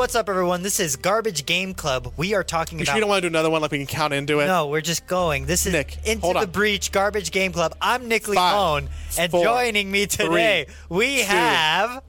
what's 0.00 0.14
up, 0.14 0.30
everyone? 0.30 0.62
This 0.62 0.80
is 0.80 0.96
Garbage 0.96 1.44
Game 1.44 1.74
Club. 1.74 2.10
We 2.16 2.32
are 2.32 2.42
talking 2.42 2.78
You 2.78 2.84
about. 2.84 2.92
sure 2.92 2.96
you 2.96 3.00
don't 3.02 3.10
want 3.10 3.18
to 3.18 3.28
do 3.28 3.30
another 3.30 3.50
one 3.50 3.60
like 3.60 3.70
we 3.70 3.76
can 3.76 3.86
count 3.86 4.14
into 4.14 4.40
it? 4.40 4.46
no, 4.46 4.68
we're 4.68 4.80
just 4.80 5.06
going. 5.06 5.44
This 5.44 5.66
is 5.66 5.74
Nick, 5.74 5.98
Into 6.06 6.32
the. 6.32 6.46
Breach 6.46 6.90
Garbage 6.90 7.30
Game 7.30 7.52
Club. 7.52 7.76
I'm 7.82 8.08
Nick 8.08 8.26
Leone, 8.26 8.88
and 9.18 9.30
four, 9.30 9.44
joining 9.44 9.90
me 9.90 10.06
today, 10.06 10.68
we 10.88 11.18
two. 11.18 11.24
have. 11.24 12.02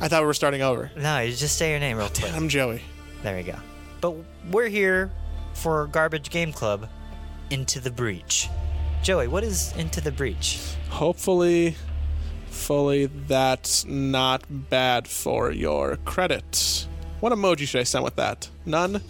I 0.00 0.08
thought 0.08 0.22
we 0.22 0.26
were 0.26 0.32
starting 0.32 0.62
over. 0.62 0.90
No, 0.96 1.18
you 1.18 1.34
just 1.34 1.58
say 1.58 1.72
your 1.72 1.80
name 1.80 1.98
real 1.98 2.06
oh, 2.06 2.18
quick. 2.18 2.32
I'm 2.32 2.48
Joey. 2.48 2.80
There 3.22 3.36
we 3.36 3.42
go. 3.42 3.56
But 4.00 4.14
we're 4.50 4.68
here 4.68 5.12
for 5.52 5.88
Garbage 5.88 6.30
Game 6.30 6.54
Club 6.54 6.88
Into 7.50 7.78
the 7.78 7.90
Breach. 7.90 8.48
Joey, 9.02 9.28
what 9.28 9.44
is 9.44 9.76
Into 9.76 10.00
the 10.00 10.12
Breach? 10.12 10.60
Hopefully, 10.88 11.76
fully, 12.54 13.06
that's 13.06 13.84
not 13.84 14.44
bad 14.48 15.06
for 15.06 15.50
your 15.50 15.96
credit. 16.04 16.86
What 17.20 17.32
emoji 17.32 17.66
should 17.66 17.80
I 17.80 17.84
send 17.84 18.04
with 18.04 18.16
that? 18.16 18.48
None. 18.64 19.02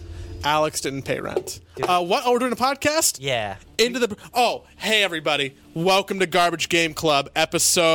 Alex 0.43 0.81
didn't 0.81 1.03
pay 1.03 1.19
rent. 1.19 1.61
Uh, 1.81 2.03
what? 2.03 2.23
Oh, 2.25 2.31
we're 2.33 2.39
doing 2.39 2.51
a 2.51 2.55
podcast? 2.55 3.17
Yeah. 3.19 3.55
Into 3.77 3.99
the. 3.99 4.15
Oh, 4.33 4.65
hey, 4.77 5.03
everybody. 5.03 5.55
Welcome 5.73 6.19
to 6.19 6.27
Garbage 6.27 6.69
Game 6.69 6.93
Club, 6.93 7.29
episode. 7.35 7.85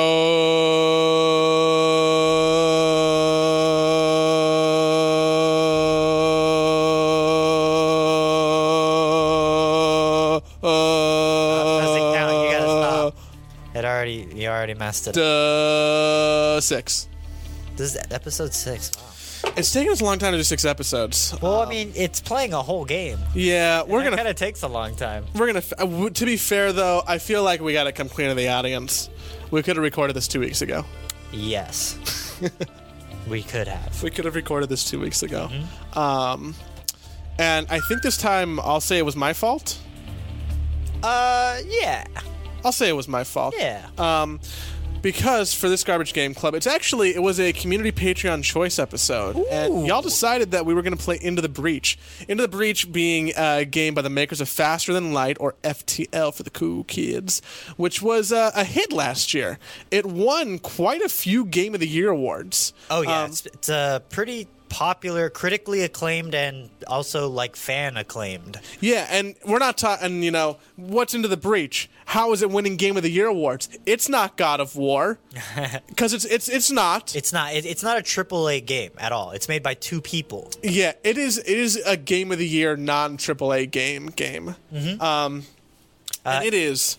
You 14.41 14.49
already 14.49 14.75
messed 14.75 15.07
it. 15.09 15.17
up. 15.17 15.23
Uh, 15.23 16.61
six. 16.61 17.09
This 17.77 17.95
is 17.95 18.03
episode 18.11 18.53
six. 18.55 18.91
Wow. 18.97 19.53
It's 19.57 19.73
taken 19.73 19.93
us 19.93 20.01
a 20.01 20.05
long 20.05 20.19
time 20.19 20.33
to 20.33 20.39
do 20.39 20.43
six 20.45 20.65
episodes. 20.65 21.35
Well, 21.41 21.63
I 21.63 21.69
mean, 21.69 21.93
it's 21.97 22.21
playing 22.21 22.53
a 22.53 22.61
whole 22.63 22.85
game. 22.85 23.19
Yeah, 23.35 23.83
we're 23.85 24.05
gonna 24.05 24.17
kind 24.17 24.29
of 24.29 24.37
takes 24.37 24.63
a 24.63 24.69
long 24.69 24.95
time. 24.97 25.25
we're 25.35 25.47
gonna. 25.47 25.63
uh, 25.79 25.85
w- 25.87 26.11
To 26.11 26.25
be 26.27 26.37
fair, 26.37 26.73
though, 26.73 27.03
I 27.07 27.19
feel 27.19 27.43
like 27.43 27.61
we 27.63 27.73
gotta 27.73 27.93
come 27.93 28.09
clean 28.09 28.29
to 28.29 28.35
the 28.35 28.49
audience. 28.49 29.09
We 29.51 29.63
could 29.63 29.77
have 29.77 29.83
recorded 29.83 30.15
this 30.15 30.29
two 30.29 30.41
weeks 30.41 30.61
ago. 30.63 30.85
Yes. 31.33 31.99
we 33.29 33.43
could 33.43 33.67
have. 33.67 34.03
We 34.03 34.11
could 34.11 34.25
have 34.27 34.35
recorded 34.35 34.69
this 34.69 34.85
two 34.89 35.01
weeks 35.01 35.23
ago. 35.23 35.49
Mm-hmm. 35.51 35.99
Um, 35.99 36.55
and 37.39 37.67
I 37.71 37.81
think 37.81 38.03
this 38.03 38.19
time 38.19 38.61
I'll 38.61 38.81
say 38.81 38.99
it 38.99 39.07
was 39.07 39.17
my 39.17 39.33
fault. 39.33 39.79
Uh, 41.03 41.59
yeah. 41.67 42.05
I'll 42.65 42.73
say 42.73 42.89
it 42.89 42.97
was 42.97 43.09
my 43.09 43.25
fault. 43.25 43.55
Yeah. 43.59 43.87
Um, 43.99 44.41
because 45.03 45.55
for 45.55 45.71
this 45.71 45.83
garbage 45.83 46.13
game 46.13 46.35
club, 46.35 46.55
it's 46.55 46.67
actually 46.67 47.15
it 47.15 47.23
was 47.23 47.41
a 47.41 47.53
community 47.55 47.91
Patreon 47.91 48.43
choice 48.43 48.79
episode, 48.79 49.37
and 49.51 49.87
y'all 49.87 50.03
decided 50.03 50.51
that 50.51 50.67
we 50.67 50.75
were 50.75 50.83
going 50.83 50.97
to 50.97 51.03
play 51.03 51.19
Into 51.23 51.41
the 51.41 51.49
Breach. 51.49 51.99
Into 52.29 52.43
the 52.43 52.49
Breach 52.49 52.93
being 52.93 53.33
a 53.35 53.65
game 53.65 53.95
by 53.95 54.03
the 54.03 54.11
makers 54.11 54.43
of 54.43 54.49
Faster 54.51 54.93
Than 54.93 55.15
Light, 55.15 55.39
or 55.41 55.55
FTL 55.65 56.35
for 56.35 56.43
the 56.43 56.51
cool 56.51 56.85
kids, 56.85 57.41
which 57.79 58.03
was 58.03 58.31
uh, 58.31 58.51
a 58.55 58.65
hit 58.65 58.93
last 58.93 59.33
year. 59.33 59.59
It 59.91 60.05
won 60.05 60.59
quite 60.59 61.01
a 61.01 61.09
few 61.09 61.47
Game 61.47 61.73
of 61.73 61.81
the 61.81 61.89
Year 61.89 62.11
awards. 62.11 62.75
Oh 62.91 63.01
yeah, 63.01 63.23
Um, 63.23 63.31
it's, 63.31 63.47
it's 63.47 63.69
a 63.71 64.03
pretty 64.11 64.49
popular, 64.71 65.29
critically 65.29 65.83
acclaimed, 65.83 66.35
and 66.35 66.71
also 66.87 67.29
like 67.29 67.57
fan 67.57 67.99
acclaimed. 67.99 68.59
Yeah, 68.81 69.07
and 69.11 69.35
we're 69.45 69.59
not 69.59 69.77
talking, 69.77 70.23
you 70.23 70.31
know, 70.31 70.57
what's 70.77 71.13
Into 71.13 71.29
the 71.29 71.37
Breach? 71.37 71.91
How 72.07 72.33
is 72.33 72.41
it 72.41 72.51
winning 72.51 72.77
Game 72.77 72.97
of 72.97 73.03
the 73.03 73.11
Year 73.11 73.27
awards? 73.27 73.69
It's 73.85 74.09
not 74.09 74.37
God 74.39 74.61
of 74.61 74.75
War, 74.77 75.19
because 75.89 76.15
it's 76.15 76.25
it's 76.25 76.49
it's 76.49 76.71
not. 76.71 77.15
It's 77.15 77.33
not. 77.33 77.53
It, 77.53 77.67
it's 77.67 77.83
not 77.83 77.99
a 77.99 78.03
AAA 78.03 78.65
game 78.65 78.93
at 78.97 79.13
all. 79.13 79.33
It's 79.33 79.49
made 79.49 79.63
by 79.63 79.75
two 79.75 80.01
people. 80.01 80.51
Yeah, 80.63 80.93
it 81.05 81.19
is. 81.19 81.37
It 81.39 81.59
is 81.59 81.77
a 81.85 81.97
game 81.99 82.33
of 82.33 82.39
the 82.39 82.49
year 82.49 82.77
non 82.77 83.17
triple 83.19 83.53
A 83.53 83.67
game 83.67 84.07
game. 84.07 84.55
Mm-hmm. 84.73 85.03
Um, 85.03 85.45
Uh, 86.25 86.31
and 86.31 86.45
it 86.45 86.55
is 86.55 86.99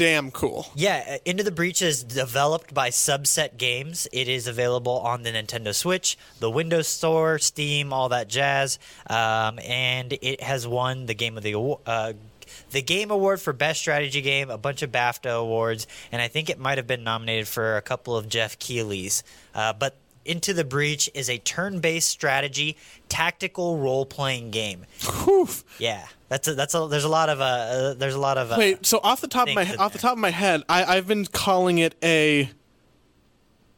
damn 0.00 0.30
cool. 0.30 0.66
Yeah, 0.74 1.04
uh, 1.06 1.18
Into 1.26 1.42
the 1.42 1.50
Breach 1.50 1.82
is 1.82 2.02
developed 2.02 2.72
by 2.72 2.88
Subset 2.88 3.58
Games. 3.58 4.08
It 4.12 4.28
is 4.28 4.46
available 4.46 4.98
on 5.00 5.24
the 5.24 5.30
Nintendo 5.30 5.74
Switch, 5.74 6.16
the 6.38 6.50
Windows 6.50 6.88
Store, 6.88 7.38
Steam, 7.38 7.92
all 7.92 8.08
that 8.08 8.26
jazz. 8.26 8.78
Um, 9.10 9.58
and 9.58 10.14
it 10.22 10.40
has 10.40 10.66
won 10.66 11.04
the 11.04 11.12
game 11.12 11.36
of 11.36 11.42
the 11.42 11.54
uh, 11.54 12.14
the 12.70 12.80
Game 12.80 13.10
Award 13.10 13.42
for 13.42 13.52
Best 13.52 13.80
Strategy 13.80 14.22
Game, 14.22 14.48
a 14.48 14.56
bunch 14.56 14.80
of 14.80 14.90
BAFTA 14.90 15.38
awards, 15.38 15.86
and 16.10 16.22
I 16.22 16.28
think 16.28 16.48
it 16.48 16.58
might 16.58 16.78
have 16.78 16.86
been 16.86 17.04
nominated 17.04 17.46
for 17.46 17.76
a 17.76 17.82
couple 17.82 18.16
of 18.16 18.26
Geoff 18.26 18.58
Keighley's. 18.58 19.22
Uh, 19.54 19.74
but 19.74 19.96
Into 20.24 20.52
the 20.52 20.64
Breach 20.64 21.08
is 21.14 21.30
a 21.30 21.38
turn-based 21.38 22.08
strategy, 22.08 22.76
tactical 23.08 23.78
role-playing 23.78 24.50
game. 24.50 24.84
Whew. 25.24 25.48
Yeah, 25.78 26.06
that's 26.28 26.46
a, 26.46 26.54
that's 26.54 26.74
a, 26.74 26.86
there's 26.88 27.04
a 27.04 27.08
lot 27.08 27.28
of 27.30 27.40
uh, 27.40 27.44
uh 27.44 27.94
there's 27.94 28.14
a 28.14 28.20
lot 28.20 28.36
of 28.36 28.52
uh, 28.52 28.56
Wait, 28.58 28.84
so 28.84 29.00
off 29.02 29.20
the 29.20 29.28
top 29.28 29.48
of 29.48 29.54
my 29.54 29.74
off 29.76 29.92
the 29.92 29.98
top 29.98 30.12
of 30.12 30.18
my 30.18 30.30
head, 30.30 30.62
I, 30.68 30.84
I've 30.84 31.06
been 31.06 31.24
calling 31.24 31.78
it 31.78 31.94
a 32.02 32.50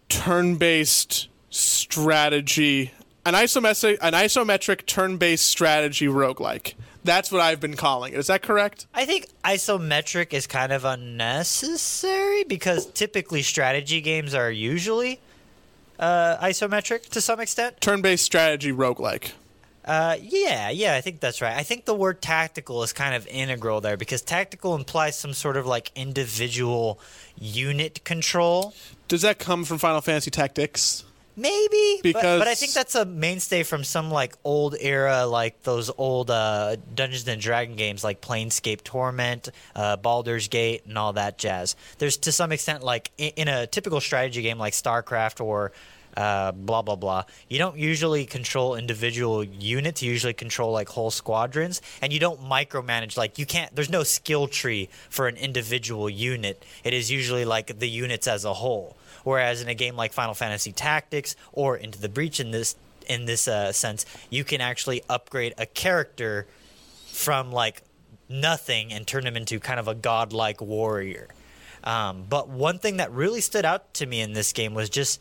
turn-based 0.08 1.28
strategy, 1.48 2.92
an 3.24 3.34
isometric 3.34 3.98
an 4.02 4.12
isometric 4.12 4.84
turn-based 4.86 5.46
strategy 5.46 6.06
roguelike. 6.06 6.74
That's 7.04 7.32
what 7.32 7.40
I've 7.40 7.60
been 7.60 7.76
calling 7.76 8.12
it. 8.12 8.18
Is 8.18 8.28
that 8.28 8.42
correct? 8.42 8.86
I 8.94 9.04
think 9.04 9.26
isometric 9.44 10.32
is 10.32 10.46
kind 10.46 10.72
of 10.72 10.84
unnecessary 10.84 12.44
because 12.44 12.86
typically 12.86 13.42
strategy 13.42 14.00
games 14.00 14.34
are 14.34 14.50
usually 14.50 15.20
uh, 16.02 16.36
isometric 16.42 17.08
to 17.10 17.20
some 17.20 17.40
extent. 17.40 17.80
Turn-based 17.80 18.24
strategy 18.24 18.72
roguelike. 18.72 19.32
Uh, 19.84 20.16
yeah, 20.20 20.70
yeah, 20.70 20.94
I 20.94 21.00
think 21.00 21.20
that's 21.20 21.40
right. 21.40 21.56
I 21.56 21.62
think 21.62 21.86
the 21.86 21.94
word 21.94 22.20
tactical 22.20 22.82
is 22.82 22.92
kind 22.92 23.14
of 23.14 23.26
integral 23.26 23.80
there 23.80 23.96
because 23.96 24.22
tactical 24.22 24.74
implies 24.74 25.18
some 25.18 25.32
sort 25.32 25.56
of 25.56 25.66
like 25.66 25.90
individual 25.94 27.00
unit 27.36 28.04
control. 28.04 28.74
Does 29.08 29.22
that 29.22 29.38
come 29.38 29.64
from 29.64 29.78
Final 29.78 30.00
Fantasy 30.00 30.30
Tactics? 30.30 31.04
Maybe, 31.34 32.00
but, 32.12 32.22
but 32.22 32.48
I 32.48 32.54
think 32.54 32.72
that's 32.72 32.94
a 32.94 33.06
mainstay 33.06 33.62
from 33.62 33.84
some 33.84 34.10
like 34.10 34.34
old 34.44 34.76
era, 34.78 35.24
like 35.24 35.62
those 35.62 35.90
old 35.96 36.30
uh, 36.30 36.76
Dungeons 36.94 37.26
and 37.26 37.40
Dragon 37.40 37.74
games, 37.74 38.04
like 38.04 38.20
Planescape 38.20 38.84
Torment, 38.84 39.48
uh, 39.74 39.96
Baldur's 39.96 40.48
Gate, 40.48 40.82
and 40.86 40.98
all 40.98 41.14
that 41.14 41.38
jazz. 41.38 41.74
There's 41.98 42.18
to 42.18 42.32
some 42.32 42.52
extent 42.52 42.82
like 42.82 43.10
in, 43.16 43.32
in 43.36 43.48
a 43.48 43.66
typical 43.66 44.00
strategy 44.00 44.42
game 44.42 44.58
like 44.58 44.74
StarCraft 44.74 45.42
or 45.42 45.72
uh, 46.16 46.52
blah 46.52 46.82
blah 46.82 46.96
blah. 46.96 47.24
You 47.48 47.58
don't 47.58 47.78
usually 47.78 48.26
control 48.26 48.74
individual 48.74 49.42
units. 49.42 50.02
You 50.02 50.10
usually 50.10 50.34
control 50.34 50.72
like 50.72 50.90
whole 50.90 51.10
squadrons, 51.10 51.80
and 52.02 52.12
you 52.12 52.20
don't 52.20 52.40
micromanage. 52.40 53.16
Like 53.16 53.38
you 53.38 53.46
can't. 53.46 53.74
There's 53.74 53.90
no 53.90 54.02
skill 54.02 54.48
tree 54.48 54.90
for 55.08 55.28
an 55.28 55.36
individual 55.36 56.10
unit. 56.10 56.64
It 56.84 56.92
is 56.92 57.10
usually 57.10 57.44
like 57.44 57.78
the 57.78 57.88
units 57.88 58.26
as 58.26 58.44
a 58.44 58.52
whole. 58.52 58.96
Whereas 59.24 59.62
in 59.62 59.68
a 59.68 59.74
game 59.74 59.96
like 59.96 60.12
Final 60.12 60.34
Fantasy 60.34 60.72
Tactics 60.72 61.36
or 61.52 61.76
Into 61.76 61.98
the 61.98 62.08
Breach 62.08 62.40
in 62.40 62.50
this 62.50 62.76
in 63.08 63.24
this 63.24 63.48
uh, 63.48 63.72
sense, 63.72 64.06
you 64.30 64.44
can 64.44 64.60
actually 64.60 65.02
upgrade 65.08 65.54
a 65.58 65.66
character 65.66 66.46
from 67.06 67.50
like 67.50 67.82
nothing 68.28 68.92
and 68.92 69.06
turn 69.06 69.26
him 69.26 69.36
into 69.36 69.60
kind 69.60 69.80
of 69.80 69.88
a 69.88 69.94
godlike 69.94 70.60
warrior. 70.60 71.28
Um, 71.84 72.24
but 72.28 72.48
one 72.48 72.78
thing 72.78 72.98
that 72.98 73.10
really 73.10 73.40
stood 73.40 73.64
out 73.64 73.92
to 73.94 74.06
me 74.06 74.20
in 74.20 74.32
this 74.32 74.52
game 74.52 74.74
was 74.74 74.88
just 74.88 75.20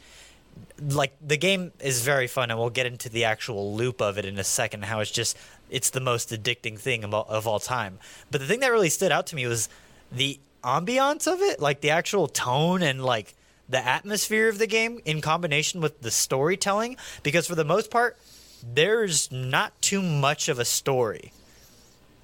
like 0.79 1.13
the 1.25 1.37
game 1.37 1.71
is 1.79 2.01
very 2.01 2.27
fun, 2.27 2.51
and 2.51 2.59
we'll 2.59 2.69
get 2.69 2.85
into 2.85 3.09
the 3.09 3.25
actual 3.25 3.75
loop 3.75 4.01
of 4.01 4.17
it 4.17 4.25
in 4.25 4.37
a 4.37 4.43
second. 4.43 4.85
How 4.85 4.99
it's 4.99 5.11
just 5.11 5.37
it's 5.69 5.89
the 5.89 5.99
most 5.99 6.29
addicting 6.29 6.77
thing 6.77 7.03
of 7.03 7.13
all, 7.13 7.25
of 7.29 7.47
all 7.47 7.59
time. 7.59 7.99
But 8.29 8.41
the 8.41 8.47
thing 8.47 8.59
that 8.59 8.71
really 8.71 8.89
stood 8.89 9.11
out 9.11 9.27
to 9.27 9.35
me 9.35 9.47
was 9.47 9.69
the 10.11 10.39
ambiance 10.63 11.31
of 11.31 11.41
it, 11.41 11.59
like 11.59 11.81
the 11.81 11.89
actual 11.91 12.27
tone 12.27 12.83
and 12.83 13.03
like 13.03 13.33
the 13.71 13.85
atmosphere 13.85 14.49
of 14.49 14.59
the 14.59 14.67
game 14.67 14.99
in 15.05 15.21
combination 15.21 15.81
with 15.81 16.01
the 16.01 16.11
storytelling. 16.11 16.97
Because 17.23 17.47
for 17.47 17.55
the 17.55 17.65
most 17.65 17.89
part, 17.89 18.17
there's 18.63 19.31
not 19.31 19.79
too 19.81 20.01
much 20.01 20.47
of 20.49 20.59
a 20.59 20.65
story. 20.65 21.31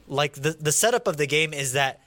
Like 0.08 0.34
the 0.34 0.52
the 0.52 0.72
setup 0.72 1.08
of 1.08 1.18
the 1.18 1.28
game 1.28 1.54
is 1.54 1.74
that 1.74 2.00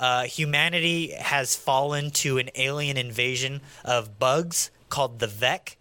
uh, 0.00 0.24
humanity 0.24 1.12
has 1.12 1.56
fallen 1.56 2.10
to 2.10 2.38
an 2.38 2.50
alien 2.54 2.96
invasion 2.96 3.60
of 3.84 4.18
bugs 4.18 4.70
called 4.88 5.18
the 5.18 5.26
Vek, 5.26 5.76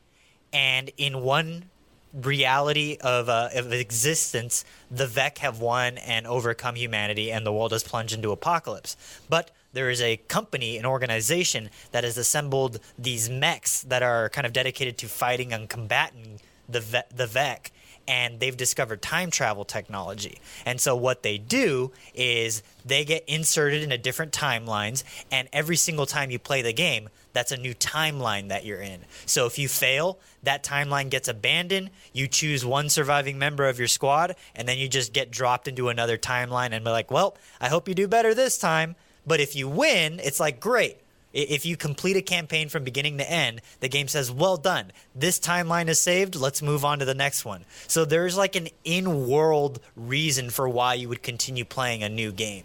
and 0.54 0.92
in 0.98 1.21
one 1.21 1.65
reality 2.13 2.98
of, 3.01 3.30
uh, 3.30 3.50
of 3.54 3.71
existence, 3.71 4.65
the 4.89 5.06
Vek 5.06 5.39
have 5.39 5.59
won 5.59 5.98
and 6.00 6.25
overcome 6.25 6.75
humanity, 6.75 7.31
and 7.31 7.45
the 7.45 7.54
world 7.54 7.71
has 7.71 7.83
plunged 7.83 8.13
into 8.13 8.31
apocalypse. 8.31 8.98
But 9.30 9.51
there 9.77 9.91
is 9.91 10.01
a 10.01 10.18
company, 10.27 10.77
an 10.77 10.85
organization 10.88 11.69
that 11.91 12.03
has 12.03 12.18
assembled 12.18 12.79
these 12.97 13.29
mechs 13.29 13.83
that 13.83 14.01
are 14.01 14.27
kind 14.29 14.47
of 14.47 14.51
dedicated 14.51 14.97
to 14.97 15.07
fighting 15.07 15.53
and 15.53 15.69
combating 15.69 16.39
the 16.68 16.81
Ve- 16.81 17.15
the 17.15 17.27
Vek, 17.27 17.69
and 18.07 18.39
they've 18.39 18.57
discovered 18.57 19.01
time 19.01 19.29
travel 19.29 19.65
technology. 19.65 20.39
And 20.65 20.81
so 20.81 20.95
what 20.95 21.21
they 21.21 21.38
do 21.38 21.91
is 22.15 22.63
they 22.83 23.06
get 23.06 23.24
inserted 23.27 23.83
into 23.83 24.00
different 24.00 24.31
timelines, 24.31 25.03
and 25.31 25.47
every 25.53 25.75
single 25.75 26.07
time 26.07 26.31
you 26.31 26.39
play 26.39 26.63
the 26.63 26.73
game, 26.73 27.09
that's 27.33 27.51
a 27.51 27.57
new 27.57 27.75
timeline 27.75 28.50
that 28.50 28.65
you're 28.65 28.81
in. 28.81 29.01
So 29.27 29.45
if 29.45 29.59
you 29.59 29.68
fail, 29.68 30.18
that 30.41 30.63
timeline 30.63 31.12
gets 31.12 31.27
abandoned. 31.27 31.91
You 32.12 32.27
choose 32.27 32.65
one 32.65 32.89
surviving 32.89 33.38
member 33.38 33.69
of 33.69 33.77
your 33.77 33.88
squad, 33.88 34.35
and 34.56 34.68
then 34.68 34.80
you 34.80 34.88
just 34.89 35.13
get 35.13 35.30
dropped 35.30 35.68
into 35.68 35.89
another 35.89 36.18
timeline 36.18 36.71
and 36.71 36.83
be 36.83 36.89
like, 36.89 37.12
well, 37.12 37.38
I 37.62 37.69
hope 37.69 37.88
you 37.88 37.94
do 37.94 38.07
better 38.07 38.33
this 38.33 38.57
time. 38.57 38.95
But 39.27 39.39
if 39.39 39.56
you 39.56 39.68
win, 39.68 40.19
it's 40.24 40.39
like, 40.39 40.59
great. 40.59 40.97
If 41.33 41.65
you 41.65 41.77
complete 41.77 42.18
a 42.18 42.21
campaign 42.21 42.69
from 42.69 42.83
beginning 42.83 43.19
to 43.19 43.29
end, 43.29 43.62
the 43.81 43.89
game 43.89 44.07
says, 44.07 44.31
well 44.31 44.57
done. 44.57 44.91
This 45.13 45.39
timeline 45.39 45.88
is 45.89 46.00
saved. 46.00 46.35
Let's 46.35 46.63
move 46.63 46.83
on 46.83 47.00
to 47.00 47.06
the 47.06 47.13
next 47.13 47.45
one. 47.45 47.65
So 47.88 48.06
there's 48.06 48.38
like 48.38 48.56
an 48.56 48.69
in 48.83 49.27
world 49.27 49.79
reason 49.95 50.50
for 50.50 50.68
why 50.68 50.95
you 50.95 51.09
would 51.09 51.21
continue 51.21 51.65
playing 51.65 52.01
a 52.01 52.09
new 52.09 52.31
game 52.31 52.63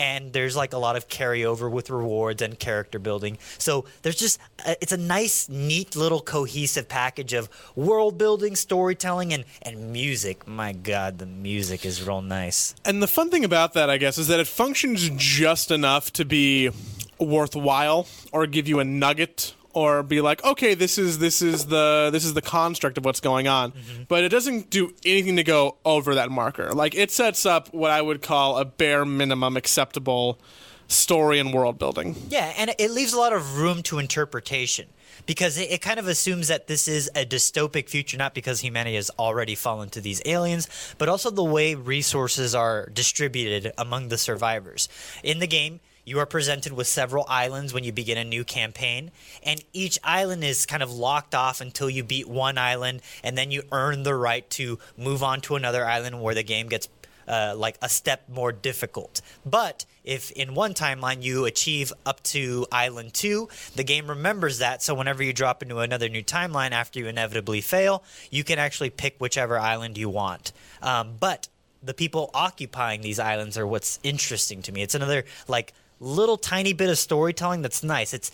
and 0.00 0.32
there's 0.32 0.56
like 0.56 0.72
a 0.72 0.78
lot 0.78 0.96
of 0.96 1.08
carryover 1.08 1.70
with 1.70 1.90
rewards 1.90 2.40
and 2.40 2.58
character 2.58 2.98
building. 2.98 3.36
So 3.58 3.84
there's 4.00 4.16
just 4.16 4.40
a, 4.66 4.74
it's 4.80 4.92
a 4.92 4.96
nice, 4.96 5.48
neat 5.48 5.94
little 5.94 6.22
cohesive 6.22 6.88
package 6.88 7.34
of 7.34 7.50
world 7.76 8.16
building, 8.16 8.56
storytelling, 8.56 9.32
and 9.34 9.44
and 9.62 9.92
music. 9.92 10.48
My 10.48 10.72
God, 10.72 11.18
the 11.18 11.26
music 11.26 11.84
is 11.84 12.02
real 12.02 12.22
nice. 12.22 12.74
And 12.84 13.02
the 13.02 13.06
fun 13.06 13.30
thing 13.30 13.44
about 13.44 13.74
that, 13.74 13.90
I 13.90 13.98
guess, 13.98 14.16
is 14.16 14.28
that 14.28 14.40
it 14.40 14.46
functions 14.46 15.10
just 15.16 15.70
enough 15.70 16.10
to 16.14 16.24
be 16.24 16.70
worthwhile 17.18 18.06
or 18.32 18.46
give 18.46 18.66
you 18.66 18.80
a 18.80 18.84
nugget 18.84 19.54
or 19.72 20.02
be 20.02 20.20
like, 20.20 20.42
okay, 20.44 20.74
this 20.74 20.98
is 20.98 21.18
this 21.18 21.42
is 21.42 21.66
the 21.66 22.10
this 22.12 22.24
is 22.24 22.34
the 22.34 22.42
construct 22.42 22.98
of 22.98 23.04
what's 23.04 23.20
going 23.20 23.48
on, 23.48 23.72
mm-hmm. 23.72 24.02
but 24.08 24.24
it 24.24 24.28
doesn't 24.28 24.70
do 24.70 24.94
anything 25.04 25.36
to 25.36 25.44
go 25.44 25.76
over 25.84 26.14
that 26.16 26.30
marker. 26.30 26.72
Like 26.72 26.94
it 26.94 27.10
sets 27.10 27.46
up 27.46 27.72
what 27.72 27.90
I 27.90 28.02
would 28.02 28.22
call 28.22 28.58
a 28.58 28.64
bare 28.64 29.04
minimum 29.04 29.56
acceptable 29.56 30.40
story 30.88 31.38
and 31.38 31.54
world 31.54 31.78
building. 31.78 32.16
Yeah, 32.28 32.52
and 32.56 32.74
it 32.78 32.90
leaves 32.90 33.12
a 33.12 33.18
lot 33.18 33.32
of 33.32 33.58
room 33.58 33.82
to 33.84 33.98
interpretation 33.98 34.88
because 35.26 35.58
it, 35.58 35.70
it, 35.70 35.80
kind 35.80 35.98
of 35.98 36.08
assumes 36.08 36.48
that 36.48 36.66
this 36.66 36.88
is 36.88 37.10
a 37.14 37.24
dystopic 37.24 37.88
future, 37.88 38.16
not 38.16 38.34
because 38.34 38.60
humanity 38.60 38.96
has 38.96 39.10
already 39.18 39.54
fallen 39.54 39.88
to 39.90 40.00
these 40.00 40.20
aliens, 40.24 40.68
but 40.98 41.08
also 41.08 41.30
the 41.30 41.44
way 41.44 41.74
resources 41.74 42.54
are 42.54 42.88
distributed 42.92 43.72
among 43.78 44.08
the 44.08 44.18
survivors. 44.18 44.88
In 45.22 45.38
the 45.38 45.46
game, 45.46 45.80
you 46.04 46.18
are 46.18 46.26
presented 46.26 46.72
with 46.72 46.86
several 46.86 47.24
islands 47.28 47.72
when 47.72 47.84
you 47.84 47.92
begin 47.92 48.18
a 48.18 48.24
new 48.24 48.44
campaign, 48.44 49.10
and 49.42 49.62
each 49.72 49.98
island 50.02 50.44
is 50.44 50.66
kind 50.66 50.82
of 50.82 50.92
locked 50.92 51.34
off 51.34 51.60
until 51.60 51.90
you 51.90 52.02
beat 52.02 52.28
one 52.28 52.58
island, 52.58 53.02
and 53.22 53.36
then 53.36 53.50
you 53.50 53.62
earn 53.72 54.02
the 54.02 54.14
right 54.14 54.48
to 54.50 54.78
move 54.96 55.22
on 55.22 55.40
to 55.42 55.56
another 55.56 55.84
island 55.84 56.20
where 56.20 56.34
the 56.34 56.42
game 56.42 56.68
gets 56.68 56.88
uh, 57.28 57.54
like 57.56 57.78
a 57.80 57.88
step 57.88 58.28
more 58.28 58.50
difficult. 58.50 59.20
But 59.46 59.84
if 60.02 60.32
in 60.32 60.54
one 60.54 60.74
timeline 60.74 61.22
you 61.22 61.44
achieve 61.44 61.92
up 62.04 62.22
to 62.24 62.66
island 62.72 63.14
two, 63.14 63.48
the 63.76 63.84
game 63.84 64.08
remembers 64.08 64.58
that. 64.58 64.82
So 64.82 64.94
whenever 64.94 65.22
you 65.22 65.32
drop 65.32 65.62
into 65.62 65.78
another 65.78 66.08
new 66.08 66.24
timeline 66.24 66.72
after 66.72 66.98
you 66.98 67.06
inevitably 67.06 67.60
fail, 67.60 68.02
you 68.30 68.42
can 68.42 68.58
actually 68.58 68.90
pick 68.90 69.16
whichever 69.18 69.58
island 69.58 69.96
you 69.96 70.08
want. 70.08 70.52
Um, 70.82 71.14
but 71.20 71.48
the 71.82 71.94
people 71.94 72.30
occupying 72.34 73.00
these 73.00 73.18
islands 73.20 73.56
are 73.56 73.66
what's 73.66 74.00
interesting 74.02 74.60
to 74.62 74.72
me. 74.72 74.82
It's 74.82 74.94
another 74.94 75.24
like 75.46 75.72
little 76.00 76.36
tiny 76.36 76.72
bit 76.72 76.88
of 76.88 76.98
storytelling 76.98 77.62
that's 77.62 77.82
nice. 77.82 78.14
It's 78.14 78.32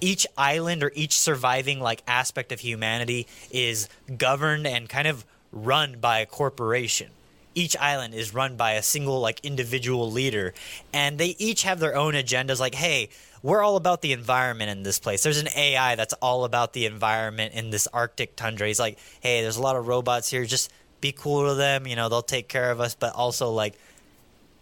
each 0.00 0.26
island 0.36 0.82
or 0.82 0.92
each 0.94 1.18
surviving 1.18 1.80
like 1.80 2.02
aspect 2.06 2.52
of 2.52 2.60
humanity 2.60 3.26
is 3.50 3.88
governed 4.16 4.66
and 4.66 4.88
kind 4.88 5.08
of 5.08 5.24
run 5.52 5.98
by 6.00 6.20
a 6.20 6.26
corporation. 6.26 7.10
Each 7.54 7.76
island 7.76 8.14
is 8.14 8.34
run 8.34 8.56
by 8.56 8.72
a 8.72 8.82
single 8.82 9.20
like 9.20 9.40
individual 9.44 10.10
leader 10.10 10.54
and 10.92 11.18
they 11.18 11.34
each 11.38 11.62
have 11.62 11.80
their 11.80 11.96
own 11.96 12.14
agendas 12.14 12.60
like 12.60 12.74
hey, 12.74 13.08
we're 13.42 13.62
all 13.62 13.76
about 13.76 14.02
the 14.02 14.12
environment 14.12 14.70
in 14.70 14.82
this 14.82 14.98
place. 14.98 15.22
There's 15.22 15.38
an 15.38 15.48
AI 15.56 15.94
that's 15.94 16.14
all 16.14 16.44
about 16.44 16.72
the 16.72 16.86
environment 16.86 17.54
in 17.54 17.70
this 17.70 17.86
Arctic 17.88 18.34
tundra. 18.34 18.66
He's 18.66 18.80
like, 18.80 18.98
"Hey, 19.20 19.42
there's 19.42 19.56
a 19.56 19.62
lot 19.62 19.76
of 19.76 19.86
robots 19.86 20.28
here. 20.28 20.44
Just 20.44 20.72
be 21.00 21.12
cool 21.12 21.48
to 21.48 21.54
them, 21.54 21.86
you 21.86 21.96
know, 21.96 22.08
they'll 22.08 22.22
take 22.22 22.48
care 22.48 22.70
of 22.70 22.80
us, 22.80 22.94
but 22.94 23.14
also 23.14 23.50
like 23.50 23.74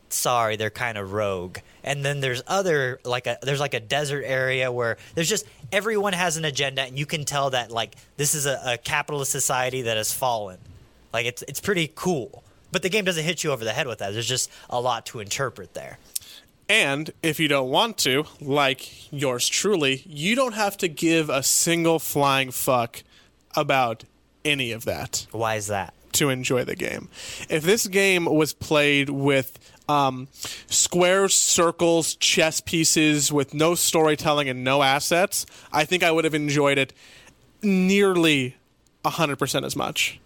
sorry, 0.09 0.57
they're 0.57 0.71
kind 0.71 0.99
of 0.99 1.13
rogue. 1.13 1.59
And 1.83 2.05
then 2.05 2.21
there's 2.21 2.43
other 2.47 3.01
like 3.05 3.27
a 3.27 3.39
there's 3.43 3.61
like 3.61 3.75
a 3.75 3.81
desert 3.81 4.25
area 4.25 4.71
where 4.73 4.97
there's 5.15 5.29
just 5.29 5.47
everyone 5.73 6.13
has 6.13 6.37
an 6.37 6.45
agenda, 6.45 6.83
and 6.83 6.99
you 6.99 7.07
can 7.07 7.25
tell 7.25 7.51
that 7.51 7.71
like 7.71 7.95
this 8.17 8.35
is 8.35 8.47
a, 8.47 8.61
a 8.65 8.79
capitalist 8.79 9.33
society 9.33 9.83
that 9.83 9.97
has 9.97 10.13
fallen. 10.13 10.59
Like 11.13 11.27
it's 11.27 11.43
it's 11.43 11.61
pretty 11.61 11.91
cool. 11.95 12.43
But 12.73 12.83
the 12.83 12.89
game 12.89 13.05
doesn't 13.05 13.25
hit 13.25 13.45
you 13.45 13.53
over 13.53 13.65
the 13.65 13.73
head 13.73 13.87
with 13.87 14.01
that. 14.01 14.13
There's 14.13 14.29
just 14.29 14.51
a 14.69 14.81
lot 14.81 15.07
to 15.07 15.21
interpret 15.21 15.75
there. 15.75 15.99
And 16.69 17.13
if 17.23 17.39
you 17.39 17.47
don't 17.49 17.71
want 17.71 17.97
to, 17.99 18.25
like 18.41 19.13
yours 19.13 19.49
truly, 19.49 20.03
you 20.05 20.35
don't 20.35 20.55
have 20.55 20.77
to 20.79 20.89
give 20.89 21.31
a 21.31 21.43
single 21.43 21.99
flying 21.99 22.51
fuck 22.51 23.05
about 23.55 24.05
any 24.45 24.73
of 24.73 24.85
that. 24.85 25.27
Why 25.31 25.55
is 25.55 25.69
that? 25.69 25.95
To 26.13 26.29
enjoy 26.29 26.65
the 26.65 26.75
game. 26.75 27.09
If 27.49 27.63
this 27.63 27.87
game 27.87 28.25
was 28.25 28.53
played 28.53 29.11
with 29.11 29.59
um, 29.89 30.29
squares, 30.69 31.35
circles, 31.35 32.17
chess 32.17 32.61
pieces 32.61 33.33
with 33.33 33.55
no 33.55 33.75
storytelling 33.75 34.49
and 34.49 34.65
no 34.65 34.83
assets, 34.83 35.47
I 35.73 35.85
think 35.85 36.03
I 36.03 36.11
would 36.11 36.25
have 36.25 36.35
enjoyed 36.35 36.79
it 36.79 36.93
nearly 37.63 38.57
100% 39.05 39.65
as 39.65 39.77
much. 39.77 40.21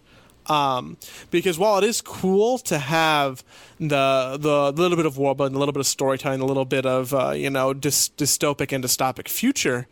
Um, 0.47 0.97
because 1.29 1.59
while 1.59 1.77
it 1.77 1.83
is 1.83 2.01
cool 2.01 2.57
to 2.59 2.79
have 2.79 3.43
the 3.79 4.37
the 4.39 4.71
little 4.71 4.97
bit 4.97 5.05
of 5.05 5.15
war 5.15 5.35
building, 5.35 5.55
a 5.55 5.59
little 5.59 5.71
bit 5.71 5.79
of 5.81 5.87
storytelling, 5.87 6.41
a 6.41 6.45
little 6.45 6.65
bit 6.65 6.85
of 6.85 7.13
uh, 7.13 7.31
you 7.31 7.51
know 7.51 7.73
dy- 7.73 7.89
dystopic 7.89 8.73
and 8.73 8.83
dystopic 8.83 9.27
future, 9.27 9.87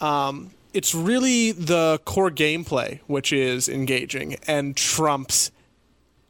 um, 0.00 0.50
it's 0.74 0.92
really 0.92 1.52
the 1.52 2.00
core 2.04 2.30
gameplay 2.30 2.98
which 3.06 3.32
is 3.32 3.68
engaging 3.68 4.36
and 4.46 4.76
trumps 4.76 5.52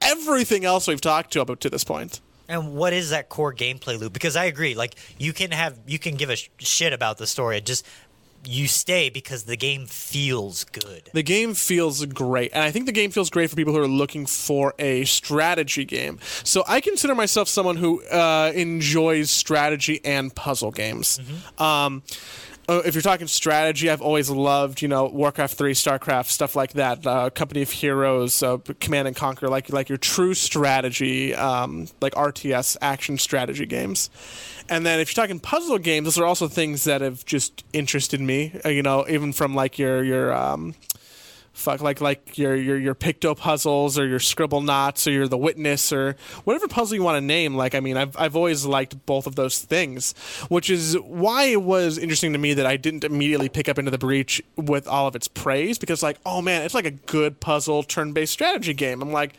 everything 0.03 0.65
else 0.65 0.87
we've 0.87 1.01
talked 1.01 1.33
to 1.33 1.41
up 1.41 1.59
to 1.59 1.71
this 1.71 1.83
point. 1.83 2.21
And 2.49 2.75
what 2.75 2.93
is 2.93 3.11
that 3.11 3.29
core 3.29 3.55
gameplay 3.55 3.99
loop? 3.99 4.13
Because 4.13 4.37
I 4.37 4.45
agree, 4.45 4.75
like 4.75 4.97
you 5.19 5.33
can 5.33 5.51
have 5.53 5.79
you 5.87 5.99
can 5.99 6.17
give 6.17 6.31
a 6.31 6.37
sh- 6.37 6.51
shit 6.59 6.93
about 6.93 7.19
the 7.19 7.27
story. 7.27 7.59
It 7.59 7.67
just 7.67 7.87
you 8.45 8.67
stay 8.67 9.09
because 9.09 9.45
the 9.45 9.57
game 9.57 9.87
feels 9.87 10.65
good. 10.65 11.09
The 11.13 11.23
game 11.23 11.55
feels 11.55 12.05
great. 12.07 12.51
And 12.53 12.63
I 12.63 12.71
think 12.71 12.87
the 12.87 12.93
game 12.93 13.11
feels 13.11 13.31
great 13.31 13.51
for 13.51 13.57
people 13.57 13.73
who 13.73 13.81
are 13.81 13.89
looking 13.89 14.27
for 14.27 14.75
a 14.79 15.05
strategy 15.05 15.85
game. 15.85 16.19
So 16.43 16.65
I 16.67 16.81
consider 16.81 17.15
myself 17.15 17.49
someone 17.49 17.77
who 17.77 18.05
uh, 18.07 18.53
enjoys 18.55 19.31
strategy 19.31 20.01
and 20.05 20.35
puzzle 20.35 20.73
games. 20.73 21.19
Mm-hmm. 21.19 21.63
Um, 21.63 22.03
uh, 22.69 22.83
if 22.85 22.95
you're 22.95 23.03
talking 23.03 23.27
strategy, 23.27 23.91
I've 23.91 24.03
always 24.03 24.31
loved, 24.31 24.83
you 24.83 24.89
know, 24.89 25.07
Warcraft 25.07 25.57
3, 25.57 25.73
StarCraft, 25.73 26.27
stuff 26.27 26.55
like 26.55 26.75
that. 26.75 27.07
Uh, 27.07 27.31
Company 27.31 27.63
of 27.63 27.71
Heroes, 27.71 28.43
uh, 28.43 28.59
Command 28.81 29.09
and 29.09 29.17
Conquer, 29.17 29.49
like 29.49 29.73
like 29.73 29.89
your 29.89 29.99
true 29.99 30.35
strategy, 30.35 31.35
um, 31.35 31.89
like 32.01 32.15
RTS 32.15 32.77
action 32.81 33.19
strategy 33.19 33.67
games. 33.67 34.11
And 34.69 34.87
then 34.87 35.01
if 35.01 35.09
you're 35.15 35.23
talking 35.25 35.41
puzzle 35.41 35.79
games, 35.79 36.05
those 36.05 36.19
are 36.19 36.25
also 36.25 36.47
things 36.47 36.85
that 36.85 37.01
have 37.01 37.25
just 37.25 37.65
interested 37.73 38.21
me. 38.21 38.59
Uh, 38.65 38.69
you 38.69 38.83
know, 38.83 39.07
even 39.09 39.33
from 39.33 39.55
like 39.55 39.79
your 39.79 40.05
your 40.05 40.33
um, 40.33 40.75
fuck 41.53 41.81
like 41.81 42.01
like 42.01 42.39
your 42.39 42.55
your 42.57 42.79
your 42.79 42.95
picto 42.95 43.37
puzzles 43.37 43.99
or 43.99 44.07
your 44.07 44.19
Scribblenauts 44.19 45.07
or 45.07 45.11
your 45.11 45.29
the 45.29 45.39
witness 45.39 45.93
or 45.93 46.17
whatever 46.45 46.67
puzzle 46.67 46.97
you 46.97 47.03
want 47.03 47.17
to 47.17 47.21
name 47.21 47.55
like 47.55 47.75
i 47.75 47.81
mean 47.81 47.97
i've 47.97 48.17
i've 48.19 48.35
always 48.35 48.65
liked 48.65 49.05
both 49.07 49.27
of 49.27 49.35
those 49.35 49.59
things 49.59 50.15
which 50.49 50.71
is 50.71 50.95
why 51.01 51.45
it 51.45 51.63
was 51.63 51.99
interesting 51.99 52.33
to 52.33 52.39
me 52.39 52.55
that 52.55 52.67
i 52.67 52.77
didn't 52.77 53.05
immediately 53.05 53.49
pick 53.49 53.69
up 53.69 53.79
into 53.79 53.91
the 53.91 53.99
breach 53.99 54.43
with 54.57 54.89
all 54.89 55.07
of 55.07 55.15
its 55.15 55.29
praise 55.29 55.79
because 55.79 56.03
like 56.03 56.19
oh 56.25 56.41
man 56.41 56.63
it's 56.63 56.75
like 56.75 56.87
a 56.87 56.91
good 56.91 57.39
puzzle 57.41 57.83
turn-based 57.83 58.33
strategy 58.33 58.75
game. 58.75 59.03
I'm 59.03 59.13
like 59.13 59.35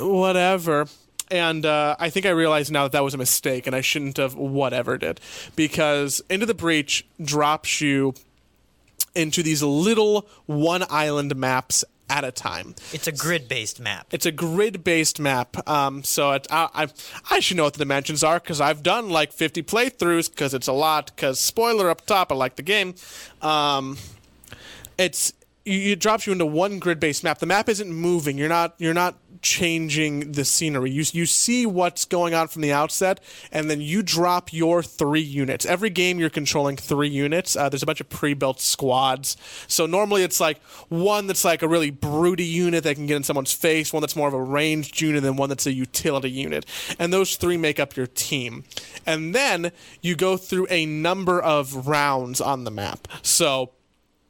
whatever. 0.00 0.86
And 1.30 1.66
uh, 1.66 1.94
I 1.98 2.08
think 2.08 2.24
I 2.24 2.30
realize 2.30 2.70
now 2.70 2.84
that 2.84 2.92
that 2.92 3.04
was 3.04 3.12
a 3.12 3.18
mistake, 3.18 3.66
and 3.66 3.76
I 3.76 3.82
shouldn't 3.82 4.16
have 4.16 4.34
whatever 4.34 4.96
did, 4.96 5.20
because 5.56 6.22
Into 6.30 6.46
the 6.46 6.54
Breach 6.54 7.06
drops 7.22 7.82
you 7.82 8.14
into 9.18 9.42
these 9.42 9.62
little 9.62 10.28
one 10.46 10.84
island 10.88 11.34
maps 11.36 11.84
at 12.10 12.24
a 12.24 12.32
time. 12.32 12.74
It's 12.92 13.06
a 13.06 13.12
grid 13.12 13.48
based 13.48 13.80
map. 13.80 14.06
It's 14.12 14.26
a 14.26 14.32
grid 14.32 14.82
based 14.82 15.20
map. 15.20 15.68
Um, 15.68 16.02
so 16.02 16.32
it, 16.32 16.46
I, 16.50 16.68
I, 16.74 16.88
I 17.30 17.40
should 17.40 17.56
know 17.56 17.64
what 17.64 17.74
the 17.74 17.80
dimensions 17.80 18.24
are 18.24 18.40
because 18.40 18.60
I've 18.60 18.82
done 18.82 19.10
like 19.10 19.32
50 19.32 19.62
playthroughs 19.62 20.30
because 20.30 20.54
it's 20.54 20.68
a 20.68 20.72
lot. 20.72 21.14
Because 21.14 21.38
spoiler 21.38 21.90
up 21.90 22.06
top, 22.06 22.32
I 22.32 22.34
like 22.34 22.56
the 22.56 22.62
game. 22.62 22.94
Um, 23.42 23.98
it's 24.96 25.32
it 25.64 26.00
drops 26.00 26.26
you 26.26 26.32
into 26.32 26.46
one 26.46 26.78
grid 26.78 26.98
based 26.98 27.22
map. 27.22 27.38
The 27.38 27.46
map 27.46 27.68
isn't 27.68 27.92
moving. 27.92 28.38
You're 28.38 28.48
not 28.48 28.74
you're 28.78 28.94
not 28.94 29.16
changing 29.42 30.32
the 30.32 30.44
scenery. 30.44 30.90
You 30.90 31.04
you 31.12 31.26
see 31.26 31.66
what's 31.66 32.04
going 32.04 32.34
on 32.34 32.48
from 32.48 32.62
the 32.62 32.72
outset, 32.72 33.20
and 33.52 33.70
then 33.70 33.80
you 33.80 34.02
drop 34.02 34.52
your 34.52 34.82
three 34.82 35.20
units. 35.20 35.66
Every 35.66 35.90
game 35.90 36.18
you're 36.18 36.30
controlling 36.30 36.76
three 36.76 37.08
units. 37.08 37.56
Uh, 37.56 37.68
there's 37.68 37.82
a 37.82 37.86
bunch 37.86 38.00
of 38.00 38.08
pre-built 38.08 38.60
squads. 38.60 39.36
So 39.66 39.86
normally 39.86 40.22
it's 40.22 40.40
like 40.40 40.62
one 40.88 41.26
that's 41.26 41.44
like 41.44 41.62
a 41.62 41.68
really 41.68 41.90
broody 41.90 42.44
unit 42.44 42.84
that 42.84 42.96
can 42.96 43.06
get 43.06 43.16
in 43.16 43.22
someone's 43.22 43.52
face, 43.52 43.92
one 43.92 44.00
that's 44.00 44.16
more 44.16 44.28
of 44.28 44.34
a 44.34 44.42
ranged 44.42 45.00
unit, 45.00 45.24
and 45.24 45.38
one 45.38 45.48
that's 45.48 45.66
a 45.66 45.72
utility 45.72 46.30
unit. 46.30 46.66
And 46.98 47.12
those 47.12 47.36
three 47.36 47.56
make 47.56 47.80
up 47.80 47.96
your 47.96 48.06
team. 48.06 48.64
And 49.06 49.34
then 49.34 49.72
you 50.02 50.16
go 50.16 50.36
through 50.36 50.66
a 50.70 50.86
number 50.86 51.40
of 51.40 51.86
rounds 51.86 52.40
on 52.40 52.64
the 52.64 52.70
map. 52.70 53.08
So 53.22 53.70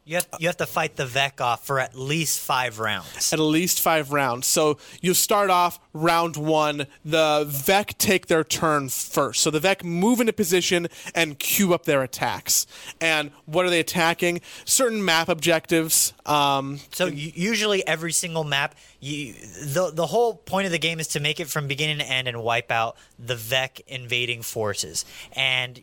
You 0.08 0.14
have, 0.14 0.26
you 0.38 0.48
have 0.48 0.56
to 0.56 0.64
fight 0.66 0.96
the 0.96 1.04
Vek 1.04 1.38
off 1.42 1.66
for 1.66 1.78
at 1.78 1.94
least 1.94 2.40
five 2.40 2.78
rounds. 2.78 3.30
at 3.30 3.38
least 3.38 3.78
five 3.78 4.10
rounds. 4.10 4.46
So 4.46 4.78
you 5.02 5.12
start 5.12 5.50
off 5.50 5.78
round 5.92 6.34
one. 6.38 6.86
The 7.04 7.44
Vek 7.46 7.98
take 7.98 8.26
their 8.26 8.42
turn 8.42 8.88
first. 8.88 9.42
So 9.42 9.50
the 9.50 9.60
Vek 9.60 9.84
move 9.84 10.20
into 10.20 10.32
position 10.32 10.88
and 11.14 11.38
queue 11.38 11.74
up 11.74 11.84
their 11.84 12.02
attacks. 12.02 12.66
And 13.02 13.32
what 13.44 13.66
are 13.66 13.70
they 13.70 13.80
attacking? 13.80 14.40
Certain 14.64 15.04
map 15.04 15.28
objectives. 15.28 16.14
Um, 16.24 16.80
So 16.90 17.04
usually 17.06 17.86
every 17.86 18.12
single 18.12 18.44
map, 18.44 18.76
you 19.00 19.34
the 19.62 19.90
the 19.92 20.06
whole 20.06 20.36
point 20.36 20.64
of 20.64 20.72
the 20.72 20.78
game 20.78 21.00
is 21.00 21.08
to 21.08 21.20
make 21.20 21.38
it 21.38 21.48
from 21.48 21.68
beginning 21.68 21.98
to 21.98 22.08
end 22.10 22.28
and 22.28 22.42
wipe 22.42 22.72
out 22.72 22.96
the 23.18 23.34
Vek 23.34 23.82
invading 23.86 24.40
forces. 24.40 25.04
And 25.32 25.78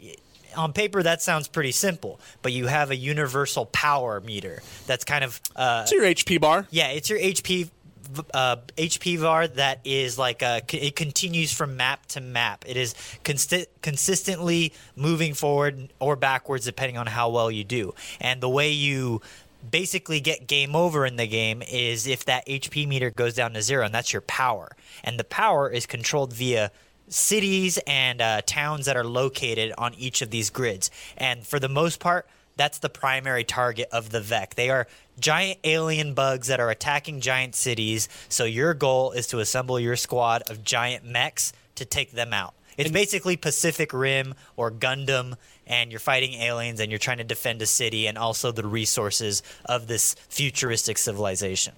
on 0.55 0.73
paper 0.73 1.03
that 1.03 1.21
sounds 1.21 1.47
pretty 1.47 1.71
simple, 1.71 2.19
but 2.41 2.51
you 2.51 2.67
have 2.67 2.91
a 2.91 2.95
universal 2.95 3.65
power 3.67 4.19
meter 4.21 4.61
that's 4.87 5.03
kind 5.05 5.23
of 5.23 5.39
uh, 5.55 5.81
it's 5.83 5.91
your 5.91 6.03
HP 6.03 6.39
bar. 6.41 6.67
yeah, 6.71 6.87
it's 6.89 7.09
your 7.09 7.19
HP 7.19 7.69
uh, 8.33 8.57
HP 8.77 9.17
var 9.17 9.47
that 9.47 9.79
is 9.83 10.17
like 10.17 10.43
uh 10.43 10.61
it 10.71 10.95
continues 10.95 11.51
from 11.51 11.75
map 11.75 12.05
to 12.07 12.21
map. 12.21 12.63
It 12.67 12.77
is 12.77 12.93
consti- 13.23 13.65
consistently 13.81 14.73
moving 14.95 15.33
forward 15.33 15.91
or 15.99 16.15
backwards 16.15 16.65
depending 16.65 16.97
on 16.97 17.07
how 17.07 17.29
well 17.29 17.49
you 17.49 17.63
do. 17.63 17.93
And 18.21 18.41
the 18.41 18.49
way 18.49 18.71
you 18.71 19.21
basically 19.69 20.19
get 20.19 20.45
game 20.47 20.75
over 20.75 21.05
in 21.05 21.15
the 21.15 21.25
game 21.25 21.63
is 21.63 22.05
if 22.05 22.25
that 22.25 22.45
HP 22.47 22.87
meter 22.87 23.09
goes 23.09 23.33
down 23.33 23.53
to 23.53 23.61
zero, 23.63 23.83
and 23.85 23.93
that's 23.93 24.13
your 24.13 24.21
power. 24.21 24.75
And 25.03 25.19
the 25.19 25.23
power 25.23 25.69
is 25.69 25.85
controlled 25.87 26.31
via 26.33 26.71
cities 27.07 27.77
and 27.87 28.21
uh, 28.21 28.41
towns 28.45 28.85
that 28.85 28.97
are 28.97 29.03
located 29.03 29.73
on 29.77 29.93
each 29.95 30.21
of 30.21 30.29
these 30.29 30.49
grids. 30.49 30.89
And 31.17 31.45
for 31.45 31.59
the 31.59 31.69
most 31.69 31.99
part, 31.99 32.27
that's 32.57 32.79
the 32.79 32.89
primary 32.89 33.43
target 33.43 33.89
of 33.91 34.09
the 34.11 34.21
Vek. 34.21 34.55
They 34.55 34.69
are 34.69 34.87
giant 35.19 35.59
alien 35.63 36.13
bugs 36.13 36.47
that 36.47 36.59
are 36.59 36.69
attacking 36.69 37.21
giant 37.21 37.55
cities. 37.55 38.07
So 38.29 38.45
your 38.45 38.73
goal 38.73 39.11
is 39.11 39.27
to 39.27 39.39
assemble 39.39 39.79
your 39.79 39.95
squad 39.95 40.43
of 40.49 40.63
giant 40.63 41.05
mechs 41.05 41.53
to 41.75 41.85
take 41.85 42.11
them 42.11 42.33
out. 42.33 42.53
It's 42.77 42.91
basically 42.91 43.37
Pacific 43.37 43.93
Rim 43.93 44.33
or 44.57 44.69
Gundam, 44.69 45.35
and 45.65 45.91
you're 45.91 45.99
fighting 45.99 46.33
aliens 46.33 46.81
and 46.81 46.91
you're 46.91 46.99
trying 46.99 47.19
to 47.19 47.23
defend 47.23 47.61
a 47.61 47.65
city 47.65 48.05
and 48.05 48.17
also 48.17 48.51
the 48.51 48.67
resources 48.67 49.43
of 49.63 49.87
this 49.87 50.15
futuristic 50.27 50.97
civilization. 50.97 51.73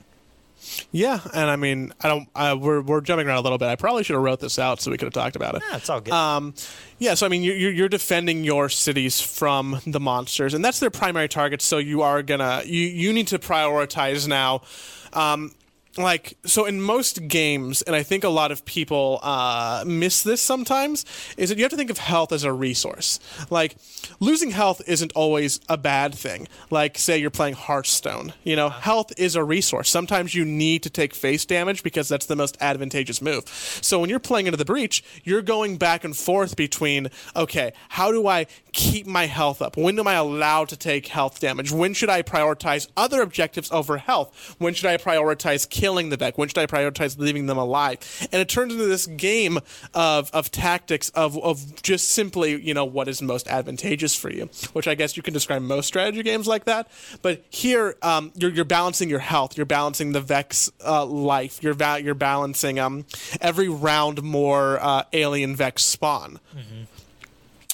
Yeah, 0.91 1.19
and 1.33 1.50
I 1.50 1.55
mean, 1.55 1.93
I 2.01 2.07
don't. 2.07 2.29
I, 2.36 2.53
we're 2.53 2.81
we're 2.81 3.01
jumping 3.01 3.27
around 3.27 3.38
a 3.38 3.41
little 3.41 3.57
bit. 3.57 3.67
I 3.67 3.75
probably 3.75 4.03
should 4.03 4.13
have 4.13 4.24
wrote 4.24 4.39
this 4.39 4.57
out 4.59 4.81
so 4.81 4.91
we 4.91 4.97
could 4.97 5.05
have 5.05 5.13
talked 5.13 5.36
about 5.36 5.55
it. 5.55 5.63
Yeah, 5.69 5.77
it's 5.77 5.89
all 5.89 6.01
good. 6.01 6.13
Um, 6.13 6.53
yeah, 7.00 7.13
so 7.13 7.25
I 7.25 7.29
mean, 7.29 7.43
you're, 7.43 7.55
you're 7.71 7.89
defending 7.89 8.43
your 8.43 8.69
cities 8.69 9.21
from 9.21 9.79
the 9.86 10.00
monsters, 10.00 10.53
and 10.53 10.63
that's 10.63 10.79
their 10.79 10.89
primary 10.89 11.27
target. 11.27 11.62
So 11.62 11.77
you 11.77 12.01
are 12.01 12.24
gonna 12.24 12.63
you 12.65 12.86
you 12.86 13.13
need 13.13 13.27
to 13.27 13.39
prioritize 13.39 14.27
now. 14.27 14.62
Um, 15.13 15.51
like 15.98 16.38
so 16.46 16.66
in 16.66 16.82
most 16.82 17.27
games 17.27 17.82
and 17.82 17.96
i 17.96 18.04
think 18.04 18.24
a 18.24 18.30
lot 18.30 18.51
of 18.51 18.66
people 18.66 19.20
uh, 19.24 19.84
miss 19.86 20.24
this 20.24 20.42
sometimes 20.42 21.06
is 21.38 21.50
that 21.50 21.58
you 21.58 21.63
have 21.63 21.72
to 21.72 21.77
think 21.77 21.89
of 21.89 21.98
health 21.98 22.32
as 22.32 22.44
a 22.44 22.54
resource. 22.54 23.20
Like 23.50 23.75
losing 24.20 24.51
health 24.51 24.82
isn't 24.88 25.12
always 25.13 25.60
a 25.70 25.77
bad 25.77 26.13
thing. 26.16 26.48
Like 26.70 26.98
say 26.98 27.18
you're 27.18 27.30
playing 27.30 27.56
hearthstone 27.56 28.34
you 28.44 28.56
know 28.56 28.70
health 28.70 29.12
is 29.18 29.36
a 29.36 29.44
resource. 29.44 29.89
Sometimes 29.89 30.34
you 30.34 30.46
need 30.46 30.84
to 30.84 30.89
take 30.89 31.13
face 31.13 31.46
damage 31.46 31.84
because 31.84 32.08
that's 32.08 32.25
the 32.25 32.36
most 32.36 32.58
advantageous 32.62 33.22
move. 33.22 33.48
So 33.82 34.00
when 34.00 34.10
you're 34.10 34.20
playing 34.20 34.48
into 34.48 34.58
the 34.58 34.66
breach 34.66 35.04
you're 35.24 35.42
going 35.42 35.77
back 35.77 36.04
and 36.04 36.16
forth 36.16 36.56
between 36.56 37.10
okay 37.36 37.74
how 37.89 38.12
do 38.12 38.27
i 38.27 38.46
keep 38.74 39.06
my 39.08 39.25
health 39.25 39.62
up? 39.62 39.77
When 39.77 40.00
am 40.00 40.08
i 40.08 40.13
allowed 40.13 40.70
to 40.70 40.77
take 40.77 41.08
health 41.08 41.39
damage? 41.39 41.72
When 41.72 41.94
should 41.94 42.10
i 42.10 42.22
prioritize 42.22 42.88
other 42.96 43.22
objectives 43.22 43.72
over 43.72 43.98
health? 43.98 44.56
When 44.58 44.74
should 44.74 44.88
i 44.88 44.98
prioritize 44.98 45.70
killing 45.88 46.10
the 46.10 46.17
deck 46.17 46.38
when 46.38 46.50
should 46.50 46.58
i 46.58 46.65
prioritize 46.65 47.17
leaving 47.17 47.46
them 47.46 47.58
alive? 47.58 47.98
And 48.32 48.41
it 48.41 48.50
turns 48.50 48.74
into 48.74 48.86
this 48.86 49.08
game 49.08 49.58
of, 49.94 50.29
of 50.34 50.51
tactics 50.51 51.10
of, 51.12 51.38
of 51.38 51.82
just 51.82 52.10
simply 52.10 52.62
you 52.62 52.74
know 52.74 52.84
what 52.86 53.08
is 53.08 53.22
most 53.22 53.48
advantageous 53.48 54.13
for 54.15 54.29
you 54.29 54.50
which 54.74 54.88
i 54.88 54.96
guess 54.96 55.15
you 55.15 55.24
can 55.24 55.34
describe 55.34 55.62
most 55.62 55.88
strategy 55.88 56.22
games 56.24 56.48
like 56.48 56.65
that. 56.65 56.89
But 57.22 57.44
here 57.50 57.96
um, 58.01 58.32
you're, 58.36 58.51
you're 58.51 58.65
balancing 58.65 59.10
your 59.10 59.20
health. 59.20 59.56
You're 59.58 59.65
balancing 59.65 60.12
the 60.12 60.22
Vek's 60.22 60.70
uh, 60.86 61.06
life. 61.06 61.63
You're, 61.63 61.74
va- 61.74 62.01
you're 62.03 62.15
balancing 62.15 62.79
um, 62.79 63.06
every 63.39 63.70
round 63.70 64.22
more 64.24 64.79
uh, 64.82 65.03
alien 65.13 65.56
Veks 65.56 65.79
spawn 65.79 66.39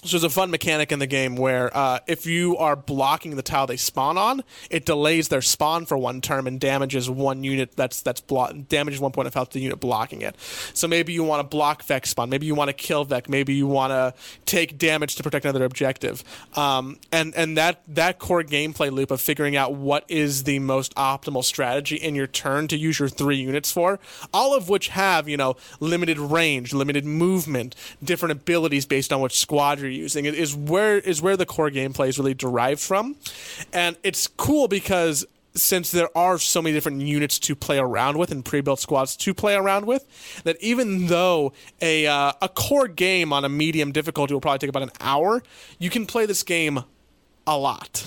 so 0.03 0.09
there's 0.11 0.23
a 0.23 0.29
fun 0.29 0.51
mechanic 0.51 0.91
in 0.91 0.99
the 0.99 1.07
game 1.07 1.35
where 1.35 1.75
uh, 1.75 1.99
if 2.07 2.25
you 2.25 2.57
are 2.57 2.75
blocking 2.75 3.35
the 3.35 3.41
tile 3.41 3.67
they 3.67 3.77
spawn 3.77 4.17
on, 4.17 4.43
it 4.69 4.85
delays 4.85 5.29
their 5.29 5.41
spawn 5.41 5.85
for 5.85 5.97
one 5.97 6.19
turn 6.19 6.45
and 6.45 6.59
damages 6.59 7.09
one 7.09 7.43
unit 7.43 7.75
that's 7.75 8.01
that's 8.01 8.19
blo- 8.19 8.51
damages 8.51 8.99
one 8.99 9.11
point 9.11 9.27
of 9.27 9.33
health 9.33 9.49
to 9.49 9.53
the 9.55 9.61
unit 9.61 9.79
blocking 9.79 10.21
it. 10.21 10.35
So 10.73 10.87
maybe 10.87 11.13
you 11.13 11.23
want 11.23 11.39
to 11.39 11.47
block 11.47 11.83
Veks 11.83 12.07
spawn, 12.07 12.29
maybe 12.29 12.45
you 12.45 12.55
want 12.55 12.69
to 12.69 12.73
kill 12.73 13.05
Veks, 13.05 13.29
maybe 13.29 13.53
you 13.53 13.65
want 13.65 13.91
to 13.91 14.13
take 14.45 14.77
damage 14.77 15.15
to 15.15 15.23
protect 15.23 15.45
another 15.45 15.63
objective. 15.63 16.23
Um, 16.55 16.99
and 17.11 17.33
and 17.35 17.57
that 17.57 17.81
that 17.87 18.19
core 18.19 18.43
gameplay 18.43 18.91
loop 18.91 19.09
of 19.09 19.21
figuring 19.21 19.55
out 19.55 19.73
what 19.73 20.03
is 20.09 20.43
the 20.43 20.59
most 20.59 20.93
optimal 20.95 21.43
strategy 21.43 21.95
in 21.95 22.13
your 22.13 22.27
turn 22.27 22.67
to 22.67 22.77
use 22.77 22.99
your 22.99 23.09
three 23.09 23.37
units 23.37 23.71
for, 23.71 23.99
all 24.33 24.53
of 24.53 24.67
which 24.67 24.89
have 24.89 25.29
you 25.29 25.37
know 25.37 25.55
limited 25.79 26.17
range, 26.17 26.73
limited 26.73 27.05
movement, 27.05 27.73
different 28.03 28.33
abilities 28.33 28.85
based 28.85 29.13
on 29.13 29.21
which 29.21 29.39
squad 29.39 29.79
you're 29.79 29.92
using. 29.95 30.25
It 30.25 30.35
is 30.35 30.55
where 30.55 30.97
is 30.97 31.21
where 31.21 31.37
the 31.37 31.45
core 31.45 31.69
gameplay 31.69 32.07
is 32.09 32.17
really 32.17 32.33
derived 32.33 32.81
from, 32.81 33.15
and 33.71 33.97
it's 34.03 34.27
cool 34.27 34.67
because 34.67 35.25
since 35.55 35.91
there 35.91 36.09
are 36.17 36.37
so 36.37 36.61
many 36.61 36.73
different 36.73 37.01
units 37.01 37.37
to 37.39 37.55
play 37.55 37.77
around 37.77 38.17
with 38.17 38.31
and 38.31 38.43
pre-built 38.43 38.79
squads 38.79 39.15
to 39.15 39.33
play 39.33 39.53
around 39.53 39.85
with, 39.85 40.05
that 40.43 40.57
even 40.61 41.07
though 41.07 41.53
a 41.81 42.07
uh, 42.07 42.33
a 42.41 42.49
core 42.49 42.87
game 42.87 43.31
on 43.31 43.45
a 43.45 43.49
medium 43.49 43.91
difficulty 43.91 44.33
will 44.33 44.41
probably 44.41 44.59
take 44.59 44.69
about 44.69 44.83
an 44.83 44.91
hour, 44.99 45.41
you 45.79 45.89
can 45.89 46.05
play 46.05 46.25
this 46.25 46.43
game 46.43 46.83
a 47.45 47.57
lot. 47.57 48.05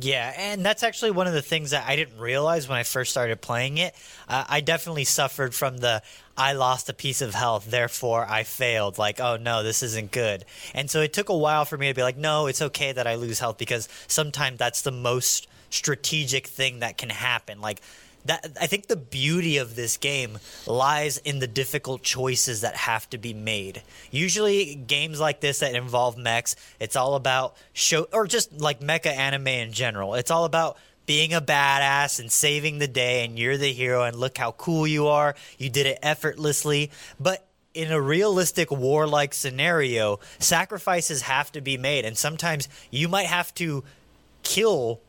Yeah, 0.00 0.32
and 0.36 0.64
that's 0.64 0.82
actually 0.82 1.10
one 1.10 1.26
of 1.26 1.32
the 1.32 1.42
things 1.42 1.70
that 1.70 1.88
I 1.88 1.96
didn't 1.96 2.18
realize 2.18 2.68
when 2.68 2.78
I 2.78 2.82
first 2.82 3.10
started 3.10 3.40
playing 3.40 3.78
it. 3.78 3.94
Uh, 4.28 4.44
I 4.48 4.60
definitely 4.60 5.04
suffered 5.04 5.54
from 5.54 5.78
the 5.78 6.02
I 6.36 6.52
lost 6.52 6.88
a 6.88 6.94
piece 6.94 7.20
of 7.20 7.34
health, 7.34 7.68
therefore 7.68 8.24
I 8.28 8.44
failed. 8.44 8.98
Like, 8.98 9.18
oh 9.18 9.36
no, 9.36 9.62
this 9.62 9.82
isn't 9.82 10.12
good. 10.12 10.44
And 10.74 10.88
so 10.88 11.00
it 11.00 11.12
took 11.12 11.30
a 11.30 11.36
while 11.36 11.64
for 11.64 11.76
me 11.76 11.88
to 11.88 11.94
be 11.94 12.02
like, 12.02 12.16
no, 12.16 12.46
it's 12.46 12.62
okay 12.62 12.92
that 12.92 13.06
I 13.08 13.16
lose 13.16 13.40
health 13.40 13.58
because 13.58 13.88
sometimes 14.06 14.58
that's 14.58 14.82
the 14.82 14.92
most 14.92 15.48
strategic 15.70 16.46
thing 16.46 16.78
that 16.80 16.96
can 16.96 17.10
happen. 17.10 17.60
Like, 17.60 17.80
that 18.28 18.56
I 18.60 18.66
think 18.66 18.86
the 18.86 18.96
beauty 18.96 19.56
of 19.56 19.74
this 19.74 19.96
game 19.96 20.38
lies 20.66 21.18
in 21.18 21.38
the 21.38 21.46
difficult 21.46 22.02
choices 22.02 22.60
that 22.60 22.76
have 22.76 23.08
to 23.10 23.18
be 23.18 23.34
made. 23.34 23.82
Usually, 24.10 24.74
games 24.74 25.18
like 25.18 25.40
this 25.40 25.58
that 25.60 25.74
involve 25.74 26.16
mechs, 26.16 26.54
it's 26.78 26.94
all 26.94 27.14
about 27.14 27.56
show 27.72 28.06
or 28.12 28.26
just 28.26 28.52
like 28.60 28.80
mecha 28.80 29.06
anime 29.06 29.48
in 29.48 29.72
general. 29.72 30.14
It's 30.14 30.30
all 30.30 30.44
about 30.44 30.76
being 31.06 31.32
a 31.32 31.40
badass 31.40 32.20
and 32.20 32.30
saving 32.30 32.78
the 32.78 32.86
day, 32.86 33.24
and 33.24 33.38
you're 33.38 33.56
the 33.56 33.72
hero, 33.72 34.04
and 34.04 34.14
look 34.14 34.36
how 34.36 34.52
cool 34.52 34.86
you 34.86 35.06
are. 35.06 35.34
You 35.56 35.70
did 35.70 35.86
it 35.86 35.98
effortlessly, 36.02 36.90
but 37.18 37.46
in 37.72 37.90
a 37.90 38.00
realistic 38.00 38.70
warlike 38.70 39.32
scenario, 39.32 40.20
sacrifices 40.38 41.22
have 41.22 41.50
to 41.52 41.62
be 41.62 41.78
made, 41.78 42.04
and 42.04 42.16
sometimes 42.16 42.68
you 42.90 43.08
might 43.08 43.26
have 43.26 43.54
to 43.54 43.84
kill 44.42 45.00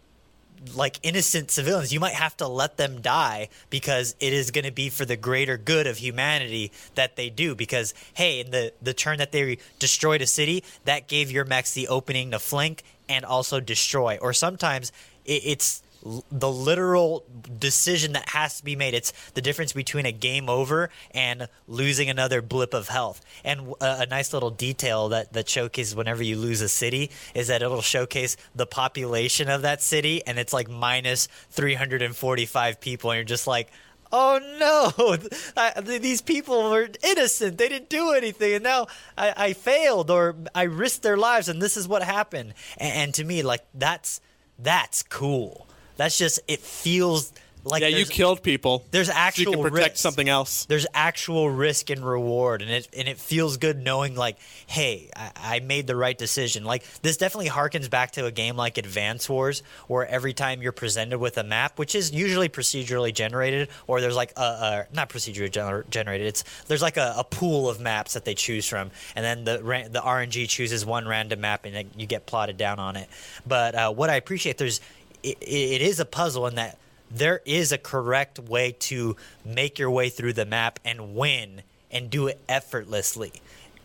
like 0.75 0.99
innocent 1.03 1.51
civilians. 1.51 1.93
You 1.93 1.99
might 1.99 2.13
have 2.13 2.35
to 2.37 2.47
let 2.47 2.77
them 2.77 3.01
die 3.01 3.49
because 3.69 4.15
it 4.19 4.33
is 4.33 4.51
going 4.51 4.65
to 4.65 4.71
be 4.71 4.89
for 4.89 5.05
the 5.05 5.17
greater 5.17 5.57
good 5.57 5.87
of 5.87 5.97
humanity 5.97 6.71
that 6.95 7.15
they 7.15 7.29
do. 7.29 7.55
Because 7.55 7.93
hey, 8.13 8.39
in 8.39 8.51
the 8.51 8.73
the 8.81 8.93
turn 8.93 9.17
that 9.17 9.31
they 9.31 9.57
destroyed 9.79 10.21
a 10.21 10.27
city, 10.27 10.63
that 10.85 11.07
gave 11.07 11.31
your 11.31 11.45
mechs 11.45 11.73
the 11.73 11.87
opening 11.87 12.31
to 12.31 12.39
flank 12.39 12.83
and 13.07 13.25
also 13.25 13.59
destroy. 13.59 14.17
Or 14.21 14.33
sometimes 14.33 14.91
it, 15.25 15.41
it's 15.45 15.83
the 16.31 16.51
literal 16.51 17.25
decision 17.57 18.13
that 18.13 18.29
has 18.29 18.57
to 18.57 18.63
be 18.63 18.75
made. 18.75 18.93
It's 18.93 19.11
the 19.33 19.41
difference 19.41 19.73
between 19.73 20.05
a 20.05 20.11
game 20.11 20.49
over 20.49 20.89
and 21.11 21.47
losing 21.67 22.09
another 22.09 22.41
blip 22.41 22.73
of 22.73 22.87
health. 22.87 23.21
And 23.43 23.73
a, 23.81 24.01
a 24.01 24.05
nice 24.05 24.33
little 24.33 24.51
detail 24.51 25.09
that, 25.09 25.33
that 25.33 25.49
showcases 25.49 25.95
whenever 25.95 26.23
you 26.23 26.37
lose 26.37 26.61
a 26.61 26.69
city 26.69 27.11
is 27.33 27.47
that 27.47 27.61
it'll 27.61 27.81
showcase 27.81 28.37
the 28.55 28.65
population 28.65 29.49
of 29.49 29.61
that 29.63 29.81
city, 29.81 30.25
and 30.25 30.39
it's 30.39 30.53
like 30.53 30.69
minus 30.69 31.27
345 31.51 32.79
people, 32.79 33.11
and 33.11 33.17
you're 33.17 33.23
just 33.23 33.47
like, 33.47 33.69
oh 34.11 34.39
no, 34.59 35.17
I, 35.57 35.81
these 35.81 36.21
people 36.21 36.69
were 36.69 36.89
innocent. 37.03 37.57
They 37.57 37.69
didn't 37.69 37.89
do 37.89 38.11
anything, 38.11 38.53
and 38.53 38.63
now 38.63 38.87
I, 39.17 39.33
I 39.35 39.53
failed 39.53 40.09
or 40.09 40.35
I 40.55 40.63
risked 40.63 41.03
their 41.03 41.17
lives, 41.17 41.49
and 41.49 41.61
this 41.61 41.77
is 41.77 41.87
what 41.87 42.03
happened. 42.03 42.53
And, 42.77 42.93
and 42.95 43.13
to 43.15 43.23
me, 43.23 43.43
like 43.43 43.65
that's 43.73 44.21
that's 44.57 45.03
cool. 45.03 45.68
That's 45.99 46.17
just 46.17 46.39
it 46.47 46.61
feels 46.61 47.33
like 47.65 47.81
yeah, 47.81 47.89
you 47.89 48.05
killed 48.05 48.41
people. 48.41 48.85
there's 48.91 49.07
so 49.07 49.13
actual 49.13 49.43
you 49.43 49.51
can 49.51 49.71
protect 49.71 49.93
risk. 49.93 50.01
something 50.01 50.29
else. 50.29 50.65
there's 50.65 50.87
actual 50.93 51.49
risk 51.49 51.89
and 51.89 52.05
reward 52.05 52.61
and 52.61 52.71
it 52.71 52.87
and 52.97 53.07
it 53.07 53.17
feels 53.17 53.57
good 53.57 53.77
knowing 53.77 54.15
like 54.15 54.37
hey 54.65 55.09
I, 55.15 55.31
I 55.35 55.59
made 55.59 55.85
the 55.85 55.95
right 55.95 56.17
decision 56.17 56.63
like 56.63 56.83
this 57.01 57.17
definitely 57.17 57.49
harkens 57.49 57.89
back 57.89 58.11
to 58.11 58.25
a 58.25 58.31
game 58.31 58.55
like 58.55 58.77
advance 58.77 59.27
wars 59.29 59.61
where 59.87 60.07
every 60.07 60.33
time 60.33 60.61
you're 60.61 60.71
presented 60.71 61.19
with 61.19 61.37
a 61.37 61.43
map 61.43 61.77
which 61.77 61.95
is 61.95 62.11
usually 62.11 62.49
procedurally 62.49 63.13
generated 63.13 63.67
or 63.87 63.99
there's 64.01 64.15
like 64.15 64.31
a, 64.37 64.41
a 64.41 64.87
not 64.93 65.09
procedurally 65.09 65.51
gener- 65.51 65.89
generated 65.89 66.27
it's 66.27 66.43
there's 66.67 66.81
like 66.81 66.97
a, 66.97 67.15
a 67.17 67.23
pool 67.23 67.69
of 67.69 67.79
maps 67.79 68.13
that 68.13 68.23
they 68.25 68.35
choose 68.35 68.65
from 68.67 68.89
and 69.15 69.25
then 69.25 69.43
the 69.43 69.57
the 69.91 69.99
rng 69.99 70.47
chooses 70.47 70.85
one 70.85 71.07
random 71.07 71.41
map 71.41 71.65
and 71.65 71.75
then 71.75 71.89
you 71.97 72.05
get 72.05 72.25
plotted 72.25 72.55
down 72.55 72.79
on 72.79 72.95
it 72.95 73.09
but 73.45 73.75
uh, 73.75 73.91
what 73.91 74.09
i 74.09 74.15
appreciate 74.15 74.57
there's 74.57 74.79
it, 75.23 75.37
it 75.41 75.81
is 75.81 75.99
a 75.99 76.05
puzzle 76.05 76.47
in 76.47 76.55
that 76.55 76.77
there 77.11 77.41
is 77.45 77.71
a 77.71 77.77
correct 77.77 78.39
way 78.39 78.71
to 78.79 79.15
make 79.43 79.79
your 79.79 79.89
way 79.89 80.09
through 80.09 80.33
the 80.33 80.45
map 80.45 80.79
and 80.85 81.15
win 81.15 81.63
and 81.91 82.09
do 82.09 82.27
it 82.27 82.39
effortlessly. 82.47 83.33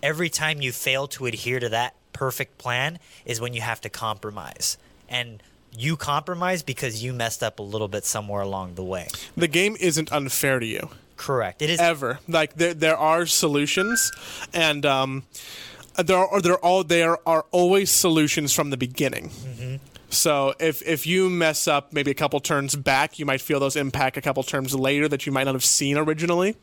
Every 0.03 0.29
time 0.29 0.61
you 0.61 0.73
fail 0.73 1.07
to 1.09 1.27
adhere 1.27 1.61
to 1.61 1.69
that 1.71 1.95
perfect 2.13 2.59
plan 2.59 2.99
is 3.25 3.41
when 3.41 3.55
you 3.55 3.63
have 3.63 3.81
to 3.83 3.89
compromise. 3.89 4.77
And 5.09 5.43
you 5.77 5.97
compromise 5.97 6.63
because 6.63 7.03
you 7.03 7.13
messed 7.13 7.43
up 7.43 7.59
a 7.59 7.63
little 7.63 7.89
bit 7.89 8.05
somewhere 8.05 8.43
along 8.43 8.75
the 8.75 8.85
way. 8.85 9.09
The 9.37 9.49
game 9.49 9.77
isn't 9.81 10.13
unfair 10.13 10.61
to 10.61 10.67
you. 10.67 10.91
Correct. 11.17 11.63
It 11.63 11.71
is 11.71 11.81
ever. 11.81 12.21
Like 12.29 12.55
there, 12.55 12.75
there 12.75 12.97
are 12.97 13.27
solutions, 13.27 14.11
and 14.53 14.85
um, 14.85 15.23
there 15.97 16.17
are 16.17 16.41
there 16.41 16.59
all 16.59 16.83
there 16.83 17.17
are 17.27 17.45
always 17.53 17.91
solutions 17.91 18.53
from 18.53 18.71
the 18.71 18.77
beginning. 18.77 19.31
So 20.15 20.55
if 20.59 20.83
if 20.83 21.07
you 21.07 21.29
mess 21.29 21.69
up 21.69 21.93
maybe 21.93 22.11
a 22.11 22.15
couple 22.15 22.41
turns 22.41 22.77
back, 22.77 23.19
you 23.19 23.27
might 23.27 23.41
feel 23.41 23.61
those 23.61 23.77
impact 23.77 24.17
a 24.17 24.21
couple 24.21 24.43
turns 24.43 24.75
later 24.75 25.09
that 25.09 25.27
you 25.27 25.33
might 25.33 25.45
not 25.45 25.55
have 25.55 25.65
seen 25.65 25.99
originally. 25.99 26.57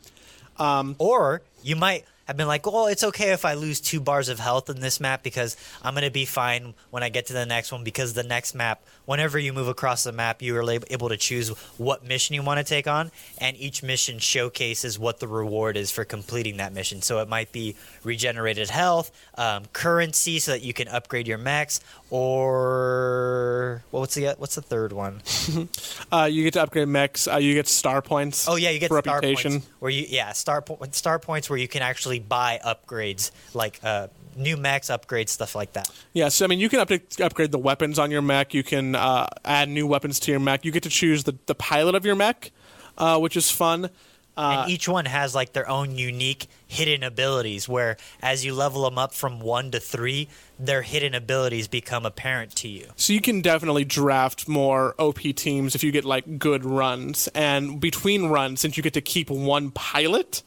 Or 0.57 1.41
you 1.63 1.75
might 1.75 2.05
have 2.25 2.37
been 2.37 2.47
like, 2.47 2.65
well, 2.65 2.87
it's 2.87 3.03
okay 3.03 3.31
if 3.31 3.43
I 3.43 3.55
lose 3.55 3.81
two 3.81 3.99
bars 3.99 4.29
of 4.29 4.39
health 4.39 4.69
in 4.69 4.79
this 4.79 4.99
map 4.99 5.21
because 5.23 5.57
I'm 5.83 5.93
going 5.93 6.05
to 6.05 6.11
be 6.11 6.25
fine 6.25 6.75
when 6.89 7.03
I 7.03 7.09
get 7.09 7.25
to 7.25 7.33
the 7.33 7.45
next 7.45 7.71
one 7.71 7.83
because 7.83 8.13
the 8.13 8.23
next 8.23 8.55
map, 8.55 8.83
whenever 9.05 9.37
you 9.37 9.51
move 9.51 9.67
across 9.67 10.03
the 10.03 10.11
map, 10.11 10.41
you 10.41 10.55
are 10.55 10.71
able 10.89 11.09
to 11.09 11.17
choose 11.17 11.49
what 11.77 12.05
mission 12.05 12.35
you 12.35 12.43
want 12.43 12.59
to 12.59 12.63
take 12.63 12.87
on. 12.87 13.11
And 13.39 13.57
each 13.57 13.83
mission 13.83 14.19
showcases 14.19 14.97
what 14.97 15.19
the 15.19 15.27
reward 15.27 15.75
is 15.75 15.91
for 15.91 16.05
completing 16.05 16.57
that 16.57 16.73
mission. 16.73 17.01
So 17.01 17.19
it 17.19 17.27
might 17.27 17.51
be 17.51 17.75
regenerated 18.03 18.69
health, 18.69 19.11
um, 19.37 19.65
currency 19.73 20.39
so 20.39 20.51
that 20.51 20.61
you 20.61 20.73
can 20.73 20.87
upgrade 20.87 21.27
your 21.27 21.39
mechs, 21.39 21.81
or 22.11 23.83
well, 23.91 24.01
what's 24.01 24.15
the 24.15 24.35
what's 24.37 24.55
the 24.55 24.61
third 24.61 24.93
one? 24.93 25.21
Uh, 26.11 26.25
you 26.25 26.43
get 26.43 26.53
to 26.53 26.61
upgrade 26.61 26.89
mechs. 26.89 27.25
Uh, 27.25 27.37
you 27.37 27.53
get 27.53 27.69
star 27.69 28.01
points. 28.01 28.45
Oh 28.45 28.55
yeah, 28.57 28.69
you 28.69 28.79
get 28.79 28.91
reputation. 28.91 29.53
points 29.53 29.67
where 29.79 29.89
you 29.89 30.05
yeah 30.09 30.33
star 30.33 30.61
po- 30.61 30.77
star 30.91 31.19
points 31.19 31.49
where 31.49 31.57
you 31.57 31.69
can 31.69 31.81
actually 31.81 32.19
buy 32.19 32.59
upgrades 32.65 33.31
like 33.53 33.79
uh, 33.81 34.07
new 34.35 34.57
mechs 34.57 34.89
upgrades 34.89 35.29
stuff 35.29 35.55
like 35.55 35.71
that. 35.73 35.89
Yeah, 36.11 36.27
so 36.27 36.43
I 36.43 36.47
mean, 36.49 36.59
you 36.59 36.67
can 36.67 36.79
update, 36.79 37.23
upgrade 37.23 37.51
the 37.51 37.59
weapons 37.59 37.97
on 37.97 38.11
your 38.11 38.21
mech. 38.21 38.53
You 38.53 38.63
can 38.63 38.95
uh, 38.95 39.27
add 39.45 39.69
new 39.69 39.87
weapons 39.87 40.19
to 40.21 40.31
your 40.31 40.41
mech. 40.41 40.65
You 40.65 40.71
get 40.71 40.83
to 40.83 40.89
choose 40.89 41.23
the, 41.23 41.37
the 41.45 41.55
pilot 41.55 41.95
of 41.95 42.05
your 42.05 42.15
mech, 42.15 42.51
uh, 42.97 43.17
which 43.19 43.37
is 43.37 43.49
fun. 43.49 43.89
Uh, 44.37 44.61
and 44.63 44.71
each 44.71 44.87
one 44.87 45.05
has 45.05 45.35
like 45.35 45.51
their 45.53 45.67
own 45.67 45.97
unique 45.97 46.47
hidden 46.67 47.03
abilities 47.03 47.67
where 47.67 47.97
as 48.21 48.45
you 48.45 48.53
level 48.53 48.83
them 48.83 48.97
up 48.97 49.13
from 49.13 49.39
1 49.41 49.71
to 49.71 49.79
3 49.79 50.27
their 50.57 50.81
hidden 50.83 51.13
abilities 51.13 51.67
become 51.67 52.05
apparent 52.05 52.55
to 52.55 52.69
you 52.69 52.85
So 52.95 53.11
you 53.11 53.19
can 53.19 53.41
definitely 53.41 53.83
draft 53.83 54.47
more 54.47 54.95
OP 54.97 55.19
teams 55.35 55.75
if 55.75 55.83
you 55.83 55.91
get 55.91 56.05
like 56.05 56.39
good 56.39 56.63
runs. 56.63 57.27
And 57.35 57.79
between 57.81 58.27
runs, 58.27 58.61
since 58.61 58.77
you 58.77 58.83
get 58.83 58.93
to 58.93 59.01
keep 59.01 59.29
one 59.29 59.71
pilot, 59.71 60.43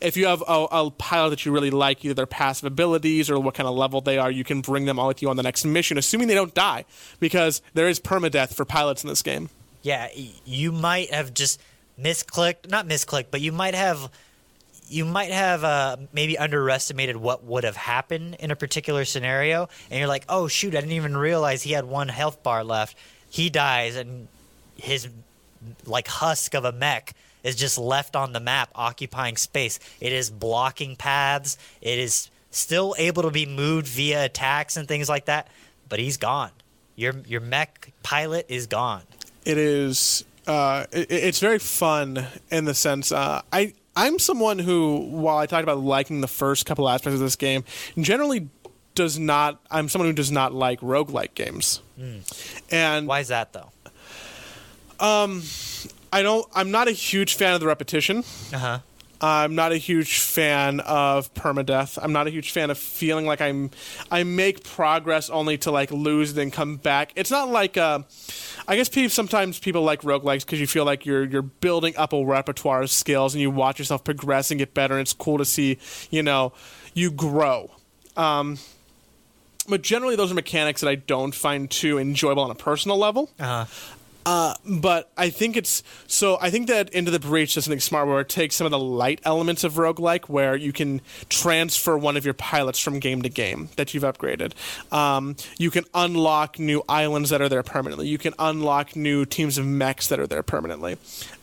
if 0.00 0.16
you 0.16 0.26
have 0.26 0.42
a, 0.48 0.66
a 0.70 0.90
pilot 0.90 1.30
that 1.30 1.44
you 1.44 1.52
really 1.52 1.70
like, 1.70 2.04
either 2.04 2.14
their 2.14 2.26
passive 2.26 2.64
abilities 2.64 3.30
or 3.30 3.38
what 3.38 3.54
kind 3.54 3.68
of 3.68 3.74
level 3.76 4.00
they 4.00 4.18
are, 4.18 4.30
you 4.30 4.44
can 4.44 4.60
bring 4.60 4.84
them 4.86 4.98
all 4.98 5.08
with 5.08 5.22
you 5.22 5.28
on 5.30 5.36
the 5.36 5.42
next 5.42 5.64
mission, 5.64 5.98
assuming 5.98 6.28
they 6.28 6.34
don't 6.34 6.54
die, 6.54 6.84
because 7.20 7.62
there 7.74 7.88
is 7.88 8.00
permadeath 8.00 8.54
for 8.54 8.64
pilots 8.64 9.02
in 9.04 9.08
this 9.08 9.22
game. 9.22 9.48
yeah 9.82 10.08
you 10.44 10.72
might 10.72 11.12
have 11.12 11.32
just 11.34 11.60
misclicked 12.00 12.70
not 12.70 12.86
misclicked 12.86 13.26
but 13.30 13.40
you 13.40 13.52
might 13.52 13.74
have 13.74 14.10
you 14.90 15.04
might 15.04 15.30
have 15.30 15.64
uh, 15.64 15.96
maybe 16.14 16.38
underestimated 16.38 17.16
what 17.16 17.44
would 17.44 17.64
have 17.64 17.76
happened 17.76 18.36
in 18.40 18.50
a 18.50 18.56
particular 18.56 19.04
scenario 19.04 19.68
and 19.90 19.98
you're 19.98 20.08
like 20.08 20.24
oh 20.28 20.48
shoot 20.48 20.74
i 20.74 20.80
didn't 20.80 20.92
even 20.92 21.16
realize 21.16 21.62
he 21.62 21.72
had 21.72 21.84
one 21.84 22.08
health 22.08 22.42
bar 22.42 22.64
left. 22.64 22.96
He 23.30 23.50
dies 23.50 23.96
and 23.96 24.28
his 24.76 25.08
like 25.84 26.08
husk 26.08 26.54
of 26.54 26.64
a 26.64 26.72
mech 26.72 27.14
is 27.42 27.56
just 27.56 27.76
left 27.78 28.16
on 28.16 28.32
the 28.32 28.40
map 28.40 28.70
occupying 28.74 29.36
space. 29.36 29.78
It 30.00 30.12
is 30.12 30.30
blocking 30.30 30.96
paths. 30.96 31.58
It 31.82 31.98
is 31.98 32.30
still 32.50 32.94
able 32.96 33.24
to 33.24 33.30
be 33.30 33.44
moved 33.44 33.86
via 33.86 34.24
attacks 34.24 34.76
and 34.78 34.88
things 34.88 35.08
like 35.08 35.26
that 35.26 35.48
but 35.88 35.98
he's 35.98 36.16
gone. 36.16 36.50
Your 36.96 37.14
your 37.26 37.40
mech 37.40 37.92
pilot 38.02 38.46
is 38.48 38.66
gone. 38.66 39.02
It 39.44 39.58
is 39.58 40.24
uh, 40.48 40.86
it, 40.92 41.10
it's 41.10 41.40
very 41.40 41.58
fun 41.58 42.26
in 42.50 42.64
the 42.64 42.74
sense 42.74 43.12
uh, 43.12 43.42
I 43.52 43.74
I'm 43.94 44.18
someone 44.18 44.58
who 44.58 44.98
while 45.10 45.38
I 45.38 45.46
talked 45.46 45.62
about 45.62 45.78
liking 45.78 46.20
the 46.20 46.28
first 46.28 46.66
couple 46.66 46.88
aspects 46.88 47.14
of 47.14 47.20
this 47.20 47.36
game 47.36 47.64
generally 47.98 48.48
does 48.94 49.18
not 49.18 49.60
I'm 49.70 49.88
someone 49.88 50.08
who 50.08 50.14
does 50.14 50.32
not 50.32 50.52
like 50.52 50.80
roguelike 50.80 51.34
games. 51.34 51.82
And 52.70 53.06
why 53.06 53.20
is 53.20 53.28
that 53.28 53.52
though? 53.52 53.70
Um, 54.98 55.42
I 56.12 56.22
don't 56.22 56.46
I'm 56.54 56.70
not 56.70 56.88
a 56.88 56.92
huge 56.92 57.34
fan 57.34 57.54
of 57.54 57.60
the 57.60 57.66
repetition. 57.66 58.24
Uh-huh 58.52 58.80
I'm 59.20 59.54
not 59.54 59.72
a 59.72 59.76
huge 59.76 60.20
fan 60.20 60.80
of 60.80 61.32
permadeath. 61.34 61.98
I'm 62.00 62.12
not 62.12 62.26
a 62.26 62.30
huge 62.30 62.52
fan 62.52 62.70
of 62.70 62.78
feeling 62.78 63.26
like 63.26 63.40
I'm 63.40 63.70
I 64.10 64.22
make 64.22 64.62
progress 64.62 65.28
only 65.28 65.58
to 65.58 65.70
like 65.70 65.90
lose 65.90 66.34
then 66.34 66.50
come 66.50 66.76
back. 66.76 67.12
It's 67.16 67.30
not 67.30 67.48
like 67.48 67.76
uh 67.76 68.00
I 68.68 68.76
guess 68.76 68.88
people, 68.88 69.10
sometimes 69.10 69.58
people 69.58 69.82
like 69.82 70.02
roguelikes 70.02 70.44
because 70.44 70.60
you 70.60 70.66
feel 70.66 70.84
like 70.84 71.04
you're 71.04 71.24
you're 71.24 71.42
building 71.42 71.96
up 71.96 72.12
a 72.12 72.24
repertoire 72.24 72.82
of 72.82 72.90
skills 72.90 73.34
and 73.34 73.40
you 73.42 73.50
watch 73.50 73.78
yourself 73.78 74.04
progress 74.04 74.50
and 74.50 74.58
get 74.58 74.72
better 74.74 74.94
and 74.94 75.00
it's 75.00 75.12
cool 75.12 75.38
to 75.38 75.44
see, 75.44 75.78
you 76.10 76.22
know, 76.22 76.52
you 76.94 77.10
grow. 77.10 77.70
Um 78.16 78.58
but 79.68 79.82
generally 79.82 80.16
those 80.16 80.30
are 80.30 80.34
mechanics 80.34 80.80
that 80.80 80.88
I 80.88 80.94
don't 80.94 81.34
find 81.34 81.70
too 81.70 81.98
enjoyable 81.98 82.42
on 82.42 82.50
a 82.50 82.54
personal 82.54 82.96
level. 82.96 83.30
uh-huh 83.40 83.66
But 84.28 85.10
I 85.16 85.30
think 85.30 85.56
it's 85.56 85.82
so. 86.06 86.38
I 86.40 86.50
think 86.50 86.68
that 86.68 86.90
Into 86.90 87.10
the 87.10 87.20
Breach 87.20 87.54
does 87.54 87.64
something 87.64 87.80
smart 87.80 88.08
where 88.08 88.20
it 88.20 88.28
takes 88.28 88.56
some 88.56 88.66
of 88.66 88.70
the 88.70 88.78
light 88.78 89.20
elements 89.24 89.64
of 89.64 89.74
roguelike 89.74 90.28
where 90.28 90.56
you 90.56 90.72
can 90.72 91.00
transfer 91.28 91.96
one 91.96 92.16
of 92.16 92.24
your 92.24 92.34
pilots 92.34 92.78
from 92.78 92.98
game 92.98 93.22
to 93.22 93.28
game 93.28 93.70
that 93.76 93.94
you've 93.94 94.02
upgraded. 94.02 94.52
Um, 94.92 95.36
you 95.58 95.70
can 95.70 95.84
unlock 95.94 96.58
new 96.58 96.82
islands 96.88 97.30
that 97.30 97.40
are 97.40 97.48
there 97.48 97.62
permanently. 97.62 98.08
You 98.08 98.18
can 98.18 98.34
unlock 98.38 98.94
new 98.94 99.24
teams 99.24 99.58
of 99.58 99.66
mechs 99.66 100.08
that 100.08 100.20
are 100.20 100.26
there 100.26 100.42
permanently. 100.42 100.96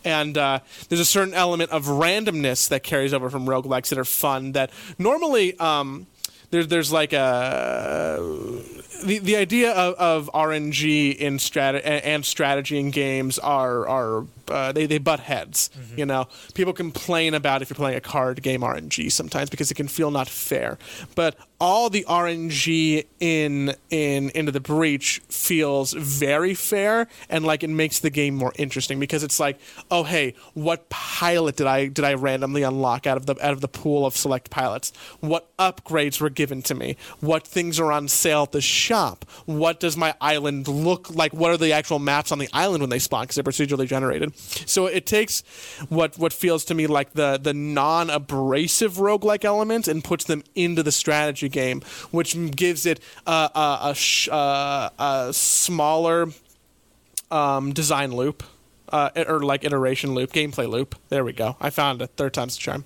And 0.04 0.38
uh, 0.38 0.60
there's 0.90 1.02
a 1.02 1.06
certain 1.06 1.34
element 1.34 1.72
of 1.72 1.86
randomness 1.86 2.70
that 2.70 2.84
carries 2.84 3.14
over 3.14 3.30
from 3.30 3.46
roguelikes 3.46 3.90
that 3.90 3.98
are 3.98 4.06
fun 4.06 4.52
that 4.54 4.70
normally. 4.98 5.58
Um, 5.60 6.08
there's 6.52 6.68
there's 6.68 6.92
like 6.92 7.12
a 7.12 8.18
the 9.04 9.20
the 9.20 9.36
idea 9.36 9.72
of, 9.72 9.96
of 9.96 10.30
RNG 10.34 11.16
in 11.16 11.38
strat 11.38 11.82
and 11.84 12.26
strategy 12.26 12.80
in 12.80 12.92
games 12.92 13.40
are 13.40 13.88
are 13.88 14.26
uh, 14.48 14.72
they 14.72 14.86
they 14.86 14.98
butt 14.98 15.20
heads. 15.20 15.70
You 15.98 16.06
know, 16.06 16.28
people 16.54 16.74
complain 16.74 17.34
about 17.34 17.62
if 17.62 17.70
you're 17.70 17.76
playing 17.76 17.98
a 17.98 18.02
card 18.02 18.42
game 18.42 18.62
RNG 18.62 19.12
sometimes 19.12 19.50
because 19.50 19.72
it 19.72 19.76
can 19.76 19.88
feel 19.88 20.12
not 20.12 20.28
fair. 20.28 20.78
But 21.16 21.38
all 21.60 21.90
the 21.90 22.06
RNG 22.08 23.06
in 23.20 23.74
in 23.90 24.30
Into 24.32 24.52
the 24.52 24.60
Breach 24.60 25.22
feels 25.30 25.94
very 25.94 26.54
fair 26.54 27.08
and 27.30 27.46
like 27.46 27.64
it 27.64 27.70
makes 27.70 28.00
the 28.00 28.10
game 28.10 28.36
more 28.36 28.54
interesting 28.58 29.00
because 29.00 29.24
it's 29.24 29.40
like, 29.40 29.60
oh 29.90 30.04
hey, 30.04 30.36
what 30.54 30.90
pilot 30.90 31.56
did 31.56 31.68
I 31.68 31.88
did 31.88 32.06
I 32.06 32.14
randomly 32.14 32.64
unlock 32.64 33.08
out 33.08 33.18
of 33.18 33.26
the 33.26 33.36
out 33.46 33.54
of 33.54 33.62
the 33.62 33.68
pool 33.68 34.06
of 34.06 34.16
select 34.16 34.50
pilots? 34.50 34.92
What 35.22 35.56
upgrades 35.58 36.20
were 36.20 36.30
given 36.30 36.62
to 36.64 36.76
me? 36.76 36.98
What 37.20 37.48
things 37.48 37.80
are 37.80 37.92
on 37.92 38.08
sale 38.08 38.44
at 38.44 38.52
the 38.52 38.62
shop? 38.86 39.26
What 39.46 39.80
does 39.80 39.98
my 39.98 40.14
island 40.22 40.68
look 40.68 41.10
like? 41.10 41.34
What 41.34 41.52
are 41.52 41.58
the 41.58 41.74
actual 41.74 42.00
maps 42.00 42.32
on 42.32 42.40
the 42.40 42.50
island 42.54 42.82
when 42.82 42.90
they 42.90 43.00
spawn 43.00 43.24
because 43.24 43.36
they're 43.36 43.44
procedurally 43.44 43.88
generated? 43.88 44.38
So 44.38 44.86
it 44.86 45.06
takes 45.06 45.44
what 45.90 46.18
what 46.18 46.34
feels 46.34 46.66
to 46.66 46.74
me 46.74 46.88
like 46.88 47.14
the 47.14 47.40
the 47.42 47.54
non-abrasive 47.54 48.94
roguelike 48.94 49.44
elements 49.44 49.88
and 49.88 50.04
puts 50.04 50.26
them 50.26 50.44
into 50.54 50.84
the 50.84 50.92
strategy 50.92 51.50
game, 51.50 51.82
which 52.12 52.36
gives 52.56 52.86
it 52.86 53.00
a, 53.26 53.50
a, 53.56 53.96
uh, 54.32 54.90
a 55.00 55.34
smaller 55.34 56.28
um, 57.32 57.74
design 57.74 58.16
loop. 58.16 58.44
Uh, 58.96 59.26
or 59.28 59.40
like 59.42 59.66
iteration 59.66 60.14
loop, 60.16 60.32
gameplay 60.32 60.70
loop. 60.70 60.96
There 61.10 61.26
we 61.26 61.34
go. 61.34 61.58
I 61.60 61.70
found 61.70 62.02
it. 62.02 62.12
Third 62.16 62.34
time's 62.34 62.56
the 62.56 62.62
charm. 62.62 62.86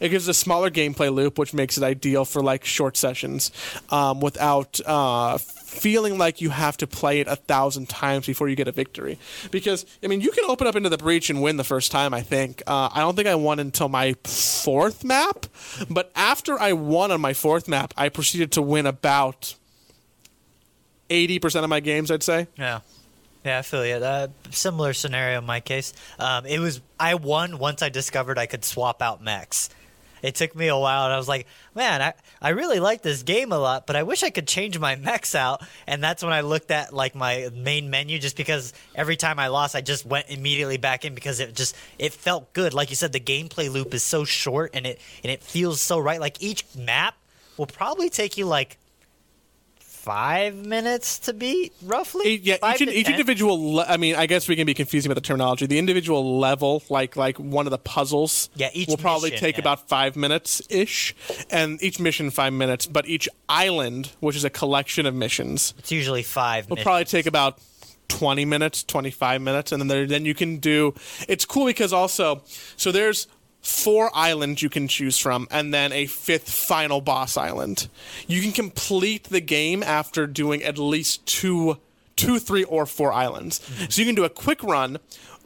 It 0.00 0.08
gives 0.08 0.26
a 0.28 0.34
smaller 0.34 0.70
gameplay 0.70 1.12
loop, 1.12 1.38
which 1.38 1.52
makes 1.52 1.76
it 1.76 1.84
ideal 1.84 2.24
for 2.24 2.42
like 2.42 2.64
short 2.64 2.96
sessions, 2.96 3.52
um, 3.90 4.20
without 4.20 4.80
uh, 4.86 5.36
feeling 5.38 6.16
like 6.18 6.40
you 6.40 6.50
have 6.50 6.76
to 6.78 6.86
play 6.86 7.20
it 7.20 7.28
a 7.28 7.36
thousand 7.36 7.88
times 7.88 8.26
before 8.26 8.48
you 8.48 8.56
get 8.56 8.68
a 8.68 8.72
victory. 8.72 9.18
Because 9.50 9.84
I 10.02 10.06
mean, 10.06 10.22
you 10.22 10.30
can 10.30 10.44
open 10.48 10.66
up 10.66 10.76
into 10.76 10.88
the 10.88 10.98
breach 10.98 11.28
and 11.30 11.42
win 11.42 11.58
the 11.58 11.64
first 11.64 11.92
time. 11.92 12.14
I 12.14 12.22
think. 12.22 12.62
Uh, 12.66 12.88
I 12.92 13.00
don't 13.00 13.14
think 13.14 13.28
I 13.28 13.34
won 13.34 13.60
until 13.60 13.88
my 13.88 14.14
fourth 14.24 15.04
map, 15.04 15.46
but 15.90 16.10
after 16.14 16.58
I 16.58 16.72
won 16.72 17.10
on 17.10 17.20
my 17.20 17.34
fourth 17.34 17.68
map, 17.68 17.92
I 17.96 18.08
proceeded 18.08 18.50
to 18.52 18.62
win 18.62 18.86
about 18.86 19.54
eighty 21.10 21.38
percent 21.38 21.64
of 21.64 21.70
my 21.70 21.80
games. 21.80 22.10
I'd 22.10 22.22
say. 22.22 22.46
Yeah. 22.56 22.80
Yeah, 23.44 23.58
I 23.58 23.62
feel 23.62 23.86
you. 23.86 23.94
Uh, 23.94 24.28
similar 24.50 24.92
scenario 24.92 25.38
in 25.38 25.46
my 25.46 25.60
case. 25.60 25.94
Um, 26.18 26.44
it 26.44 26.58
was 26.58 26.80
I 26.98 27.14
won 27.14 27.58
once 27.58 27.82
I 27.82 27.88
discovered 27.88 28.38
I 28.38 28.46
could 28.46 28.64
swap 28.64 29.00
out 29.00 29.22
mechs. 29.22 29.70
It 30.22 30.34
took 30.34 30.54
me 30.54 30.68
a 30.68 30.76
while, 30.76 31.04
and 31.04 31.14
I 31.14 31.16
was 31.16 31.28
like, 31.28 31.46
man, 31.74 32.02
I, 32.02 32.12
I 32.42 32.50
really 32.50 32.78
like 32.78 33.00
this 33.00 33.22
game 33.22 33.52
a 33.52 33.58
lot, 33.58 33.86
but 33.86 33.96
I 33.96 34.02
wish 34.02 34.22
I 34.22 34.28
could 34.28 34.46
change 34.46 34.78
my 34.78 34.94
mechs 34.96 35.34
out. 35.34 35.62
And 35.86 36.02
that's 36.04 36.22
when 36.22 36.34
I 36.34 36.42
looked 36.42 36.70
at 36.70 36.92
like 36.92 37.14
my 37.14 37.48
main 37.54 37.88
menu, 37.88 38.18
just 38.18 38.36
because 38.36 38.74
every 38.94 39.16
time 39.16 39.38
I 39.38 39.48
lost, 39.48 39.74
I 39.74 39.80
just 39.80 40.04
went 40.04 40.28
immediately 40.28 40.76
back 40.76 41.06
in 41.06 41.14
because 41.14 41.40
it 41.40 41.54
just 41.54 41.74
it 41.98 42.12
felt 42.12 42.52
good. 42.52 42.74
Like 42.74 42.90
you 42.90 42.96
said, 42.96 43.12
the 43.12 43.20
gameplay 43.20 43.72
loop 43.72 43.94
is 43.94 44.02
so 44.02 44.24
short, 44.24 44.72
and 44.74 44.86
it 44.86 45.00
and 45.24 45.32
it 45.32 45.42
feels 45.42 45.80
so 45.80 45.98
right. 45.98 46.20
Like 46.20 46.42
each 46.42 46.64
map 46.76 47.14
will 47.56 47.66
probably 47.66 48.10
take 48.10 48.36
you 48.36 48.44
like 48.44 48.76
five 50.04 50.54
minutes 50.66 51.18
to 51.20 51.32
beat, 51.32 51.72
roughly. 51.82 52.26
Each, 52.26 52.42
yeah, 52.42 52.74
each, 52.74 52.80
each 52.82 53.08
individual. 53.08 53.74
Le- 53.74 53.84
I 53.86 53.96
mean, 53.96 54.16
I 54.16 54.26
guess 54.26 54.48
we 54.48 54.56
can 54.56 54.66
be 54.66 54.74
confusing 54.74 55.10
about 55.10 55.22
the 55.22 55.26
terminology. 55.26 55.66
The 55.66 55.78
individual 55.78 56.38
level, 56.38 56.82
like 56.88 57.16
like 57.16 57.38
one 57.38 57.66
of 57.66 57.70
the 57.70 57.78
puzzles, 57.78 58.48
Yeah, 58.54 58.70
each 58.72 58.88
will 58.88 58.96
probably 58.96 59.30
mission, 59.30 59.44
take 59.44 59.56
yeah. 59.56 59.62
about 59.62 59.88
five 59.88 60.16
minutes 60.16 60.62
ish, 60.70 61.14
and 61.50 61.82
each 61.82 62.00
mission 62.00 62.30
five 62.30 62.52
minutes. 62.52 62.86
But 62.86 63.06
each 63.06 63.28
island, 63.48 64.12
which 64.20 64.36
is 64.36 64.44
a 64.44 64.50
collection 64.50 65.06
of 65.06 65.14
missions, 65.14 65.74
It's 65.78 65.92
usually 65.92 66.22
five. 66.22 66.68
will 66.68 66.76
minutes. 66.76 66.84
probably 66.84 67.04
take 67.04 67.26
about 67.26 67.58
20 68.08 68.44
minutes 68.44 68.82
25 68.82 69.40
minutes 69.40 69.70
and 69.70 69.80
then 69.80 69.86
there, 69.86 70.04
then 70.04 70.24
you 70.24 70.34
can 70.34 70.56
do 70.58 70.92
it's 71.28 71.44
cool 71.44 71.64
because 71.64 71.92
also 71.92 72.42
so 72.76 72.90
there's 72.90 73.28
four 73.60 74.10
islands 74.14 74.62
you 74.62 74.70
can 74.70 74.88
choose 74.88 75.18
from 75.18 75.46
and 75.50 75.72
then 75.72 75.92
a 75.92 76.06
fifth 76.06 76.50
final 76.50 77.00
boss 77.00 77.36
island. 77.36 77.88
You 78.26 78.40
can 78.42 78.52
complete 78.52 79.24
the 79.24 79.40
game 79.40 79.82
after 79.82 80.26
doing 80.26 80.62
at 80.62 80.78
least 80.78 81.26
two 81.26 81.78
two 82.16 82.38
three 82.38 82.64
or 82.64 82.84
four 82.86 83.12
islands. 83.12 83.60
Mm-hmm. 83.60 83.84
So 83.88 84.02
you 84.02 84.06
can 84.06 84.14
do 84.14 84.24
a 84.24 84.30
quick 84.30 84.62
run 84.62 84.98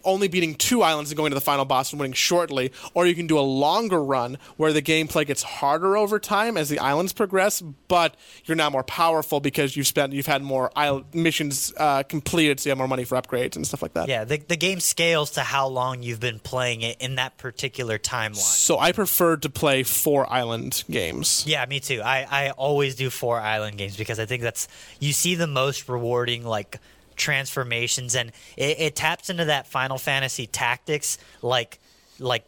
only 0.04 0.28
beating 0.28 0.54
two 0.54 0.82
islands 0.82 1.10
and 1.10 1.16
going 1.16 1.30
to 1.30 1.34
the 1.34 1.40
final 1.40 1.64
boss 1.64 1.92
and 1.92 2.00
winning 2.00 2.14
shortly, 2.14 2.72
or 2.94 3.06
you 3.06 3.14
can 3.14 3.26
do 3.26 3.38
a 3.38 3.40
longer 3.40 4.02
run 4.02 4.38
where 4.56 4.72
the 4.72 4.82
gameplay 4.82 5.26
gets 5.26 5.42
harder 5.42 5.96
over 5.96 6.18
time 6.18 6.56
as 6.56 6.68
the 6.68 6.78
islands 6.78 7.12
progress, 7.12 7.60
but 7.60 8.16
you're 8.44 8.56
now 8.56 8.70
more 8.70 8.82
powerful 8.82 9.40
because 9.40 9.76
you've 9.76 9.86
spent 9.86 10.12
you've 10.12 10.26
had 10.26 10.42
more 10.42 10.70
island 10.76 11.06
missions 11.12 11.72
uh, 11.76 12.02
completed, 12.02 12.60
so 12.60 12.68
you 12.68 12.70
have 12.70 12.78
more 12.78 12.88
money 12.88 13.04
for 13.04 13.20
upgrades 13.20 13.56
and 13.56 13.66
stuff 13.66 13.82
like 13.82 13.94
that. 13.94 14.08
Yeah, 14.08 14.24
the, 14.24 14.38
the 14.38 14.56
game 14.56 14.80
scales 14.80 15.32
to 15.32 15.40
how 15.40 15.68
long 15.68 16.02
you've 16.02 16.20
been 16.20 16.38
playing 16.38 16.82
it 16.82 16.96
in 17.00 17.16
that 17.16 17.36
particular 17.38 17.98
timeline. 17.98 18.36
So 18.36 18.78
I 18.78 18.92
prefer 18.92 19.36
to 19.38 19.50
play 19.50 19.82
four 19.82 20.30
island 20.32 20.84
games. 20.90 21.44
Yeah, 21.46 21.64
me 21.66 21.80
too. 21.80 22.02
I, 22.02 22.26
I 22.30 22.50
always 22.50 22.94
do 22.94 23.10
four 23.10 23.40
island 23.40 23.78
games 23.78 23.96
because 23.96 24.18
I 24.18 24.26
think 24.26 24.42
that's 24.42 24.68
you 25.00 25.12
see 25.12 25.34
the 25.34 25.46
most 25.46 25.88
rewarding 25.88 26.44
like 26.44 26.78
transformations 27.16 28.14
and 28.14 28.30
it, 28.56 28.80
it 28.80 28.96
taps 28.96 29.30
into 29.30 29.46
that 29.46 29.66
Final 29.66 29.98
Fantasy 29.98 30.46
tactics 30.46 31.18
like 31.42 31.78
like 32.18 32.44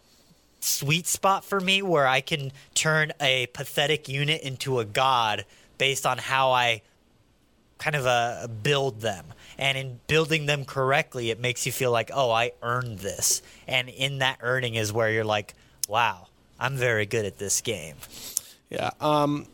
sweet 0.60 1.06
spot 1.06 1.44
for 1.44 1.60
me 1.60 1.82
where 1.82 2.06
I 2.06 2.20
can 2.20 2.52
turn 2.74 3.12
a 3.20 3.46
pathetic 3.46 4.08
unit 4.08 4.42
into 4.42 4.78
a 4.80 4.84
god 4.84 5.44
based 5.78 6.06
on 6.06 6.18
how 6.18 6.52
I 6.52 6.82
kind 7.78 7.96
of 7.96 8.06
uh, 8.06 8.46
build 8.62 9.00
them. 9.00 9.26
And 9.58 9.76
in 9.78 10.00
building 10.06 10.46
them 10.46 10.64
correctly, 10.64 11.30
it 11.30 11.40
makes 11.40 11.66
you 11.66 11.72
feel 11.72 11.90
like, 11.90 12.10
oh, 12.12 12.30
I 12.30 12.52
earned 12.62 12.98
this. 12.98 13.42
And 13.66 13.88
in 13.88 14.18
that 14.18 14.38
earning 14.42 14.74
is 14.74 14.92
where 14.92 15.10
you're 15.10 15.24
like, 15.24 15.54
wow, 15.88 16.28
I'm 16.58 16.76
very 16.76 17.06
good 17.06 17.24
at 17.24 17.38
this 17.38 17.60
game. 17.60 17.96
Yeah. 18.70 18.90
Um, 19.00 19.46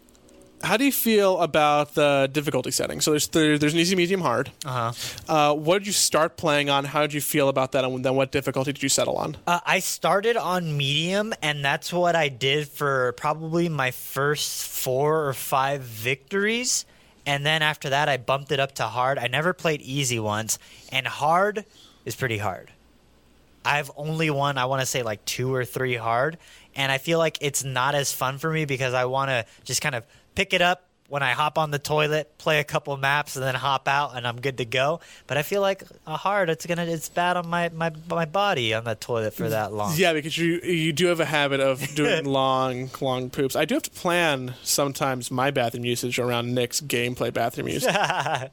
how 0.63 0.77
do 0.77 0.85
you 0.85 0.93
feel 0.93 1.41
about 1.41 1.95
the 1.95 2.29
difficulty 2.33 2.71
setting? 2.71 3.01
So 3.01 3.11
there's 3.11 3.29
there, 3.29 3.59
there's 3.59 3.75
an 3.75 3.81
easy, 3.81 3.97
medium, 3.97 4.21
hard. 4.21 4.51
Uh-huh. 4.65 4.93
Uh, 5.29 5.55
what 5.55 5.79
did 5.79 5.87
you 5.87 5.93
start 5.93 6.37
playing 6.37 6.71
on? 6.71 6.85
How 6.85 7.03
did 7.03 7.13
you 7.13 7.21
feel 7.21 7.49
about 7.49 7.73
that? 7.73 7.85
And 7.85 8.05
then 8.05 8.15
what 8.15 8.31
difficulty 8.33 8.73
did 8.73 8.83
you 8.83 8.89
settle 8.89 9.17
on? 9.17 9.37
Uh, 9.47 9.61
I 9.67 9.81
started 9.81 10.37
on 10.37 10.77
medium, 10.77 11.35
and 11.43 11.65
that's 11.65 11.93
what 11.93 12.15
I 12.15 12.29
did 12.29 12.69
for 12.69 13.13
probably 13.13 13.69
my 13.69 13.91
first 13.91 14.67
four 14.69 15.27
or 15.27 15.35
five 15.35 15.83
victories. 15.83 16.85
And 17.27 17.47
then 17.47 17.63
after 17.63 17.91
that, 17.91 18.09
I 18.09 18.17
bumped 18.17 18.51
it 18.53 18.61
up 18.61 18.73
to 18.77 18.85
hard. 18.85 19.19
I 19.19 19.29
never 19.29 19.53
played 19.53 19.81
easy 19.83 20.19
once, 20.19 20.59
and 20.91 21.07
hard 21.07 21.65
is 22.05 22.17
pretty 22.17 22.39
hard. 22.39 22.71
I've 23.65 23.91
only 23.97 24.29
won, 24.31 24.59
I 24.59 24.65
want 24.65 24.81
to 24.81 24.87
say 24.87 25.03
like 25.03 25.25
two 25.25 25.55
or 25.55 25.65
three 25.65 25.95
hard, 25.95 26.37
and 26.75 26.91
I 26.91 26.99
feel 26.99 27.19
like 27.19 27.39
it's 27.41 27.63
not 27.63 27.95
as 27.95 28.13
fun 28.13 28.39
for 28.39 28.51
me 28.51 28.65
because 28.65 28.95
I 28.95 29.05
want 29.05 29.31
to 29.31 29.47
just 29.65 29.81
kind 29.81 29.95
of 29.95 30.05
pick 30.35 30.53
it 30.53 30.63
up 30.63 30.89
when 31.09 31.23
I 31.23 31.33
hop 31.33 31.59
on 31.59 31.71
the 31.71 31.79
toilet, 31.79 32.39
play 32.39 32.59
a 32.59 32.65
couple 32.65 32.97
maps, 32.97 33.37
and 33.37 33.45
then 33.45 33.55
hop 33.55 33.87
out, 33.87 34.17
and 34.17 34.27
I'm 34.27 34.41
good 34.41 34.57
to 34.57 34.65
go. 34.65 35.01
But 35.27 35.37
I 35.37 35.43
feel 35.43 35.61
like 35.61 35.83
a 36.07 36.17
hard, 36.17 36.49
it's 36.49 36.65
gonna, 36.65 36.87
it's 36.87 37.11
bad 37.11 37.37
on 37.37 37.49
my 37.49 37.69
my 37.69 37.93
my 38.09 38.25
body 38.25 38.73
on 38.73 38.85
the 38.85 38.95
toilet 38.95 39.35
for 39.35 39.49
that 39.51 39.75
long. 39.75 39.93
Yeah, 39.95 40.15
because 40.15 40.39
you 40.39 40.61
you 40.61 40.91
do 40.95 41.09
have 41.09 41.21
a 41.21 41.27
habit 41.27 41.61
of 41.61 41.95
doing 41.95 42.25
long, 42.41 42.89
long 43.01 43.29
poops. 43.29 43.57
I 43.57 43.67
do 43.67 43.75
have 43.75 43.83
to 43.83 43.91
plan 43.91 44.55
sometimes 44.63 45.31
my 45.31 45.51
bathroom 45.51 45.85
usage 45.85 46.19
around 46.19 46.55
Nick's 46.55 46.81
gameplay 46.81 47.33
bathroom 47.33 47.69
usage. 47.69 47.95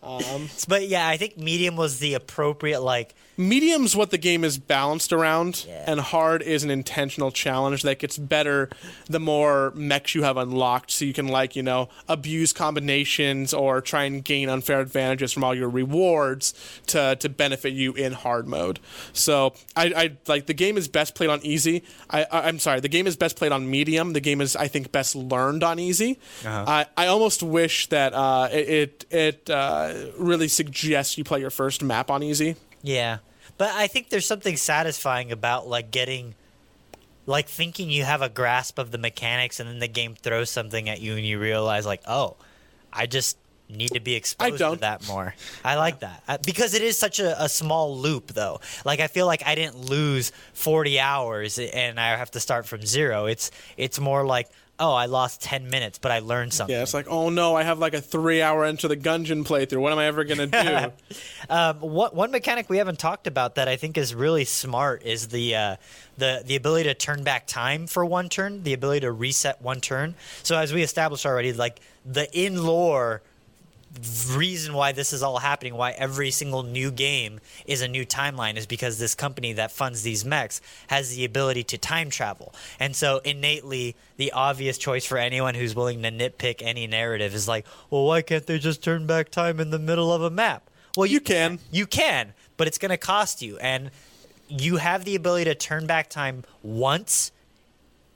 Um, 0.00 0.48
but 0.68 0.86
yeah, 0.86 1.08
I 1.08 1.16
think 1.16 1.36
medium 1.36 1.74
was 1.76 1.98
the 1.98 2.14
appropriate 2.14 2.80
like. 2.80 3.14
Medium's 3.38 3.94
what 3.94 4.10
the 4.10 4.18
game 4.18 4.42
is 4.42 4.58
balanced 4.58 5.12
around, 5.12 5.64
Yeah. 5.68 5.84
and 5.86 6.00
hard 6.00 6.42
is 6.42 6.64
an 6.64 6.70
intentional 6.70 7.30
challenge 7.30 7.82
that 7.84 8.00
gets 8.00 8.18
better 8.18 8.68
the 9.08 9.20
more 9.20 9.72
mechs 9.76 10.14
you 10.16 10.24
have 10.24 10.36
unlocked. 10.36 10.90
So 10.90 11.04
you 11.04 11.12
can 11.12 11.28
like 11.28 11.54
you 11.54 11.62
know 11.62 11.88
abuse 12.08 12.52
combinations 12.52 13.54
or 13.54 13.80
try 13.80 14.04
and 14.04 14.24
gain 14.24 14.48
unfair 14.48 14.80
advantages 14.80 15.32
from 15.32 15.44
all 15.44 15.54
your 15.54 15.68
rewards 15.70 16.52
to 16.88 17.14
to 17.16 17.28
benefit 17.28 17.72
you 17.72 17.92
in 17.92 18.12
hard 18.12 18.48
mode. 18.48 18.80
So 19.12 19.54
I, 19.76 19.84
I 19.96 20.10
like 20.26 20.46
the 20.46 20.54
game 20.54 20.76
is 20.76 20.88
best 20.88 21.14
played 21.14 21.30
on 21.30 21.38
easy. 21.44 21.84
I, 22.10 22.24
I 22.24 22.48
I'm 22.48 22.58
sorry, 22.58 22.80
the 22.80 22.88
game 22.88 23.06
is 23.06 23.16
best 23.16 23.36
played 23.36 23.52
on 23.52 23.70
medium. 23.70 24.14
The 24.14 24.20
game 24.20 24.40
is 24.40 24.56
I 24.56 24.66
think 24.66 24.90
best 24.90 25.14
learned 25.14 25.62
on 25.62 25.78
easy. 25.78 26.18
I 26.44 26.86
I 26.96 27.06
almost 27.06 27.44
wish 27.44 27.86
that 27.90 28.14
uh, 28.14 28.48
it 28.50 28.68
it, 28.68 29.04
it 29.12 29.50
uh, 29.50 29.94
really 30.18 30.48
suggests 30.48 31.16
you 31.16 31.22
play 31.22 31.38
your 31.38 31.50
first 31.50 31.84
map 31.84 32.10
on 32.10 32.22
easy. 32.24 32.56
Yeah, 32.82 33.18
but 33.56 33.70
I 33.70 33.86
think 33.86 34.10
there's 34.10 34.26
something 34.26 34.56
satisfying 34.56 35.32
about 35.32 35.68
like 35.68 35.90
getting, 35.90 36.34
like 37.26 37.48
thinking 37.48 37.90
you 37.90 38.04
have 38.04 38.22
a 38.22 38.28
grasp 38.28 38.78
of 38.78 38.90
the 38.90 38.98
mechanics, 38.98 39.60
and 39.60 39.68
then 39.68 39.78
the 39.78 39.88
game 39.88 40.14
throws 40.14 40.50
something 40.50 40.88
at 40.88 41.00
you, 41.00 41.16
and 41.16 41.24
you 41.24 41.38
realize 41.38 41.86
like, 41.86 42.02
oh, 42.06 42.36
I 42.92 43.06
just 43.06 43.38
need 43.70 43.90
to 43.90 44.00
be 44.00 44.14
exposed 44.14 44.58
to 44.58 44.76
that 44.80 45.06
more. 45.06 45.34
I 45.64 45.76
like 45.76 46.00
that 46.00 46.22
I, 46.26 46.38
because 46.38 46.72
it 46.74 46.82
is 46.82 46.98
such 46.98 47.20
a, 47.20 47.42
a 47.42 47.48
small 47.48 47.96
loop, 47.98 48.28
though. 48.28 48.60
Like 48.84 49.00
I 49.00 49.08
feel 49.08 49.26
like 49.26 49.42
I 49.46 49.54
didn't 49.54 49.76
lose 49.88 50.32
40 50.54 50.98
hours, 51.00 51.58
and 51.58 52.00
I 52.00 52.16
have 52.16 52.30
to 52.32 52.40
start 52.40 52.66
from 52.66 52.82
zero. 52.84 53.26
It's 53.26 53.50
it's 53.76 53.98
more 53.98 54.24
like. 54.24 54.48
Oh, 54.80 54.92
I 54.92 55.06
lost 55.06 55.42
ten 55.42 55.68
minutes, 55.70 55.98
but 55.98 56.12
I 56.12 56.20
learned 56.20 56.52
something. 56.52 56.74
Yeah, 56.74 56.82
it's 56.82 56.94
like, 56.94 57.08
oh 57.08 57.30
no, 57.30 57.56
I 57.56 57.64
have 57.64 57.78
like 57.78 57.94
a 57.94 58.00
three 58.00 58.40
hour 58.42 58.64
Enter 58.64 58.88
the 58.88 58.96
Gungeon 58.96 59.44
playthrough. 59.44 59.80
What 59.80 59.92
am 59.92 59.98
I 59.98 60.06
ever 60.06 60.24
gonna 60.24 60.46
do? 61.08 61.14
Um, 61.50 61.80
what, 61.80 62.14
one 62.14 62.30
mechanic 62.30 62.70
we 62.70 62.78
haven't 62.78 62.98
talked 62.98 63.26
about 63.26 63.56
that 63.56 63.66
I 63.68 63.76
think 63.76 63.98
is 63.98 64.14
really 64.14 64.44
smart 64.44 65.02
is 65.04 65.28
the 65.28 65.56
uh, 65.56 65.76
the 66.16 66.42
the 66.44 66.56
ability 66.56 66.84
to 66.84 66.94
turn 66.94 67.24
back 67.24 67.46
time 67.46 67.86
for 67.86 68.04
one 68.04 68.28
turn, 68.28 68.62
the 68.62 68.72
ability 68.72 69.00
to 69.00 69.12
reset 69.12 69.60
one 69.60 69.80
turn. 69.80 70.14
So 70.42 70.56
as 70.56 70.72
we 70.72 70.82
established 70.82 71.26
already, 71.26 71.52
like 71.52 71.80
the 72.06 72.28
in 72.38 72.64
lore 72.64 73.22
reason 74.30 74.74
why 74.74 74.92
this 74.92 75.12
is 75.12 75.22
all 75.22 75.38
happening, 75.38 75.74
why 75.74 75.92
every 75.92 76.30
single 76.30 76.62
new 76.62 76.90
game 76.90 77.40
is 77.66 77.80
a 77.80 77.88
new 77.88 78.04
timeline, 78.04 78.56
is 78.56 78.66
because 78.66 78.98
this 78.98 79.14
company 79.14 79.52
that 79.54 79.72
funds 79.72 80.02
these 80.02 80.24
mechs 80.24 80.60
has 80.88 81.16
the 81.16 81.24
ability 81.24 81.64
to 81.64 81.78
time 81.78 82.10
travel. 82.10 82.54
And 82.78 82.94
so 82.94 83.18
innately, 83.24 83.96
the 84.16 84.32
obvious 84.32 84.78
choice 84.78 85.04
for 85.04 85.18
anyone 85.18 85.54
who's 85.54 85.74
willing 85.74 86.02
to 86.02 86.10
nitpick 86.10 86.62
any 86.62 86.86
narrative 86.86 87.34
is 87.34 87.48
like, 87.48 87.66
well, 87.90 88.04
why 88.04 88.22
can't 88.22 88.46
they 88.46 88.58
just 88.58 88.82
turn 88.82 89.06
back 89.06 89.30
time 89.30 89.60
in 89.60 89.70
the 89.70 89.78
middle 89.78 90.12
of 90.12 90.22
a 90.22 90.30
map? 90.30 90.68
Well, 90.96 91.06
You 91.06 91.20
can. 91.20 91.58
You 91.70 91.86
can, 91.86 92.34
but 92.56 92.66
it's 92.66 92.78
going 92.78 92.90
to 92.90 92.96
cost 92.96 93.40
you. 93.40 93.58
And 93.58 93.90
you 94.48 94.76
have 94.76 95.04
the 95.04 95.14
ability 95.14 95.44
to 95.44 95.54
turn 95.54 95.86
back 95.86 96.08
time 96.10 96.44
once 96.62 97.30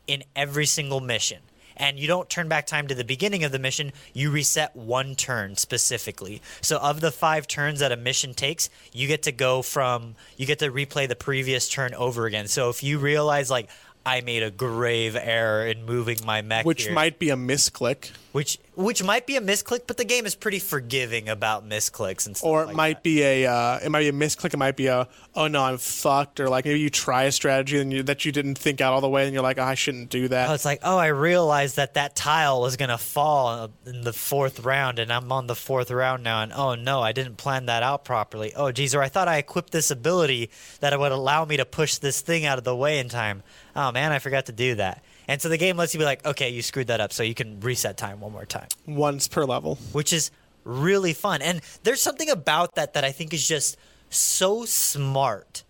in 0.06 0.24
every 0.34 0.66
single 0.66 1.00
mission. 1.00 1.38
And 1.76 1.98
you 1.98 2.06
don't 2.06 2.28
turn 2.28 2.48
back 2.48 2.66
time 2.66 2.88
to 2.88 2.94
the 2.94 3.04
beginning 3.04 3.44
of 3.44 3.52
the 3.52 3.58
mission. 3.58 3.92
You 4.12 4.30
reset 4.30 4.74
one 4.74 5.14
turn 5.14 5.56
specifically. 5.56 6.42
So 6.60 6.78
of 6.78 7.00
the 7.00 7.10
five 7.10 7.46
turns 7.46 7.80
that 7.80 7.92
a 7.92 7.96
mission 7.96 8.34
takes, 8.34 8.70
you 8.92 9.08
get 9.08 9.22
to 9.24 9.32
go 9.32 9.62
from 9.62 10.14
you 10.36 10.46
get 10.46 10.58
to 10.60 10.70
replay 10.70 11.08
the 11.08 11.16
previous 11.16 11.68
turn 11.68 11.94
over 11.94 12.26
again. 12.26 12.48
So 12.48 12.70
if 12.70 12.82
you 12.82 12.98
realize 12.98 13.50
like 13.50 13.68
I 14.04 14.20
made 14.20 14.42
a 14.42 14.50
grave 14.50 15.16
error 15.16 15.66
in 15.66 15.84
moving 15.84 16.18
my 16.24 16.42
mech, 16.42 16.64
which 16.64 16.84
here, 16.84 16.92
might 16.92 17.18
be 17.18 17.30
a 17.30 17.36
misclick, 17.36 18.10
which 18.32 18.58
which 18.74 19.02
might 19.02 19.26
be 19.26 19.36
a 19.36 19.40
misclick, 19.40 19.82
but 19.86 19.98
the 19.98 20.04
game 20.04 20.24
is 20.24 20.34
pretty 20.34 20.58
forgiving 20.58 21.28
about 21.28 21.68
misclicks 21.68 22.26
and 22.26 22.36
stuff. 22.36 22.48
or 22.48 22.62
it 22.62 22.66
like 22.68 22.76
might 22.76 22.96
that. 22.96 23.02
be 23.02 23.22
a 23.22 23.46
uh, 23.46 23.78
it 23.84 23.90
might 23.90 24.00
be 24.00 24.08
a 24.08 24.12
misclick. 24.12 24.54
It 24.54 24.56
might 24.56 24.76
be 24.76 24.86
a 24.86 25.06
oh 25.34 25.46
no, 25.48 25.62
I'm 25.62 25.78
fucked, 25.78 26.40
or 26.40 26.48
like 26.48 26.64
maybe 26.64 26.80
you 26.80 26.90
try 26.90 27.24
a 27.24 27.32
strategy 27.32 27.78
and 27.78 27.92
you, 27.92 28.02
that 28.04 28.24
you 28.24 28.32
didn't 28.32 28.56
think 28.56 28.80
out 28.80 28.94
all 28.94 29.00
the 29.00 29.08
way, 29.08 29.24
and 29.24 29.34
you're 29.34 29.42
like, 29.42 29.58
oh, 29.58 29.64
I 29.64 29.74
shouldn't 29.74 30.08
do 30.08 30.28
that. 30.28 30.48
Oh, 30.48 30.54
it's 30.54 30.64
like, 30.64 30.80
oh, 30.82 30.96
I 30.96 31.08
realized 31.08 31.76
that 31.76 31.94
that 31.94 32.16
tile 32.16 32.60
was 32.60 32.76
gonna 32.76 32.98
fall 32.98 33.70
in 33.84 34.02
the 34.02 34.12
fourth 34.12 34.60
round, 34.60 34.98
and 34.98 35.12
I'm 35.12 35.30
on 35.30 35.46
the 35.46 35.54
fourth 35.56 35.90
round 35.90 36.22
now, 36.22 36.42
and 36.42 36.52
oh 36.52 36.74
no, 36.74 37.02
I 37.02 37.12
didn't 37.12 37.36
plan 37.36 37.66
that 37.66 37.82
out 37.82 38.04
properly. 38.04 38.54
Oh, 38.54 38.72
geez, 38.72 38.94
or 38.94 39.02
I 39.02 39.08
thought 39.08 39.28
I 39.28 39.36
equipped 39.36 39.72
this 39.72 39.90
ability 39.90 40.50
that 40.80 40.98
would 40.98 41.12
allow 41.12 41.44
me 41.44 41.58
to 41.58 41.64
push 41.66 41.96
this 41.98 42.22
thing 42.22 42.46
out 42.46 42.58
of 42.58 42.64
the 42.64 42.74
way 42.74 42.98
in 42.98 43.08
time. 43.10 43.42
Oh 43.76 43.92
man, 43.92 44.12
I 44.12 44.18
forgot 44.18 44.46
to 44.46 44.52
do 44.52 44.76
that. 44.76 45.04
And 45.32 45.40
so 45.40 45.48
the 45.48 45.56
game 45.56 45.78
lets 45.78 45.94
you 45.94 45.98
be 45.98 46.04
like, 46.04 46.26
okay, 46.26 46.50
you 46.50 46.60
screwed 46.60 46.88
that 46.88 47.00
up, 47.00 47.10
so 47.10 47.22
you 47.22 47.34
can 47.34 47.58
reset 47.60 47.96
time 47.96 48.20
one 48.20 48.32
more 48.32 48.44
time, 48.44 48.68
Once 48.86 49.28
per 49.28 49.46
level. 49.46 49.78
which 49.92 50.12
is 50.12 50.30
really 50.62 51.14
fun. 51.14 51.40
And 51.40 51.62
there's 51.84 52.02
something 52.02 52.28
about 52.28 52.74
that 52.74 52.92
that 52.92 53.02
I 53.02 53.12
think 53.12 53.32
is 53.32 53.48
just 53.48 53.78
so 54.10 54.66
smart 54.66 55.64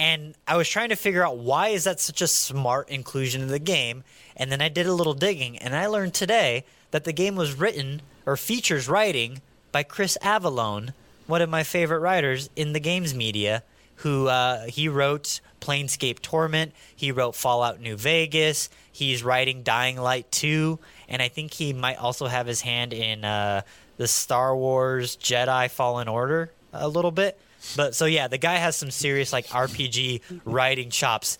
and 0.00 0.34
I 0.48 0.56
was 0.56 0.66
trying 0.66 0.88
to 0.88 0.96
figure 0.96 1.26
out 1.26 1.36
why 1.36 1.68
is 1.68 1.84
that 1.84 2.00
such 2.00 2.22
a 2.22 2.26
smart 2.26 2.88
inclusion 2.88 3.42
in 3.42 3.48
the 3.48 3.58
game. 3.58 4.02
And 4.34 4.50
then 4.50 4.62
I 4.62 4.70
did 4.70 4.86
a 4.86 4.94
little 4.94 5.12
digging, 5.12 5.58
and 5.58 5.76
I 5.76 5.88
learned 5.88 6.14
today 6.14 6.64
that 6.90 7.04
the 7.04 7.12
game 7.12 7.36
was 7.36 7.52
written 7.52 8.00
or 8.24 8.38
features 8.38 8.88
writing 8.88 9.42
by 9.72 9.82
Chris 9.82 10.16
Avellone, 10.22 10.94
one 11.26 11.42
of 11.42 11.50
my 11.50 11.64
favorite 11.64 11.98
writers 11.98 12.48
in 12.56 12.72
the 12.72 12.80
games 12.80 13.14
media. 13.14 13.62
Who 13.96 14.28
uh, 14.28 14.64
he 14.68 14.88
wrote 14.88 15.42
Planescape 15.60 16.20
Torment, 16.20 16.72
he 16.94 17.12
wrote 17.12 17.34
Fallout 17.34 17.80
New 17.80 17.96
Vegas, 17.96 18.70
he's 18.90 19.22
writing 19.22 19.62
Dying 19.62 19.96
Light 19.96 20.30
2, 20.32 20.78
and 21.08 21.20
I 21.22 21.28
think 21.28 21.52
he 21.52 21.72
might 21.72 21.98
also 21.98 22.26
have 22.26 22.46
his 22.46 22.60
hand 22.62 22.92
in 22.92 23.24
uh, 23.24 23.62
the 23.96 24.08
Star 24.08 24.56
Wars 24.56 25.16
Jedi 25.16 25.70
Fallen 25.70 26.08
Order 26.08 26.50
a 26.72 26.88
little 26.88 27.10
bit. 27.10 27.38
But 27.76 27.94
so 27.94 28.06
yeah, 28.06 28.26
the 28.28 28.38
guy 28.38 28.56
has 28.56 28.76
some 28.76 28.90
serious 28.90 29.32
like 29.32 29.46
RPG 29.48 30.22
writing 30.44 30.88
chops 30.90 31.38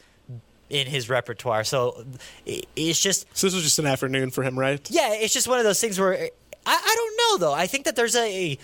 in 0.68 0.86
his 0.86 1.08
repertoire. 1.08 1.64
So 1.64 2.04
it's 2.76 3.00
just 3.00 3.26
So 3.36 3.46
this 3.46 3.54
was 3.54 3.64
just 3.64 3.78
an 3.78 3.86
afternoon 3.86 4.30
for 4.30 4.42
him, 4.42 4.58
right? 4.58 4.86
yeah, 4.90 5.14
it's 5.14 5.32
just 5.32 5.48
one 5.48 5.58
of 5.58 5.64
those 5.64 5.80
things 5.80 5.98
where 5.98 6.12
I, 6.14 6.30
I 6.66 6.94
don't 6.96 7.16
know 7.40 7.46
though. 7.46 7.54
I 7.54 7.66
think 7.66 7.86
that 7.86 7.96
there's 7.96 8.14
a, 8.16 8.58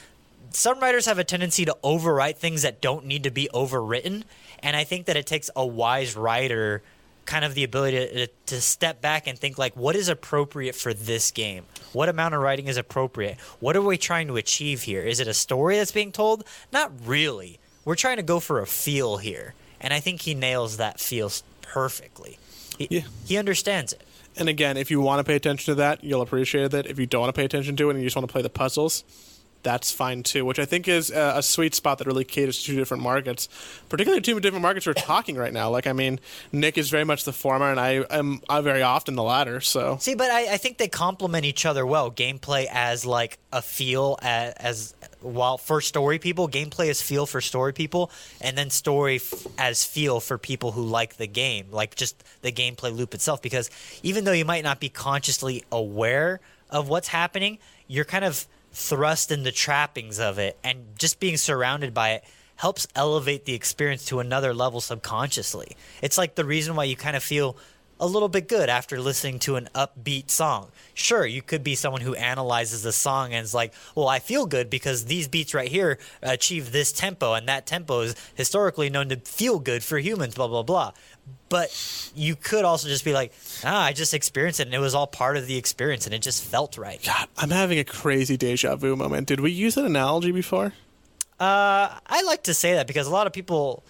some 0.50 0.78
writers 0.80 1.06
have 1.06 1.18
a 1.18 1.24
tendency 1.24 1.64
to 1.64 1.76
overwrite 1.82 2.36
things 2.36 2.62
that 2.62 2.80
don't 2.80 3.06
need 3.06 3.24
to 3.24 3.30
be 3.30 3.48
overwritten, 3.54 4.24
and 4.62 4.76
I 4.76 4.84
think 4.84 5.06
that 5.06 5.16
it 5.16 5.26
takes 5.26 5.50
a 5.56 5.66
wise 5.66 6.16
writer 6.16 6.82
kind 7.26 7.44
of 7.44 7.54
the 7.54 7.64
ability 7.64 7.96
to, 7.96 8.26
to 8.46 8.60
step 8.60 9.00
back 9.00 9.26
and 9.26 9.36
think 9.38 9.58
like 9.58 9.76
what 9.76 9.96
is 9.96 10.08
appropriate 10.08 10.74
for 10.76 10.94
this 10.94 11.30
game? 11.32 11.64
What 11.92 12.08
amount 12.08 12.34
of 12.34 12.40
writing 12.40 12.68
is 12.68 12.76
appropriate? 12.76 13.38
What 13.58 13.76
are 13.76 13.82
we 13.82 13.98
trying 13.98 14.28
to 14.28 14.36
achieve 14.36 14.82
here? 14.82 15.02
Is 15.02 15.18
it 15.18 15.26
a 15.26 15.34
story 15.34 15.76
that's 15.76 15.92
being 15.92 16.12
told? 16.12 16.44
Not 16.72 16.92
really. 17.04 17.58
We're 17.84 17.96
trying 17.96 18.18
to 18.18 18.22
go 18.22 18.38
for 18.40 18.60
a 18.60 18.66
feel 18.66 19.16
here. 19.16 19.54
And 19.80 19.92
i 19.92 20.00
think 20.00 20.22
he 20.22 20.34
nails 20.34 20.78
that 20.78 21.00
feel 21.00 21.30
perfectly. 21.62 22.38
He, 22.78 22.86
Yeah. 22.90 23.00
he 23.26 23.36
understands 23.36 23.92
it. 23.92 24.02
And 24.36 24.48
again, 24.48 24.76
if 24.76 24.90
you 24.90 25.00
want 25.00 25.18
to 25.20 25.24
pay 25.24 25.34
attention 25.36 25.72
to 25.72 25.74
that, 25.76 26.04
you'll 26.04 26.22
appreciate 26.22 26.72
it. 26.74 26.86
If 26.86 26.98
you 26.98 27.06
don't 27.06 27.22
want 27.22 27.34
to 27.34 27.38
pay 27.38 27.44
attention 27.44 27.74
to 27.76 27.88
it 27.88 27.94
and 27.94 28.00
you 28.00 28.06
just 28.06 28.16
want 28.16 28.28
to 28.28 28.32
play 28.32 28.42
the 28.42 28.50
puzzles, 28.50 29.02
that's 29.66 29.90
fine 29.90 30.22
too. 30.22 30.44
Which 30.44 30.60
I 30.60 30.64
think 30.64 30.86
is 30.86 31.10
a, 31.10 31.38
a 31.38 31.42
sweet 31.42 31.74
spot 31.74 31.98
that 31.98 32.06
really 32.06 32.22
caters 32.22 32.60
to 32.60 32.66
two 32.66 32.76
different 32.76 33.02
markets, 33.02 33.48
particularly 33.88 34.20
two 34.20 34.38
different 34.38 34.62
markets 34.62 34.86
we're 34.86 34.94
talking 34.94 35.34
right 35.34 35.52
now. 35.52 35.70
Like, 35.70 35.88
I 35.88 35.92
mean, 35.92 36.20
Nick 36.52 36.78
is 36.78 36.88
very 36.88 37.02
much 37.02 37.24
the 37.24 37.32
former, 37.32 37.68
and 37.68 37.80
I 37.80 38.04
am 38.10 38.40
I'm 38.48 38.62
very 38.62 38.82
often 38.82 39.16
the 39.16 39.24
latter. 39.24 39.60
So 39.60 39.98
See, 40.00 40.14
but 40.14 40.30
I, 40.30 40.54
I 40.54 40.56
think 40.56 40.78
they 40.78 40.86
complement 40.86 41.44
each 41.44 41.66
other 41.66 41.84
well. 41.84 42.12
Gameplay 42.12 42.68
as 42.70 43.04
like 43.04 43.38
a 43.52 43.60
feel 43.60 44.18
as, 44.22 44.54
as 44.54 44.94
while 45.20 45.58
for 45.58 45.80
story 45.80 46.20
people, 46.20 46.48
gameplay 46.48 46.88
as 46.88 47.02
feel 47.02 47.26
for 47.26 47.40
story 47.40 47.72
people, 47.72 48.12
and 48.40 48.56
then 48.56 48.70
story 48.70 49.16
f- 49.16 49.48
as 49.58 49.84
feel 49.84 50.20
for 50.20 50.38
people 50.38 50.70
who 50.70 50.82
like 50.82 51.16
the 51.16 51.26
game, 51.26 51.66
like 51.72 51.96
just 51.96 52.22
the 52.42 52.52
gameplay 52.52 52.96
loop 52.96 53.14
itself. 53.14 53.42
Because 53.42 53.68
even 54.04 54.22
though 54.22 54.32
you 54.32 54.44
might 54.44 54.62
not 54.62 54.78
be 54.78 54.88
consciously 54.88 55.64
aware 55.72 56.38
of 56.70 56.88
what's 56.88 57.08
happening, 57.08 57.58
you're 57.88 58.04
kind 58.04 58.24
of 58.24 58.46
thrust 58.78 59.32
in 59.32 59.42
the 59.42 59.50
trappings 59.50 60.20
of 60.20 60.38
it, 60.38 60.58
and 60.62 60.84
just 60.98 61.18
being 61.18 61.38
surrounded 61.38 61.94
by 61.94 62.10
it 62.10 62.24
helps 62.56 62.86
elevate 62.94 63.46
the 63.46 63.54
experience 63.54 64.04
to 64.04 64.20
another 64.20 64.52
level 64.52 64.82
subconsciously. 64.82 65.74
It's 66.02 66.18
like 66.18 66.34
the 66.34 66.44
reason 66.44 66.76
why 66.76 66.84
you 66.84 66.94
kind 66.94 67.16
of 67.16 67.22
feel 67.22 67.56
a 67.98 68.06
little 68.06 68.28
bit 68.28 68.48
good 68.48 68.68
after 68.68 69.00
listening 69.00 69.38
to 69.40 69.56
an 69.56 69.68
upbeat 69.74 70.30
song. 70.30 70.70
Sure, 70.94 71.26
you 71.26 71.42
could 71.42 71.62
be 71.62 71.74
someone 71.74 72.02
who 72.02 72.14
analyzes 72.14 72.82
the 72.82 72.92
song 72.92 73.32
and 73.32 73.44
is 73.44 73.54
like, 73.54 73.72
well, 73.94 74.08
I 74.08 74.18
feel 74.18 74.46
good 74.46 74.68
because 74.70 75.06
these 75.06 75.28
beats 75.28 75.54
right 75.54 75.68
here 75.68 75.98
achieve 76.22 76.72
this 76.72 76.92
tempo, 76.92 77.34
and 77.34 77.48
that 77.48 77.66
tempo 77.66 78.00
is 78.00 78.14
historically 78.34 78.90
known 78.90 79.08
to 79.08 79.16
feel 79.16 79.58
good 79.58 79.82
for 79.82 79.98
humans, 79.98 80.34
blah, 80.34 80.48
blah, 80.48 80.62
blah. 80.62 80.92
But 81.48 82.10
you 82.14 82.36
could 82.36 82.64
also 82.64 82.88
just 82.88 83.04
be 83.04 83.12
like, 83.12 83.32
ah, 83.64 83.84
I 83.84 83.92
just 83.92 84.14
experienced 84.14 84.60
it, 84.60 84.66
and 84.66 84.74
it 84.74 84.78
was 84.78 84.94
all 84.94 85.06
part 85.06 85.36
of 85.36 85.46
the 85.46 85.56
experience, 85.56 86.06
and 86.06 86.14
it 86.14 86.22
just 86.22 86.44
felt 86.44 86.76
right. 86.76 87.02
God, 87.04 87.28
I'm 87.36 87.50
having 87.50 87.78
a 87.78 87.84
crazy 87.84 88.36
deja 88.36 88.76
vu 88.76 88.96
moment. 88.96 89.28
Did 89.28 89.40
we 89.40 89.52
use 89.52 89.74
that 89.76 89.84
analogy 89.84 90.32
before? 90.32 90.72
Uh, 91.38 91.92
I 92.06 92.22
like 92.22 92.44
to 92.44 92.54
say 92.54 92.74
that 92.74 92.86
because 92.86 93.06
a 93.06 93.10
lot 93.10 93.26
of 93.26 93.32
people, 93.32 93.84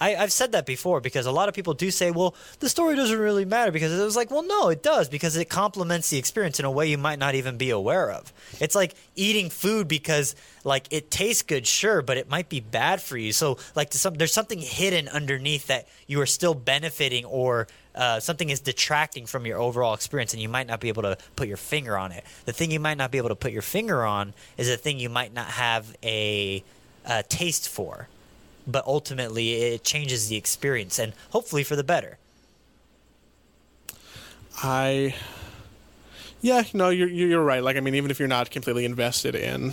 I, 0.00 0.16
I've 0.16 0.32
said 0.32 0.52
that 0.52 0.66
before 0.66 1.00
because 1.00 1.26
a 1.26 1.32
lot 1.32 1.48
of 1.48 1.54
people 1.54 1.74
do 1.74 1.90
say, 1.90 2.10
well, 2.10 2.34
the 2.60 2.68
story 2.68 2.94
doesn't 2.96 3.18
really 3.18 3.44
matter 3.44 3.72
because 3.72 3.92
it 3.92 4.02
was 4.02 4.16
like, 4.16 4.30
well, 4.30 4.42
no, 4.42 4.68
it 4.68 4.82
does 4.82 5.08
because 5.08 5.36
it 5.36 5.48
complements 5.48 6.10
the 6.10 6.18
experience 6.18 6.58
in 6.58 6.64
a 6.64 6.70
way 6.70 6.86
you 6.86 6.98
might 6.98 7.18
not 7.18 7.34
even 7.34 7.56
be 7.56 7.70
aware 7.70 8.10
of. 8.10 8.32
It's 8.60 8.74
like 8.74 8.94
eating 9.16 9.50
food 9.50 9.88
because 9.88 10.36
like 10.64 10.86
it 10.90 11.10
tastes 11.10 11.42
good, 11.42 11.66
sure, 11.66 12.02
but 12.02 12.16
it 12.16 12.28
might 12.28 12.48
be 12.48 12.60
bad 12.60 13.02
for 13.02 13.16
you. 13.16 13.32
So 13.32 13.58
like 13.74 13.92
some, 13.92 14.14
there's 14.14 14.32
something 14.32 14.60
hidden 14.60 15.08
underneath 15.08 15.66
that 15.66 15.88
you 16.06 16.20
are 16.20 16.26
still 16.26 16.54
benefiting 16.54 17.24
or 17.24 17.66
uh, 17.94 18.20
something 18.20 18.50
is 18.50 18.60
detracting 18.60 19.26
from 19.26 19.44
your 19.44 19.58
overall 19.58 19.94
experience 19.94 20.32
and 20.32 20.40
you 20.40 20.48
might 20.48 20.68
not 20.68 20.78
be 20.78 20.88
able 20.88 21.02
to 21.02 21.18
put 21.34 21.48
your 21.48 21.56
finger 21.56 21.98
on 21.98 22.12
it. 22.12 22.24
The 22.44 22.52
thing 22.52 22.70
you 22.70 22.78
might 22.78 22.96
not 22.96 23.10
be 23.10 23.18
able 23.18 23.30
to 23.30 23.34
put 23.34 23.50
your 23.50 23.62
finger 23.62 24.04
on 24.04 24.34
is 24.56 24.70
a 24.70 24.76
thing 24.76 25.00
you 25.00 25.08
might 25.08 25.34
not 25.34 25.46
have 25.46 25.96
a 26.04 26.62
uh, 27.04 27.22
taste 27.28 27.68
for, 27.68 28.06
but 28.68 28.86
ultimately 28.86 29.54
it 29.54 29.82
changes 29.82 30.28
the 30.28 30.36
experience 30.36 30.98
and 30.98 31.14
hopefully 31.30 31.64
for 31.64 31.74
the 31.74 31.82
better. 31.82 32.18
I, 34.62 35.14
yeah, 36.40 36.62
no, 36.74 36.90
you're 36.90 37.08
you're 37.08 37.42
right. 37.42 37.62
Like, 37.62 37.76
I 37.76 37.80
mean, 37.80 37.94
even 37.94 38.10
if 38.10 38.18
you're 38.18 38.28
not 38.28 38.50
completely 38.50 38.84
invested 38.84 39.34
in, 39.34 39.72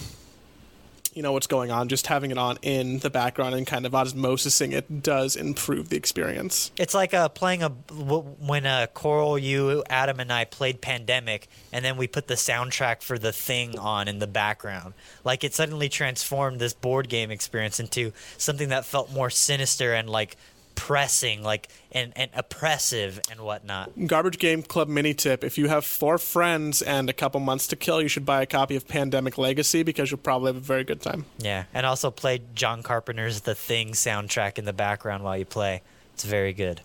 you 1.15 1.21
know, 1.21 1.31
what's 1.31 1.47
going 1.47 1.71
on, 1.71 1.87
just 1.87 2.07
having 2.07 2.29
it 2.29 2.37
on 2.37 2.59
in 2.61 2.99
the 2.99 3.09
background 3.09 3.55
and 3.55 3.65
kind 3.65 3.85
of 3.85 3.93
osmosising 3.93 4.73
it 4.73 5.01
does 5.01 5.37
improve 5.37 5.87
the 5.87 5.95
experience. 5.95 6.71
It's 6.77 6.93
like 6.93 7.13
uh, 7.13 7.29
playing 7.29 7.63
a 7.63 7.69
when 7.69 8.65
uh, 8.65 8.87
Coral, 8.93 9.39
you, 9.39 9.81
Adam, 9.89 10.19
and 10.19 10.31
I 10.31 10.43
played 10.43 10.81
Pandemic, 10.81 11.47
and 11.71 11.85
then 11.85 11.95
we 11.95 12.07
put 12.07 12.27
the 12.27 12.33
soundtrack 12.33 13.01
for 13.01 13.17
the 13.17 13.31
thing 13.31 13.79
on 13.79 14.09
in 14.09 14.19
the 14.19 14.27
background. 14.27 14.93
Like 15.23 15.45
it 15.45 15.53
suddenly 15.53 15.87
transformed 15.87 16.59
this 16.59 16.73
board 16.73 17.07
game 17.07 17.31
experience 17.31 17.79
into 17.79 18.11
something 18.37 18.67
that 18.69 18.85
felt 18.85 19.11
more 19.13 19.29
sinister 19.29 19.93
and 19.93 20.09
like 20.09 20.35
pressing, 20.75 21.41
like 21.41 21.69
and, 21.91 22.13
and 22.15 22.29
oppressive 22.33 23.19
and 23.31 23.41
whatnot. 23.41 23.91
Garbage 24.07 24.37
Game 24.37 24.61
Club 24.61 24.87
mini 24.87 25.13
tip: 25.13 25.43
If 25.43 25.57
you 25.57 25.67
have 25.67 25.85
four 25.85 26.17
friends 26.17 26.81
and 26.81 27.09
a 27.09 27.13
couple 27.13 27.39
months 27.39 27.67
to 27.67 27.75
kill, 27.75 28.01
you 28.01 28.07
should 28.07 28.25
buy 28.25 28.41
a 28.41 28.45
copy 28.45 28.75
of 28.75 28.87
Pandemic 28.87 29.37
Legacy 29.37 29.83
because 29.83 30.11
you'll 30.11 30.19
probably 30.19 30.49
have 30.49 30.57
a 30.57 30.59
very 30.59 30.83
good 30.83 31.01
time. 31.01 31.25
Yeah, 31.39 31.65
and 31.73 31.85
also 31.85 32.11
play 32.11 32.41
John 32.53 32.83
Carpenter's 32.83 33.41
The 33.41 33.55
Thing 33.55 33.91
soundtrack 33.91 34.57
in 34.57 34.65
the 34.65 34.73
background 34.73 35.23
while 35.23 35.37
you 35.37 35.45
play. 35.45 35.81
It's 36.13 36.23
very 36.23 36.53
good. 36.53 36.81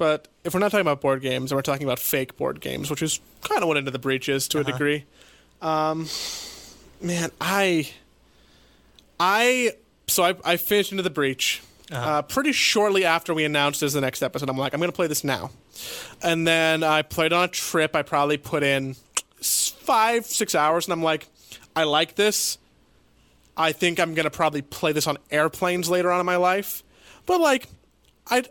But 0.00 0.28
if 0.44 0.54
we're 0.54 0.60
not 0.60 0.70
talking 0.70 0.80
about 0.80 1.02
board 1.02 1.20
games 1.20 1.52
and 1.52 1.58
we're 1.58 1.62
talking 1.62 1.86
about 1.86 1.98
fake 1.98 2.38
board 2.38 2.62
games, 2.62 2.88
which 2.88 3.02
is 3.02 3.20
kind 3.42 3.60
of 3.60 3.68
what 3.68 3.76
Into 3.76 3.90
the 3.90 3.98
Breach 3.98 4.30
is 4.30 4.48
to 4.48 4.60
a 4.60 4.64
degree, 4.64 5.04
um, 5.60 6.08
man, 7.02 7.30
I, 7.38 7.90
I, 9.20 9.72
so 10.06 10.24
I, 10.24 10.36
I 10.42 10.56
finished 10.56 10.90
Into 10.90 11.02
the 11.02 11.10
Breach. 11.10 11.60
Uh 11.90 12.22
pretty 12.22 12.52
shortly 12.52 13.04
after 13.04 13.34
we 13.34 13.44
announced 13.44 13.82
as 13.82 13.92
the 13.92 14.00
next 14.00 14.22
episode, 14.22 14.48
I'm 14.48 14.56
like, 14.56 14.74
I'm 14.74 14.80
going 14.80 14.90
to 14.90 14.96
play 14.96 15.06
this 15.06 15.24
now. 15.24 15.50
And 16.22 16.46
then 16.46 16.82
I 16.82 17.02
played 17.02 17.32
on 17.32 17.44
a 17.44 17.48
trip. 17.48 17.96
I 17.96 18.02
probably 18.02 18.36
put 18.36 18.62
in 18.62 18.96
five, 19.40 20.26
six 20.26 20.54
hours, 20.54 20.86
and 20.86 20.92
I'm 20.92 21.02
like, 21.02 21.26
I 21.74 21.84
like 21.84 22.14
this. 22.14 22.58
I 23.56 23.72
think 23.72 24.00
I'm 24.00 24.14
going 24.14 24.24
to 24.24 24.30
probably 24.30 24.62
play 24.62 24.92
this 24.92 25.06
on 25.06 25.18
airplanes 25.30 25.88
later 25.90 26.10
on 26.10 26.20
in 26.20 26.26
my 26.26 26.36
life. 26.36 26.82
But 27.26 27.40
like, 27.40 27.68
I 28.28 28.44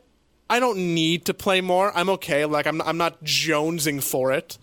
I 0.49 0.59
don't 0.59 0.93
need 0.93 1.25
to 1.25 1.33
play 1.33 1.61
more. 1.61 1.95
I'm 1.95 2.09
okay. 2.09 2.45
Like 2.45 2.65
I'm 2.67 2.81
I'm 2.81 2.97
not 2.97 3.23
jonesing 3.23 4.03
for 4.03 4.31
it. 4.31 4.57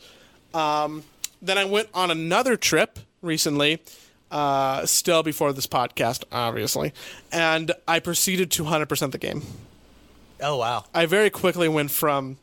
Um, 0.54 1.04
then 1.42 1.58
I 1.58 1.64
went 1.64 1.88
on 1.94 2.10
another 2.10 2.56
trip 2.56 2.98
recently, 3.22 3.82
uh, 4.30 4.86
still 4.86 5.22
before 5.22 5.52
this 5.52 5.66
podcast, 5.66 6.24
obviously, 6.32 6.92
and 7.32 7.72
I 7.86 8.00
proceeded 8.00 8.50
to 8.52 8.64
100% 8.64 9.12
the 9.12 9.18
game. 9.18 9.42
Oh 10.40 10.56
wow. 10.56 10.84
I 10.94 11.06
very 11.06 11.30
quickly 11.30 11.68
went 11.68 11.90
from 11.90 12.36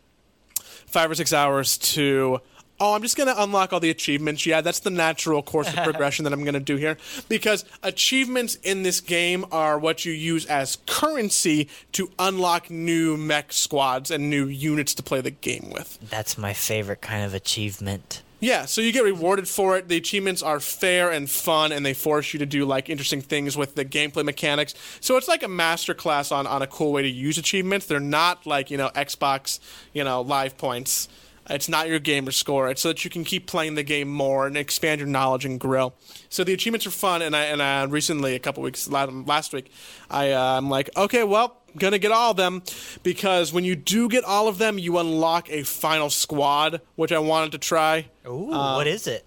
five 0.60 1.12
or 1.12 1.16
six 1.16 1.34
hours 1.34 1.78
to 1.78 2.42
oh, 2.80 2.94
I'm 2.96 3.02
just 3.02 3.16
going 3.16 3.28
to 3.28 3.42
unlock 3.42 3.72
all 3.72 3.80
the 3.80 3.90
achievements. 3.90 4.46
Yeah, 4.46 4.62
that's 4.62 4.80
the 4.80 4.90
natural 4.90 5.42
course 5.42 5.70
of 5.70 5.76
progression 5.84 6.24
that 6.26 6.34
I'm 6.34 6.44
going 6.44 6.54
to 6.54 6.60
do 6.60 6.76
here. 6.76 6.98
Because 7.30 7.64
achievements 7.82 8.56
in 8.56 8.84
this 8.84 9.00
game 9.00 9.46
are 9.52 9.80
what 9.80 10.06
you 10.06 10.12
use 10.12 10.46
as 10.48 10.78
currency 10.86 11.70
to 11.94 12.12
unlock 12.20 12.70
new 12.70 13.16
mech 13.16 13.54
squads 13.54 14.12
and 14.12 14.30
new 14.30 14.48
units 14.48 14.94
to 14.96 15.04
play 15.04 15.22
the 15.22 15.32
game 15.32 15.70
with. 15.72 15.98
That's 16.10 16.38
my 16.38 16.54
favorite 16.54 17.02
kind 17.02 17.24
of 17.24 17.34
achievement. 17.34 18.22
Yeah, 18.44 18.66
so 18.66 18.82
you 18.82 18.92
get 18.92 19.06
rewarded 19.06 19.48
for 19.48 19.78
it. 19.78 19.88
The 19.88 19.96
achievements 19.96 20.44
are 20.44 20.60
fair 20.60 21.10
and 21.10 21.30
fun, 21.30 21.72
and 21.72 21.86
they 21.86 21.94
force 21.94 22.34
you 22.34 22.40
to 22.40 22.46
do 22.46 22.66
like 22.66 22.90
interesting 22.90 23.22
things 23.22 23.56
with 23.56 23.76
the 23.76 23.86
gameplay 23.86 24.26
mechanics. 24.26 24.74
So 25.00 25.16
it's 25.16 25.30
like 25.30 25.44
a 25.44 25.48
masterclass 25.48 26.30
on 26.30 26.46
on 26.46 26.62
a 26.62 26.68
cool 26.68 26.92
way 26.92 27.04
to 27.04 27.08
use 27.10 27.38
achievements. 27.38 27.86
They're 27.86 28.02
not 28.02 28.46
like 28.46 28.70
you 28.70 28.76
know 28.76 28.90
Xbox, 28.90 29.62
you 29.94 30.04
know, 30.04 30.20
live 30.20 30.58
points. 30.58 31.08
It's 31.50 31.70
not 31.70 31.88
your 31.88 32.00
gamer 32.00 32.32
score. 32.32 32.70
It's 32.70 32.82
so 32.82 32.90
that 32.90 33.06
you 33.06 33.10
can 33.10 33.24
keep 33.24 33.48
playing 33.48 33.76
the 33.76 33.84
game 33.84 34.10
more 34.10 34.46
and 34.46 34.58
expand 34.58 35.00
your 35.00 35.08
knowledge 35.08 35.46
and 35.46 35.58
grow. 35.58 35.94
So 36.28 36.44
the 36.44 36.54
achievements 36.54 36.86
are 36.86 36.92
fun. 36.92 37.22
And 37.22 37.38
I 37.38 37.44
and 37.46 37.64
I 37.64 37.84
recently, 37.84 38.36
a 38.36 38.40
couple 38.40 38.62
weeks 38.62 38.90
last 38.90 39.54
week, 39.54 39.72
I 40.10 40.32
uh, 40.32 40.58
I'm 40.58 40.70
like, 40.70 40.90
okay, 40.98 41.24
well, 41.24 41.63
gonna 41.78 42.00
get 42.00 42.12
all 42.12 42.32
of 42.32 42.38
them 42.38 42.64
because 43.04 43.54
when 43.54 43.64
you 43.64 43.76
do 43.76 44.10
get 44.10 44.24
all 44.24 44.48
of 44.48 44.58
them, 44.58 44.78
you 44.78 44.98
unlock 44.98 45.50
a 45.50 45.64
final 45.64 46.10
squad, 46.10 46.82
which 46.96 47.12
I 47.12 47.20
wanted 47.20 47.54
to 47.54 47.58
try. 47.58 48.08
Ooh, 48.28 48.48
what 48.48 48.88
is 48.88 49.08
it? 49.08 49.26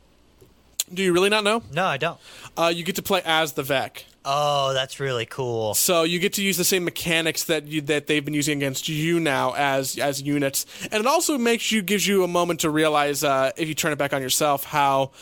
Do 0.93 1.03
you 1.03 1.13
really 1.13 1.31
not 1.31 1.43
know? 1.43 1.63
No, 1.73 1.85
I 1.85 1.97
don't. 1.97 2.19
Uh, 2.57 2.73
you 2.75 2.85
get 2.85 2.95
to 2.97 3.03
play 3.03 3.21
as 3.25 3.55
the 3.55 3.63
Vek. 3.63 4.05
Oh, 4.25 4.73
that's 4.73 4.99
really 4.99 5.27
cool. 5.27 5.75
So 5.75 6.03
you 6.03 6.19
get 6.19 6.33
to 6.35 6.43
use 6.43 6.57
the 6.57 6.65
same 6.65 6.85
mechanics 6.85 7.45
that 7.45 7.67
you, 7.67 7.81
that 7.83 8.07
they've 8.09 8.25
been 8.25 8.35
using 8.35 8.59
against 8.59 8.89
you 8.89 9.21
now 9.21 9.55
as 9.57 9.99
as 9.99 10.23
units, 10.23 10.67
and 10.91 10.95
it 10.95 11.07
also 11.07 11.39
makes 11.39 11.71
you 11.71 11.83
gives 11.83 12.07
you 12.07 12.25
a 12.25 12.29
moment 12.29 12.61
to 12.61 12.71
realize 12.71 13.23
uh, 13.23 13.53
if 13.57 13.69
you 13.69 13.75
turn 13.75 13.93
it 13.93 13.99
back 13.99 14.13
on 14.13 14.23
yourself 14.23 14.65
how, 14.65 15.13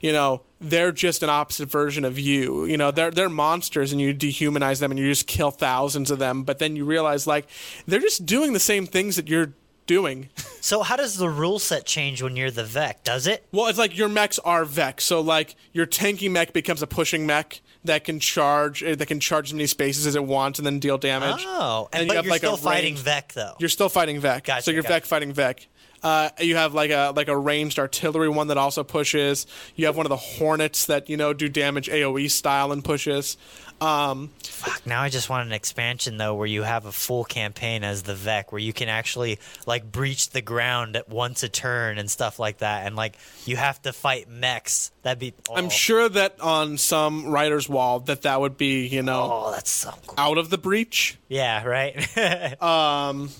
you 0.00 0.12
know, 0.12 0.42
they're 0.68 0.92
just 0.92 1.22
an 1.22 1.30
opposite 1.30 1.70
version 1.70 2.04
of 2.04 2.18
you. 2.18 2.64
You 2.64 2.76
know, 2.76 2.90
they're 2.90 3.10
they're 3.10 3.28
monsters, 3.28 3.92
and 3.92 4.00
you 4.00 4.14
dehumanize 4.14 4.80
them, 4.80 4.90
and 4.90 4.98
you 4.98 5.06
just 5.08 5.26
kill 5.26 5.50
thousands 5.50 6.10
of 6.10 6.18
them. 6.18 6.42
But 6.44 6.58
then 6.58 6.76
you 6.76 6.84
realize 6.84 7.26
like 7.26 7.46
they're 7.86 8.00
just 8.00 8.26
doing 8.26 8.52
the 8.52 8.60
same 8.60 8.86
things 8.86 9.16
that 9.16 9.28
you're 9.28 9.52
doing. 9.86 10.28
So 10.64 10.82
how 10.82 10.96
does 10.96 11.18
the 11.18 11.28
rule 11.28 11.58
set 11.58 11.84
change 11.84 12.22
when 12.22 12.36
you're 12.36 12.50
the 12.50 12.62
Vek? 12.64 13.02
Does 13.04 13.26
it? 13.26 13.46
Well, 13.52 13.66
it's 13.66 13.78
like 13.78 13.94
your 13.98 14.08
mechs 14.08 14.38
are 14.38 14.64
Vek. 14.64 14.98
So 14.98 15.20
like 15.20 15.56
your 15.74 15.84
tanky 15.84 16.30
mech 16.30 16.54
becomes 16.54 16.80
a 16.80 16.86
pushing 16.86 17.26
mech 17.26 17.60
that 17.84 18.02
can 18.02 18.18
charge 18.18 18.82
uh, 18.82 18.94
that 18.94 19.04
can 19.04 19.20
charge 19.20 19.48
as 19.50 19.52
many 19.52 19.66
spaces 19.66 20.06
as 20.06 20.16
it 20.16 20.24
wants 20.24 20.58
and 20.58 20.64
then 20.64 20.78
deal 20.78 20.96
damage. 20.96 21.44
Oh, 21.46 21.90
and, 21.92 22.00
And 22.00 22.08
but 22.08 22.14
you 22.14 22.16
have, 22.16 22.24
you're 22.24 22.32
like, 22.32 22.42
a 22.44 22.46
still 22.46 22.56
fighting 22.56 22.94
Vek 22.96 23.34
though. 23.34 23.56
You're 23.58 23.68
still 23.68 23.90
fighting 23.90 24.22
Vek. 24.22 24.44
Gotcha, 24.44 24.62
so 24.62 24.70
you're 24.70 24.82
gotcha. 24.82 25.02
Vek 25.02 25.06
fighting 25.06 25.34
Vek. 25.34 25.66
Uh, 26.04 26.28
you 26.38 26.54
have 26.56 26.74
like 26.74 26.90
a 26.90 27.12
like 27.16 27.28
a 27.28 27.36
ranged 27.36 27.78
artillery 27.78 28.28
one 28.28 28.48
that 28.48 28.58
also 28.58 28.84
pushes. 28.84 29.46
You 29.74 29.86
have 29.86 29.96
one 29.96 30.04
of 30.06 30.10
the 30.10 30.16
hornets 30.16 30.86
that 30.86 31.08
you 31.08 31.16
know 31.16 31.32
do 31.32 31.48
damage 31.48 31.88
AOE 31.88 32.30
style 32.30 32.70
and 32.72 32.84
pushes. 32.84 33.36
Um, 33.80 34.30
Fuck, 34.44 34.86
now 34.86 35.02
I 35.02 35.08
just 35.08 35.28
want 35.28 35.46
an 35.48 35.52
expansion 35.52 36.16
though, 36.16 36.34
where 36.34 36.46
you 36.46 36.62
have 36.62 36.86
a 36.86 36.92
full 36.92 37.24
campaign 37.24 37.82
as 37.82 38.02
the 38.04 38.14
Vek, 38.14 38.44
where 38.52 38.60
you 38.60 38.72
can 38.72 38.88
actually 38.88 39.40
like 39.66 39.90
breach 39.90 40.30
the 40.30 40.40
ground 40.42 40.94
at 40.94 41.08
once 41.08 41.42
a 41.42 41.48
turn 41.48 41.98
and 41.98 42.08
stuff 42.10 42.38
like 42.38 42.58
that, 42.58 42.86
and 42.86 42.94
like 42.96 43.16
you 43.46 43.56
have 43.56 43.80
to 43.82 43.92
fight 43.92 44.28
mechs. 44.28 44.92
That'd 45.02 45.18
be. 45.18 45.34
Oh, 45.50 45.56
I'm 45.56 45.70
sure 45.70 46.08
that 46.08 46.40
on 46.40 46.76
some 46.78 47.26
writer's 47.26 47.68
wall 47.68 48.00
that 48.00 48.22
that 48.22 48.40
would 48.40 48.56
be 48.56 48.86
you 48.86 49.02
know 49.02 49.28
Oh, 49.46 49.50
that's 49.52 49.70
so 49.70 49.90
cool. 50.06 50.14
out 50.18 50.38
of 50.38 50.50
the 50.50 50.58
breach. 50.58 51.18
Yeah, 51.28 51.64
right. 51.64 52.60
Um, 52.62 53.30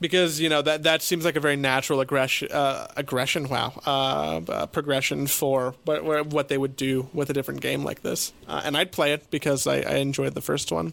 because 0.00 0.40
you 0.40 0.48
know 0.48 0.62
that 0.62 0.84
that 0.84 1.02
seems 1.02 1.24
like 1.24 1.36
a 1.36 1.40
very 1.40 1.56
natural 1.56 2.00
aggression. 2.00 2.50
Uh, 2.50 2.86
aggression, 2.96 3.48
wow, 3.48 3.72
uh, 3.86 4.40
uh, 4.48 4.66
progression 4.66 5.26
for 5.26 5.74
what 5.84 6.26
what 6.26 6.48
they 6.48 6.58
would 6.58 6.76
do 6.76 7.08
with 7.12 7.30
a 7.30 7.32
different 7.32 7.60
game 7.60 7.84
like 7.84 8.02
this. 8.02 8.32
Uh, 8.46 8.62
and 8.64 8.76
I'd 8.76 8.92
play 8.92 9.12
it 9.12 9.30
because 9.30 9.66
I, 9.66 9.76
I 9.80 9.96
enjoyed 9.96 10.34
the 10.34 10.40
first 10.40 10.70
one. 10.72 10.92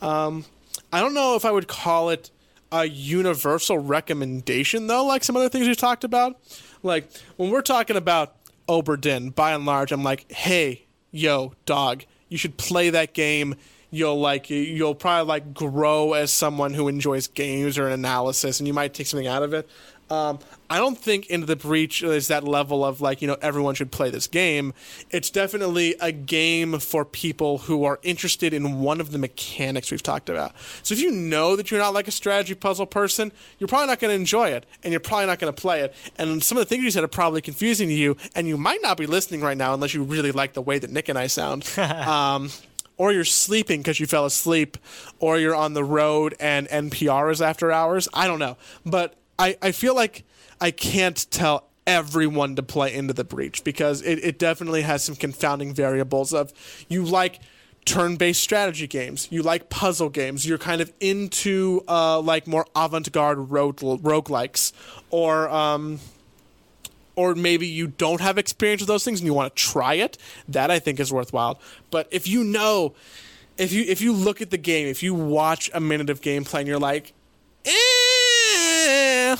Um, 0.00 0.44
I 0.92 1.00
don't 1.00 1.14
know 1.14 1.34
if 1.36 1.44
I 1.44 1.50
would 1.50 1.68
call 1.68 2.10
it 2.10 2.30
a 2.70 2.84
universal 2.84 3.78
recommendation 3.78 4.86
though, 4.86 5.04
like 5.04 5.24
some 5.24 5.36
other 5.36 5.48
things 5.48 5.66
we've 5.66 5.76
talked 5.76 6.04
about. 6.04 6.38
Like 6.82 7.10
when 7.36 7.50
we're 7.50 7.62
talking 7.62 7.96
about 7.96 8.34
Obra 8.68 9.00
Dinn, 9.00 9.30
by 9.30 9.52
and 9.52 9.66
large, 9.66 9.92
I'm 9.92 10.04
like, 10.04 10.30
hey, 10.30 10.86
yo, 11.10 11.54
dog, 11.66 12.04
you 12.28 12.38
should 12.38 12.56
play 12.56 12.90
that 12.90 13.14
game. 13.14 13.54
You'll 13.90 14.20
like 14.20 14.50
you'll 14.50 14.94
probably 14.94 15.26
like 15.26 15.54
grow 15.54 16.12
as 16.12 16.32
someone 16.32 16.74
who 16.74 16.88
enjoys 16.88 17.26
games 17.26 17.78
or 17.78 17.86
an 17.86 17.92
analysis, 17.92 18.60
and 18.60 18.66
you 18.66 18.74
might 18.74 18.94
take 18.94 19.06
something 19.06 19.26
out 19.26 19.42
of 19.42 19.54
it. 19.54 19.68
Um, 20.10 20.38
I 20.70 20.78
don't 20.78 20.96
think 20.96 21.26
Into 21.26 21.46
the 21.46 21.56
Breach 21.56 22.02
is 22.02 22.28
that 22.28 22.44
level 22.44 22.84
of 22.84 23.00
like 23.00 23.20
you 23.20 23.28
know 23.28 23.36
everyone 23.40 23.74
should 23.74 23.90
play 23.90 24.10
this 24.10 24.26
game. 24.26 24.74
It's 25.10 25.30
definitely 25.30 25.94
a 26.00 26.12
game 26.12 26.78
for 26.78 27.04
people 27.04 27.58
who 27.58 27.84
are 27.84 27.98
interested 28.02 28.54
in 28.54 28.80
one 28.80 29.00
of 29.00 29.12
the 29.12 29.18
mechanics 29.18 29.90
we've 29.90 30.02
talked 30.02 30.28
about. 30.28 30.54
So 30.82 30.94
if 30.94 31.00
you 31.00 31.10
know 31.10 31.56
that 31.56 31.70
you're 31.70 31.80
not 31.80 31.94
like 31.94 32.08
a 32.08 32.12
strategy 32.12 32.54
puzzle 32.54 32.86
person, 32.86 33.32
you're 33.58 33.68
probably 33.68 33.88
not 33.88 33.98
going 33.98 34.10
to 34.10 34.14
enjoy 34.14 34.50
it, 34.50 34.66
and 34.82 34.92
you're 34.92 35.00
probably 35.00 35.26
not 35.26 35.38
going 35.38 35.52
to 35.52 35.60
play 35.60 35.80
it. 35.80 35.94
And 36.16 36.42
some 36.42 36.58
of 36.58 36.62
the 36.62 36.68
things 36.68 36.84
you 36.84 36.90
said 36.90 37.04
are 37.04 37.08
probably 37.08 37.40
confusing 37.40 37.88
to 37.88 37.94
you, 37.94 38.16
and 38.34 38.46
you 38.46 38.56
might 38.56 38.82
not 38.82 38.96
be 38.96 39.06
listening 39.06 39.40
right 39.40 39.56
now 39.56 39.74
unless 39.74 39.94
you 39.94 40.02
really 40.02 40.32
like 40.32 40.54
the 40.54 40.62
way 40.62 40.78
that 40.78 40.90
Nick 40.90 41.08
and 41.08 41.18
I 41.18 41.26
sound. 41.26 41.66
um, 41.78 42.50
or 42.98 43.12
you're 43.12 43.24
sleeping 43.24 43.80
because 43.80 43.98
you 43.98 44.06
fell 44.06 44.26
asleep, 44.26 44.76
or 45.18 45.38
you're 45.38 45.54
on 45.54 45.72
the 45.72 45.84
road 45.84 46.34
and 46.38 46.68
NPR 46.68 47.32
is 47.32 47.40
after 47.40 47.72
hours. 47.72 48.08
I 48.12 48.26
don't 48.26 48.38
know. 48.38 48.56
But 48.84 49.14
I, 49.38 49.56
I 49.62 49.72
feel 49.72 49.94
like 49.94 50.24
I 50.60 50.70
can't 50.70 51.26
tell 51.30 51.68
everyone 51.86 52.54
to 52.56 52.62
play 52.62 52.92
into 52.94 53.14
the 53.14 53.24
breach 53.24 53.64
because 53.64 54.02
it, 54.02 54.18
it 54.22 54.38
definitely 54.38 54.82
has 54.82 55.02
some 55.02 55.16
confounding 55.16 55.72
variables 55.72 56.34
of 56.34 56.52
you 56.86 57.02
like 57.02 57.40
turn-based 57.86 58.42
strategy 58.42 58.86
games 58.86 59.26
you 59.30 59.42
like 59.42 59.70
puzzle 59.70 60.10
games 60.10 60.46
you're 60.46 60.58
kind 60.58 60.82
of 60.82 60.92
into 61.00 61.82
uh, 61.88 62.20
like 62.20 62.46
more 62.46 62.66
avant-garde 62.76 63.38
rogue 63.38 63.78
roguelikes 63.78 64.74
or 65.08 65.48
um, 65.48 65.98
or 67.18 67.34
maybe 67.34 67.66
you 67.66 67.88
don't 67.88 68.20
have 68.20 68.38
experience 68.38 68.80
with 68.80 68.86
those 68.86 69.04
things 69.04 69.18
and 69.18 69.26
you 69.26 69.34
want 69.34 69.54
to 69.54 69.60
try 69.60 69.94
it 69.94 70.16
that 70.46 70.70
i 70.70 70.78
think 70.78 71.00
is 71.00 71.12
worthwhile 71.12 71.60
but 71.90 72.06
if 72.12 72.28
you 72.28 72.44
know 72.44 72.94
if 73.56 73.72
you 73.72 73.82
if 73.88 74.00
you 74.00 74.12
look 74.12 74.40
at 74.40 74.50
the 74.50 74.56
game 74.56 74.86
if 74.86 75.02
you 75.02 75.12
watch 75.12 75.68
a 75.74 75.80
minute 75.80 76.08
of 76.08 76.20
gameplay 76.20 76.60
and 76.60 76.68
you're 76.68 76.78
like 76.78 77.12
eh, 77.64 79.36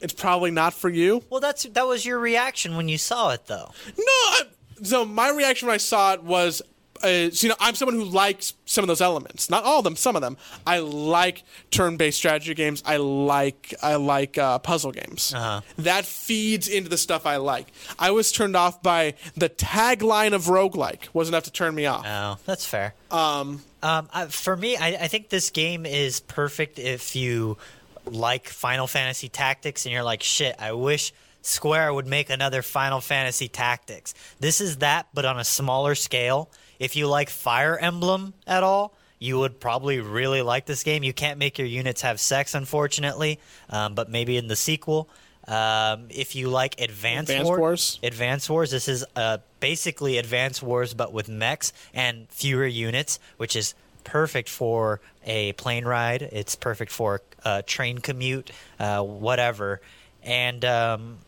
it's 0.00 0.14
probably 0.16 0.52
not 0.52 0.72
for 0.72 0.88
you 0.88 1.24
well, 1.28 1.40
that's 1.40 1.64
that 1.64 1.86
was 1.86 2.06
your 2.06 2.20
reaction 2.20 2.76
when 2.76 2.88
you 2.88 2.96
saw 2.96 3.30
it, 3.30 3.46
though. 3.46 3.72
no 3.98 4.04
I, 4.06 4.42
so 4.82 5.04
my 5.04 5.30
reaction 5.30 5.66
when 5.66 5.74
i 5.74 5.78
saw 5.78 6.12
it 6.12 6.22
was 6.22 6.62
uh, 7.02 7.30
so, 7.30 7.46
you 7.46 7.48
know, 7.48 7.56
I'm 7.60 7.74
someone 7.74 7.96
who 7.96 8.04
likes 8.04 8.54
some 8.64 8.84
of 8.84 8.88
those 8.88 9.00
elements. 9.00 9.50
Not 9.50 9.64
all 9.64 9.78
of 9.78 9.84
them, 9.84 9.96
some 9.96 10.16
of 10.16 10.22
them. 10.22 10.36
I 10.66 10.78
like 10.78 11.42
turn-based 11.70 12.16
strategy 12.16 12.54
games. 12.54 12.82
I 12.86 12.96
like 12.96 13.74
I 13.82 13.96
like 13.96 14.38
uh, 14.38 14.58
puzzle 14.58 14.92
games. 14.92 15.32
Uh-huh. 15.34 15.60
That 15.78 16.04
feeds 16.04 16.68
into 16.68 16.88
the 16.88 16.98
stuff 16.98 17.26
I 17.26 17.36
like. 17.36 17.72
I 17.98 18.10
was 18.10 18.32
turned 18.32 18.56
off 18.56 18.82
by 18.82 19.14
the 19.36 19.48
tagline 19.48 20.32
of 20.32 20.44
roguelike. 20.44 21.08
Was 21.12 21.28
enough 21.28 21.44
to 21.44 21.52
turn 21.52 21.74
me 21.74 21.86
off. 21.86 22.04
Oh, 22.06 22.38
that's 22.46 22.64
fair. 22.64 22.94
Um, 23.10 23.62
um, 23.82 24.08
I, 24.12 24.26
for 24.26 24.56
me, 24.56 24.76
I, 24.76 24.88
I 24.88 25.08
think 25.08 25.28
this 25.28 25.50
game 25.50 25.84
is 25.84 26.20
perfect 26.20 26.78
if 26.78 27.16
you 27.16 27.58
like 28.06 28.48
Final 28.48 28.86
Fantasy 28.86 29.28
Tactics 29.28 29.84
and 29.84 29.92
you're 29.92 30.02
like, 30.02 30.22
shit, 30.22 30.56
I 30.58 30.72
wish 30.72 31.12
Square 31.42 31.94
would 31.94 32.06
make 32.06 32.30
another 32.30 32.62
Final 32.62 33.00
Fantasy 33.00 33.48
Tactics. 33.48 34.14
This 34.40 34.60
is 34.60 34.78
that, 34.78 35.08
but 35.12 35.24
on 35.24 35.38
a 35.38 35.44
smaller 35.44 35.94
scale. 35.94 36.50
If 36.82 36.96
you 36.96 37.06
like 37.06 37.30
Fire 37.30 37.78
Emblem 37.78 38.34
at 38.44 38.64
all, 38.64 38.92
you 39.20 39.38
would 39.38 39.60
probably 39.60 40.00
really 40.00 40.42
like 40.42 40.66
this 40.66 40.82
game. 40.82 41.04
You 41.04 41.12
can't 41.12 41.38
make 41.38 41.56
your 41.56 41.68
units 41.68 42.02
have 42.02 42.18
sex, 42.18 42.56
unfortunately, 42.56 43.38
um, 43.70 43.94
but 43.94 44.10
maybe 44.10 44.36
in 44.36 44.48
the 44.48 44.56
sequel. 44.56 45.08
Um, 45.46 46.06
if 46.10 46.34
you 46.34 46.48
like 46.48 46.80
Advance, 46.80 47.30
Advance 47.30 47.46
War- 47.46 47.58
Wars? 47.60 48.00
Advance 48.02 48.50
Wars. 48.50 48.72
This 48.72 48.88
is 48.88 49.04
uh, 49.14 49.38
basically 49.60 50.18
Advance 50.18 50.60
Wars, 50.60 50.92
but 50.92 51.12
with 51.12 51.28
mechs 51.28 51.72
and 51.94 52.28
fewer 52.30 52.66
units, 52.66 53.20
which 53.36 53.54
is 53.54 53.74
perfect 54.02 54.48
for 54.48 55.00
a 55.24 55.52
plane 55.52 55.84
ride. 55.84 56.22
It's 56.22 56.56
perfect 56.56 56.90
for 56.90 57.22
a 57.44 57.62
train 57.62 57.98
commute, 57.98 58.50
uh, 58.80 59.02
whatever. 59.02 59.80
And 60.24 60.64
um, 60.64 61.18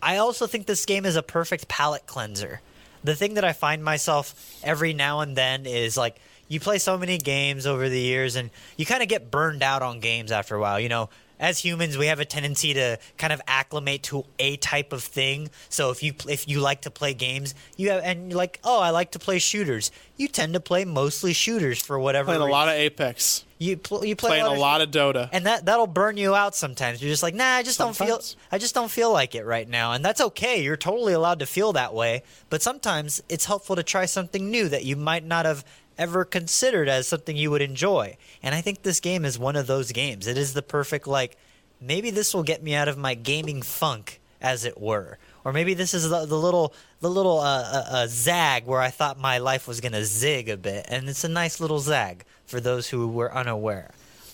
I 0.00 0.16
also 0.16 0.46
think 0.46 0.64
this 0.64 0.86
game 0.86 1.04
is 1.04 1.16
a 1.16 1.22
perfect 1.22 1.68
palate 1.68 2.06
cleanser. 2.06 2.62
The 3.06 3.14
thing 3.14 3.34
that 3.34 3.44
I 3.44 3.52
find 3.52 3.84
myself 3.84 4.34
every 4.64 4.92
now 4.92 5.20
and 5.20 5.36
then 5.36 5.64
is 5.64 5.96
like, 5.96 6.16
you 6.48 6.60
play 6.60 6.78
so 6.78 6.98
many 6.98 7.18
games 7.18 7.66
over 7.66 7.88
the 7.88 8.00
years, 8.00 8.36
and 8.36 8.50
you 8.76 8.84
kind 8.84 9.02
of 9.02 9.08
get 9.08 9.30
burned 9.30 9.62
out 9.62 9.82
on 9.82 10.00
games 10.00 10.32
after 10.32 10.56
a 10.56 10.60
while. 10.60 10.78
You 10.78 10.88
know, 10.88 11.08
as 11.38 11.58
humans, 11.58 11.96
we 11.96 12.06
have 12.06 12.18
a 12.20 12.24
tendency 12.24 12.74
to 12.74 12.98
kind 13.16 13.32
of 13.32 13.40
acclimate 13.46 14.02
to 14.04 14.24
a 14.38 14.56
type 14.56 14.92
of 14.92 15.04
thing. 15.04 15.50
So 15.68 15.90
if 15.90 16.02
you 16.02 16.14
if 16.28 16.48
you 16.48 16.60
like 16.60 16.82
to 16.82 16.90
play 16.90 17.14
games, 17.14 17.54
you 17.76 17.90
have 17.90 18.02
and 18.02 18.30
you're 18.30 18.38
like, 18.38 18.58
oh, 18.64 18.80
I 18.80 18.90
like 18.90 19.12
to 19.12 19.20
play 19.20 19.38
shooters. 19.38 19.92
You 20.16 20.26
tend 20.28 20.54
to 20.54 20.60
play 20.60 20.84
mostly 20.84 21.32
shooters 21.32 21.80
for 21.80 21.98
whatever. 21.98 22.26
Playing 22.26 22.42
a 22.42 22.46
lot 22.46 22.68
of 22.68 22.74
Apex. 22.74 23.44
You 23.58 23.78
pl- 23.78 24.04
you 24.04 24.14
play 24.16 24.28
Playing 24.28 24.44
a 24.44 24.48
lot, 24.50 24.56
a 24.56 24.60
lot 24.60 24.80
of 24.82 24.90
Dota. 24.90 25.30
and 25.32 25.46
that 25.46 25.64
that'll 25.64 25.86
burn 25.86 26.18
you 26.18 26.34
out 26.34 26.54
sometimes. 26.54 27.00
You're 27.00 27.10
just 27.10 27.22
like, 27.22 27.34
nah, 27.34 27.54
I 27.54 27.62
just 27.62 27.78
don't 27.78 27.96
feel. 27.96 28.20
I 28.52 28.58
just 28.58 28.74
don't 28.74 28.90
feel 28.90 29.10
like 29.10 29.34
it 29.34 29.46
right 29.46 29.66
now, 29.66 29.92
and 29.92 30.04
that's 30.04 30.20
okay. 30.20 30.62
You're 30.62 30.76
totally 30.76 31.14
allowed 31.14 31.38
to 31.38 31.46
feel 31.46 31.72
that 31.72 31.94
way. 31.94 32.22
But 32.50 32.60
sometimes 32.62 33.22
it's 33.30 33.46
helpful 33.46 33.76
to 33.76 33.82
try 33.82 34.04
something 34.04 34.50
new 34.50 34.68
that 34.68 34.84
you 34.84 34.94
might 34.94 35.24
not 35.24 35.46
have 35.46 35.64
ever 35.96 36.26
considered 36.26 36.88
as 36.88 37.08
something 37.08 37.34
you 37.36 37.50
would 37.50 37.62
enjoy. 37.62 38.18
And 38.42 38.54
I 38.54 38.60
think 38.60 38.82
this 38.82 39.00
game 39.00 39.24
is 39.24 39.38
one 39.38 39.56
of 39.56 39.66
those 39.66 39.92
games. 39.92 40.26
It 40.26 40.36
is 40.36 40.52
the 40.52 40.60
perfect 40.60 41.06
like, 41.06 41.38
maybe 41.80 42.10
this 42.10 42.34
will 42.34 42.42
get 42.42 42.62
me 42.62 42.74
out 42.74 42.88
of 42.88 42.98
my 42.98 43.14
gaming 43.14 43.62
funk, 43.62 44.20
as 44.42 44.66
it 44.66 44.78
were. 44.78 45.16
Or 45.44 45.52
maybe 45.54 45.72
this 45.72 45.94
is 45.94 46.10
the, 46.10 46.26
the 46.26 46.36
little 46.36 46.74
the 47.00 47.08
little 47.08 47.38
uh, 47.38 47.62
uh, 47.62 47.84
uh, 47.90 48.06
zag 48.08 48.66
where 48.66 48.80
I 48.80 48.90
thought 48.90 49.18
my 49.18 49.38
life 49.38 49.66
was 49.66 49.80
gonna 49.80 50.04
zig 50.04 50.50
a 50.50 50.56
bit, 50.58 50.84
and 50.88 51.08
it's 51.08 51.24
a 51.24 51.28
nice 51.28 51.60
little 51.60 51.78
zag 51.78 52.24
for 52.46 52.60
those 52.60 52.88
who 52.88 53.08
were 53.08 53.34
unaware. 53.34 53.90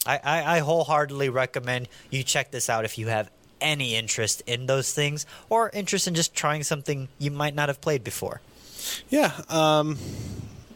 I, 0.06 0.20
I, 0.22 0.56
I 0.56 0.58
wholeheartedly 0.60 1.28
recommend 1.28 1.88
you 2.10 2.22
check 2.22 2.50
this 2.50 2.68
out 2.68 2.84
if 2.84 2.98
you 2.98 3.08
have 3.08 3.30
any 3.60 3.94
interest 3.94 4.42
in 4.46 4.66
those 4.66 4.92
things 4.92 5.24
or 5.48 5.70
interest 5.72 6.08
in 6.08 6.14
just 6.14 6.34
trying 6.34 6.64
something 6.64 7.08
you 7.18 7.30
might 7.30 7.54
not 7.54 7.68
have 7.68 7.80
played 7.80 8.02
before. 8.02 8.40
Yeah, 9.08 9.32
um, 9.48 9.96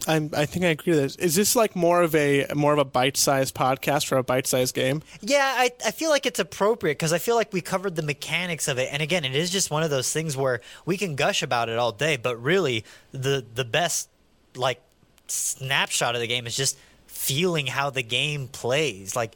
I'm, 0.07 0.31
I 0.33 0.47
think 0.47 0.65
I 0.65 0.69
agree 0.69 0.93
with 0.93 1.03
this. 1.03 1.17
Is 1.17 1.35
this 1.35 1.57
like 1.57 1.75
more 1.75 2.03
of 2.03 2.15
a 2.15 2.47
more 2.55 2.73
of 2.73 2.79
a 2.79 2.85
bite-sized 2.85 3.55
podcast 3.55 4.07
for 4.07 4.17
a 4.17 4.23
bite-sized 4.23 4.75
game? 4.75 5.03
Yeah, 5.21 5.53
I, 5.57 5.73
I 5.85 5.91
feel 5.91 6.11
like 6.11 6.27
it's 6.27 6.39
appropriate 6.39 6.95
because 6.95 7.13
I 7.13 7.19
feel 7.19 7.35
like 7.35 7.53
we 7.53 7.61
covered 7.61 7.97
the 7.97 8.03
mechanics 8.03 8.69
of 8.69 8.79
it. 8.79 8.89
And 8.93 9.03
again, 9.03 9.25
it 9.25 9.35
is 9.35 9.51
just 9.51 9.71
one 9.71 9.83
of 9.83 9.91
those 9.91 10.13
things 10.13 10.37
where 10.37 10.61
we 10.85 10.97
can 10.97 11.17
gush 11.17 11.43
about 11.43 11.69
it 11.69 11.79
all 11.79 11.91
day, 11.91 12.17
but 12.17 12.41
really 12.41 12.85
the 13.11 13.45
the 13.55 13.65
best 13.65 14.09
like 14.55 14.81
snapshot 15.27 16.15
of 16.15 16.21
the 16.21 16.29
game 16.29 16.47
is 16.47 16.57
just 16.57 16.79
feeling 17.17 17.67
how 17.67 17.91
the 17.91 18.03
game 18.03 18.49
plays. 18.49 19.17
Like 19.17 19.35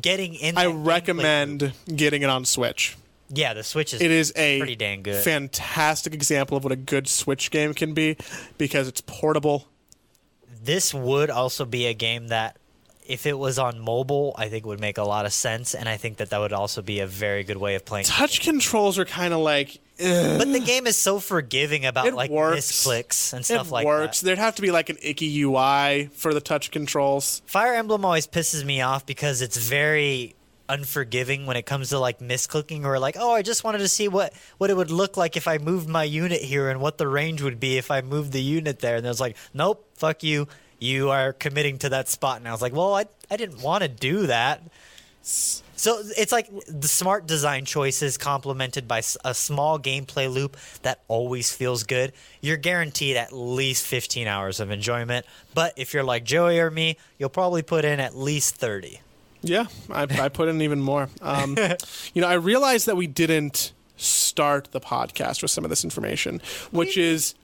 getting 0.00 0.34
in 0.34 0.56
I 0.58 0.64
that 0.64 0.70
gameplay 0.74 0.86
recommend 0.86 1.72
getting 1.94 2.22
it 2.22 2.28
on 2.30 2.44
Switch. 2.44 2.96
Yeah, 3.28 3.54
the 3.54 3.64
Switch 3.64 3.92
is 3.92 4.00
It 4.00 4.10
is 4.10 4.32
a 4.36 4.58
pretty 4.60 4.76
dang 4.76 5.02
good. 5.02 5.22
fantastic 5.24 6.14
example 6.14 6.56
of 6.56 6.64
what 6.64 6.72
a 6.72 6.76
good 6.76 7.08
Switch 7.08 7.50
game 7.50 7.74
can 7.74 7.92
be 7.92 8.16
because 8.58 8.86
it's 8.88 9.00
portable. 9.00 9.66
this 10.62 10.92
would 10.94 11.30
also 11.30 11.64
be 11.64 11.86
a 11.86 11.94
game 11.94 12.28
that 12.28 12.56
if 13.06 13.24
it 13.24 13.38
was 13.38 13.56
on 13.58 13.78
mobile, 13.78 14.34
I 14.36 14.48
think 14.48 14.66
would 14.66 14.80
make 14.80 14.98
a 14.98 15.04
lot 15.04 15.26
of 15.26 15.32
sense, 15.32 15.74
and 15.74 15.88
I 15.88 15.96
think 15.96 16.16
that 16.16 16.30
that 16.30 16.38
would 16.38 16.52
also 16.52 16.82
be 16.82 16.98
a 17.00 17.06
very 17.06 17.44
good 17.44 17.56
way 17.56 17.76
of 17.76 17.84
playing. 17.84 18.04
Touch 18.04 18.40
controls 18.40 18.98
are 18.98 19.04
kind 19.04 19.32
of 19.32 19.40
like 19.40 19.78
But 19.98 20.52
the 20.52 20.60
game 20.60 20.86
is 20.86 20.98
so 20.98 21.18
forgiving 21.18 21.86
about 21.86 22.06
it 22.06 22.14
like 22.14 22.30
works. 22.30 22.58
misclicks 22.58 23.32
and 23.32 23.44
stuff 23.44 23.68
it 23.68 23.72
like 23.72 23.86
works. 23.86 24.20
that. 24.20 24.26
There'd 24.26 24.38
have 24.38 24.56
to 24.56 24.62
be 24.62 24.70
like 24.70 24.90
an 24.90 24.98
icky 25.02 25.42
UI 25.42 26.10
for 26.12 26.34
the 26.34 26.40
touch 26.40 26.70
controls. 26.70 27.42
Fire 27.46 27.74
Emblem 27.74 28.04
always 28.04 28.26
pisses 28.26 28.64
me 28.64 28.80
off 28.82 29.06
because 29.06 29.40
it's 29.40 29.56
very 29.56 30.34
unforgiving 30.68 31.46
when 31.46 31.56
it 31.56 31.64
comes 31.64 31.90
to 31.90 31.98
like 31.98 32.18
misclicking 32.18 32.84
or 32.84 32.98
like 32.98 33.16
oh 33.16 33.32
I 33.32 33.42
just 33.42 33.62
wanted 33.62 33.78
to 33.78 33.88
see 33.88 34.08
what 34.08 34.32
what 34.58 34.68
it 34.68 34.76
would 34.76 34.90
look 34.90 35.16
like 35.16 35.36
if 35.36 35.46
I 35.46 35.58
moved 35.58 35.88
my 35.88 36.02
unit 36.02 36.42
here 36.42 36.68
and 36.70 36.80
what 36.80 36.98
the 36.98 37.06
range 37.06 37.40
would 37.40 37.60
be 37.60 37.78
if 37.78 37.90
I 37.90 38.00
moved 38.00 38.32
the 38.32 38.42
unit 38.42 38.80
there 38.80 38.96
and 38.96 39.06
it 39.06 39.08
was 39.08 39.20
like 39.20 39.36
nope 39.54 39.86
fuck 39.94 40.24
you 40.24 40.48
you 40.80 41.10
are 41.10 41.32
committing 41.32 41.78
to 41.78 41.88
that 41.90 42.08
spot 42.08 42.38
and 42.38 42.48
I 42.48 42.52
was 42.52 42.62
like 42.62 42.74
well 42.74 42.94
I 42.96 43.04
I 43.30 43.36
didn't 43.36 43.62
want 43.62 43.82
to 43.82 43.88
do 43.88 44.26
that 44.26 44.60
so 45.76 46.02
it's 46.16 46.32
like 46.32 46.48
the 46.66 46.88
smart 46.88 47.26
design 47.26 47.64
choices 47.64 48.16
complemented 48.18 48.88
by 48.88 49.02
a 49.24 49.34
small 49.34 49.78
gameplay 49.78 50.32
loop 50.32 50.56
that 50.82 51.02
always 51.06 51.52
feels 51.52 51.84
good. 51.84 52.12
You're 52.40 52.56
guaranteed 52.56 53.16
at 53.16 53.32
least 53.32 53.86
15 53.86 54.26
hours 54.26 54.58
of 54.58 54.70
enjoyment. 54.70 55.26
But 55.54 55.74
if 55.76 55.94
you're 55.94 56.04
like 56.04 56.24
Joey 56.24 56.58
or 56.58 56.70
me, 56.70 56.96
you'll 57.18 57.28
probably 57.28 57.62
put 57.62 57.84
in 57.84 58.00
at 58.00 58.16
least 58.16 58.56
30. 58.56 59.00
Yeah, 59.42 59.66
I, 59.90 60.06
I 60.10 60.28
put 60.28 60.48
in 60.48 60.62
even 60.62 60.80
more. 60.80 61.08
Um, 61.22 61.56
you 62.14 62.22
know, 62.22 62.28
I 62.28 62.34
realized 62.34 62.86
that 62.86 62.96
we 62.96 63.06
didn't 63.06 63.72
start 63.96 64.68
the 64.72 64.80
podcast 64.80 65.42
with 65.42 65.50
some 65.50 65.64
of 65.64 65.70
this 65.70 65.84
information, 65.84 66.40
which 66.70 66.96
is 66.96 67.34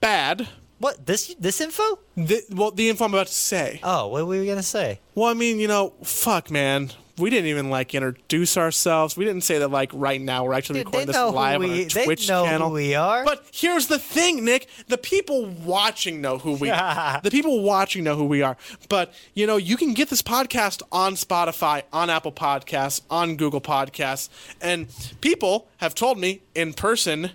bad. 0.00 0.48
What 0.78 1.06
this 1.06 1.34
this 1.38 1.60
info? 1.60 1.98
The, 2.16 2.42
well, 2.50 2.70
the 2.70 2.88
info 2.88 3.04
I'm 3.04 3.12
about 3.12 3.26
to 3.26 3.34
say. 3.34 3.80
Oh, 3.82 4.08
what 4.08 4.26
were 4.26 4.38
we 4.38 4.46
gonna 4.46 4.62
say? 4.62 5.00
Well, 5.14 5.28
I 5.28 5.34
mean, 5.34 5.58
you 5.58 5.68
know, 5.68 5.92
fuck, 6.02 6.50
man. 6.50 6.90
We 7.20 7.30
didn't 7.30 7.46
even 7.48 7.70
like 7.70 7.94
introduce 7.94 8.56
ourselves. 8.56 9.16
We 9.16 9.24
didn't 9.24 9.42
say 9.42 9.58
that 9.58 9.68
like 9.68 9.90
right 9.92 10.20
now 10.20 10.44
we're 10.44 10.54
actually 10.54 10.80
Dude, 10.80 10.86
recording 10.86 11.06
this 11.08 11.16
live 11.16 11.60
on 11.62 11.68
we- 11.70 11.82
our 11.84 11.88
they 11.88 12.04
Twitch 12.04 12.28
know 12.28 12.44
who 12.44 12.50
channel. 12.50 12.70
we 12.70 12.94
are. 12.94 13.24
But 13.24 13.46
here's 13.52 13.86
the 13.88 13.98
thing, 13.98 14.44
Nick. 14.44 14.68
The 14.88 14.98
people 14.98 15.44
watching 15.46 16.20
know 16.20 16.38
who 16.38 16.54
we 16.54 16.70
are. 16.70 17.20
the 17.22 17.30
people 17.30 17.62
watching 17.62 18.02
know 18.04 18.16
who 18.16 18.24
we 18.24 18.42
are. 18.42 18.56
But 18.88 19.12
you 19.34 19.46
know, 19.46 19.56
you 19.56 19.76
can 19.76 19.94
get 19.94 20.08
this 20.10 20.22
podcast 20.22 20.82
on 20.90 21.14
Spotify, 21.14 21.82
on 21.92 22.10
Apple 22.10 22.32
Podcasts, 22.32 23.00
on 23.10 23.36
Google 23.36 23.60
Podcasts, 23.60 24.28
and 24.60 24.86
people 25.20 25.68
have 25.78 25.94
told 25.94 26.18
me 26.18 26.40
in 26.54 26.72
person 26.72 27.32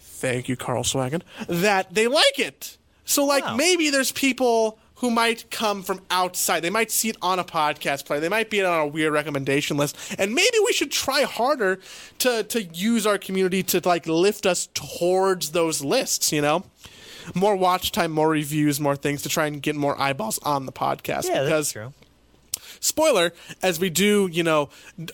thank 0.00 0.48
you, 0.48 0.56
Carl 0.56 0.84
Swaggin, 0.84 1.22
that 1.48 1.94
they 1.94 2.06
like 2.06 2.38
it. 2.38 2.76
So, 3.04 3.24
like, 3.24 3.44
Wow. 3.44 3.56
maybe 3.56 3.90
there's 3.90 4.12
people 4.12 4.78
who 5.02 5.10
might 5.10 5.50
come 5.50 5.82
from 5.82 6.00
outside. 6.10 6.60
They 6.60 6.70
might 6.70 6.92
see 6.92 7.08
it 7.08 7.16
on 7.20 7.40
a 7.40 7.44
podcast 7.44 8.06
player. 8.06 8.20
They 8.20 8.28
might 8.28 8.50
be 8.50 8.62
on 8.62 8.80
a 8.80 8.86
weird 8.86 9.12
recommendation 9.12 9.76
list. 9.76 9.96
And 10.16 10.32
maybe 10.32 10.56
we 10.64 10.72
should 10.72 10.92
try 10.92 11.22
harder 11.22 11.80
to, 12.20 12.44
to 12.44 12.62
use 12.62 13.04
our 13.04 13.18
community 13.18 13.64
to, 13.64 13.82
like, 13.84 14.06
lift 14.06 14.46
us 14.46 14.68
towards 14.72 15.50
those 15.50 15.82
lists, 15.82 16.32
you 16.32 16.40
know? 16.40 16.64
More 17.34 17.56
watch 17.56 17.90
time, 17.90 18.12
more 18.12 18.28
reviews, 18.28 18.78
more 18.78 18.94
things 18.94 19.22
to 19.22 19.28
try 19.28 19.46
and 19.46 19.60
get 19.60 19.74
more 19.74 20.00
eyeballs 20.00 20.38
on 20.44 20.66
the 20.66 20.72
podcast. 20.72 21.24
Yeah, 21.24 21.42
because 21.42 21.48
that's 21.48 21.72
true. 21.72 21.92
Spoiler 22.82 23.32
as 23.62 23.80
we 23.80 23.88
do 23.88 24.28
you 24.30 24.42
know 24.42 24.68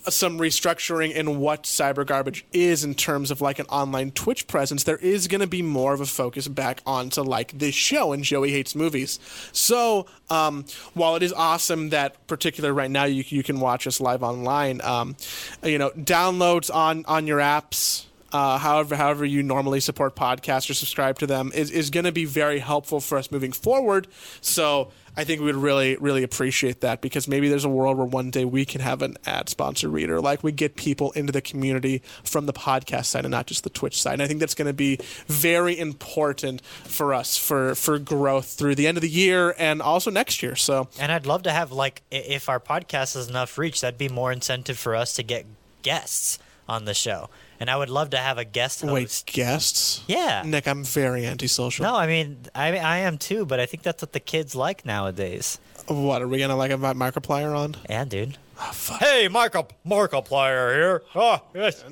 some 0.08 0.38
restructuring 0.38 1.12
in 1.12 1.38
what 1.38 1.62
cyber 1.62 2.04
garbage 2.04 2.44
is 2.52 2.82
in 2.82 2.94
terms 2.94 3.30
of 3.30 3.40
like 3.40 3.58
an 3.58 3.66
online 3.66 4.10
twitch 4.10 4.48
presence 4.48 4.82
there 4.82 4.96
is 4.96 5.28
going 5.28 5.40
to 5.40 5.46
be 5.46 5.62
more 5.62 5.92
of 5.92 6.00
a 6.00 6.06
focus 6.06 6.48
back 6.48 6.80
onto 6.86 7.22
like 7.22 7.56
this 7.58 7.74
show 7.74 8.12
and 8.12 8.24
joey 8.24 8.50
hates 8.50 8.74
movies. 8.74 9.20
So 9.52 10.06
um, 10.30 10.64
while 10.94 11.14
it 11.14 11.22
is 11.22 11.32
awesome 11.32 11.90
that 11.90 12.26
particular 12.26 12.72
right 12.72 12.90
now 12.90 13.04
you, 13.04 13.22
you 13.28 13.42
can 13.42 13.60
watch 13.60 13.86
us 13.86 14.00
live 14.00 14.22
online 14.22 14.80
um, 14.82 15.16
you 15.62 15.78
know 15.78 15.90
downloads 15.90 16.74
on 16.74 17.04
on 17.06 17.26
your 17.26 17.38
apps 17.38 18.07
uh, 18.32 18.58
however, 18.58 18.96
however 18.96 19.24
you 19.24 19.42
normally 19.42 19.80
support 19.80 20.14
podcasts 20.14 20.68
or 20.68 20.74
subscribe 20.74 21.18
to 21.18 21.26
them 21.26 21.50
is, 21.54 21.70
is 21.70 21.90
going 21.90 22.04
to 22.04 22.12
be 22.12 22.24
very 22.24 22.58
helpful 22.58 23.00
for 23.00 23.18
us 23.18 23.30
moving 23.30 23.52
forward. 23.52 24.06
So 24.40 24.92
I 25.16 25.24
think 25.24 25.40
we 25.40 25.46
would 25.46 25.56
really, 25.56 25.96
really 25.96 26.22
appreciate 26.22 26.80
that 26.82 27.00
because 27.00 27.26
maybe 27.26 27.48
there's 27.48 27.64
a 27.64 27.68
world 27.68 27.96
where 27.96 28.06
one 28.06 28.30
day 28.30 28.44
we 28.44 28.64
can 28.64 28.80
have 28.80 29.02
an 29.02 29.16
ad 29.26 29.48
sponsor 29.48 29.88
reader, 29.88 30.20
like 30.20 30.44
we 30.44 30.52
get 30.52 30.76
people 30.76 31.10
into 31.12 31.32
the 31.32 31.40
community 31.40 32.02
from 32.22 32.46
the 32.46 32.52
podcast 32.52 33.06
side 33.06 33.24
and 33.24 33.32
not 33.32 33.46
just 33.46 33.64
the 33.64 33.70
Twitch 33.70 34.00
side. 34.00 34.12
And 34.14 34.22
I 34.22 34.26
think 34.26 34.40
that's 34.40 34.54
going 34.54 34.68
to 34.68 34.72
be 34.72 34.98
very 35.26 35.76
important 35.78 36.64
for 36.64 37.14
us 37.14 37.36
for 37.36 37.74
for 37.74 37.98
growth 37.98 38.52
through 38.52 38.74
the 38.76 38.86
end 38.86 38.96
of 38.96 39.02
the 39.02 39.08
year 39.08 39.54
and 39.58 39.82
also 39.82 40.10
next 40.10 40.42
year. 40.42 40.54
So 40.54 40.88
And 41.00 41.10
I'd 41.10 41.26
love 41.26 41.42
to 41.44 41.50
have 41.50 41.72
like 41.72 42.02
if 42.10 42.48
our 42.48 42.60
podcast 42.60 43.14
has 43.14 43.28
enough 43.28 43.58
reach, 43.58 43.80
that'd 43.80 43.98
be 43.98 44.08
more 44.08 44.30
incentive 44.30 44.78
for 44.78 44.94
us 44.94 45.14
to 45.14 45.22
get 45.22 45.46
guests 45.82 46.38
on 46.68 46.84
the 46.84 46.94
show. 46.94 47.30
And 47.60 47.68
I 47.68 47.76
would 47.76 47.90
love 47.90 48.10
to 48.10 48.18
have 48.18 48.38
a 48.38 48.44
guest 48.44 48.82
host. 48.82 48.92
wait, 48.92 49.22
guests? 49.26 50.02
Yeah. 50.06 50.42
Nick, 50.46 50.68
I'm 50.68 50.84
very 50.84 51.26
antisocial. 51.26 51.82
No, 51.84 51.96
I 51.96 52.06
mean 52.06 52.38
I 52.54 52.76
I 52.78 52.98
am 52.98 53.18
too, 53.18 53.44
but 53.44 53.58
I 53.60 53.66
think 53.66 53.82
that's 53.82 54.02
what 54.02 54.12
the 54.12 54.20
kids 54.20 54.54
like 54.54 54.84
nowadays. 54.86 55.58
What 55.86 56.22
are 56.22 56.28
we 56.28 56.38
gonna 56.38 56.56
like 56.56 56.70
invite 56.70 56.96
Markiplier 56.96 57.56
on? 57.56 57.76
Yeah, 57.88 58.04
dude. 58.04 58.36
Oh, 58.60 58.70
fuck. 58.72 58.98
Hey, 59.00 59.28
Mark 59.28 59.54
Markiplier 59.86 60.74
here. 60.74 61.02
Oh, 61.14 61.40
yes. 61.54 61.84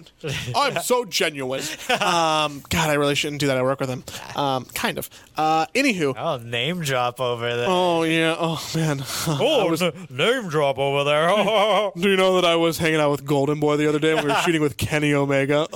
I'm 0.55 0.83
so 0.83 1.05
genuine. 1.05 1.63
Um, 2.07 2.63
God, 2.69 2.91
I 2.91 2.95
really 2.95 3.15
shouldn't 3.15 3.41
do 3.41 3.47
that. 3.49 3.57
I 3.57 3.63
work 3.63 3.81
with 3.81 3.89
him. 3.89 4.05
Um, 4.37 4.65
kind 4.67 4.99
of. 4.99 5.09
Uh, 5.37 5.67
anywho. 5.75 6.15
Oh, 6.17 6.37
name 6.39 6.81
drop 6.83 7.21
over 7.21 7.57
there. 7.57 7.67
Oh 7.69 8.03
yeah. 8.03 8.35
Oh 8.39 8.63
man. 8.75 9.03
Oh, 9.29 9.69
was... 9.71 9.83
n- 9.83 9.93
name 10.11 10.49
drop 10.49 10.79
over 10.79 11.05
there. 11.05 11.29
Do 11.97 12.09
you 12.11 12.17
know 12.17 12.37
that 12.41 12.45
I 12.45 12.57
was 12.57 12.79
hanging 12.79 13.01
out 13.01 13.11
with 13.11 13.25
Golden 13.25 13.61
Boy 13.61 13.77
the 13.77 13.89
other 13.89 13.99
day? 13.99 14.13
and 14.13 14.23
We 14.23 14.29
were 14.33 14.39
shooting 14.41 14.61
with 14.63 14.77
Kenny 14.77 15.15
Omega. 15.15 15.67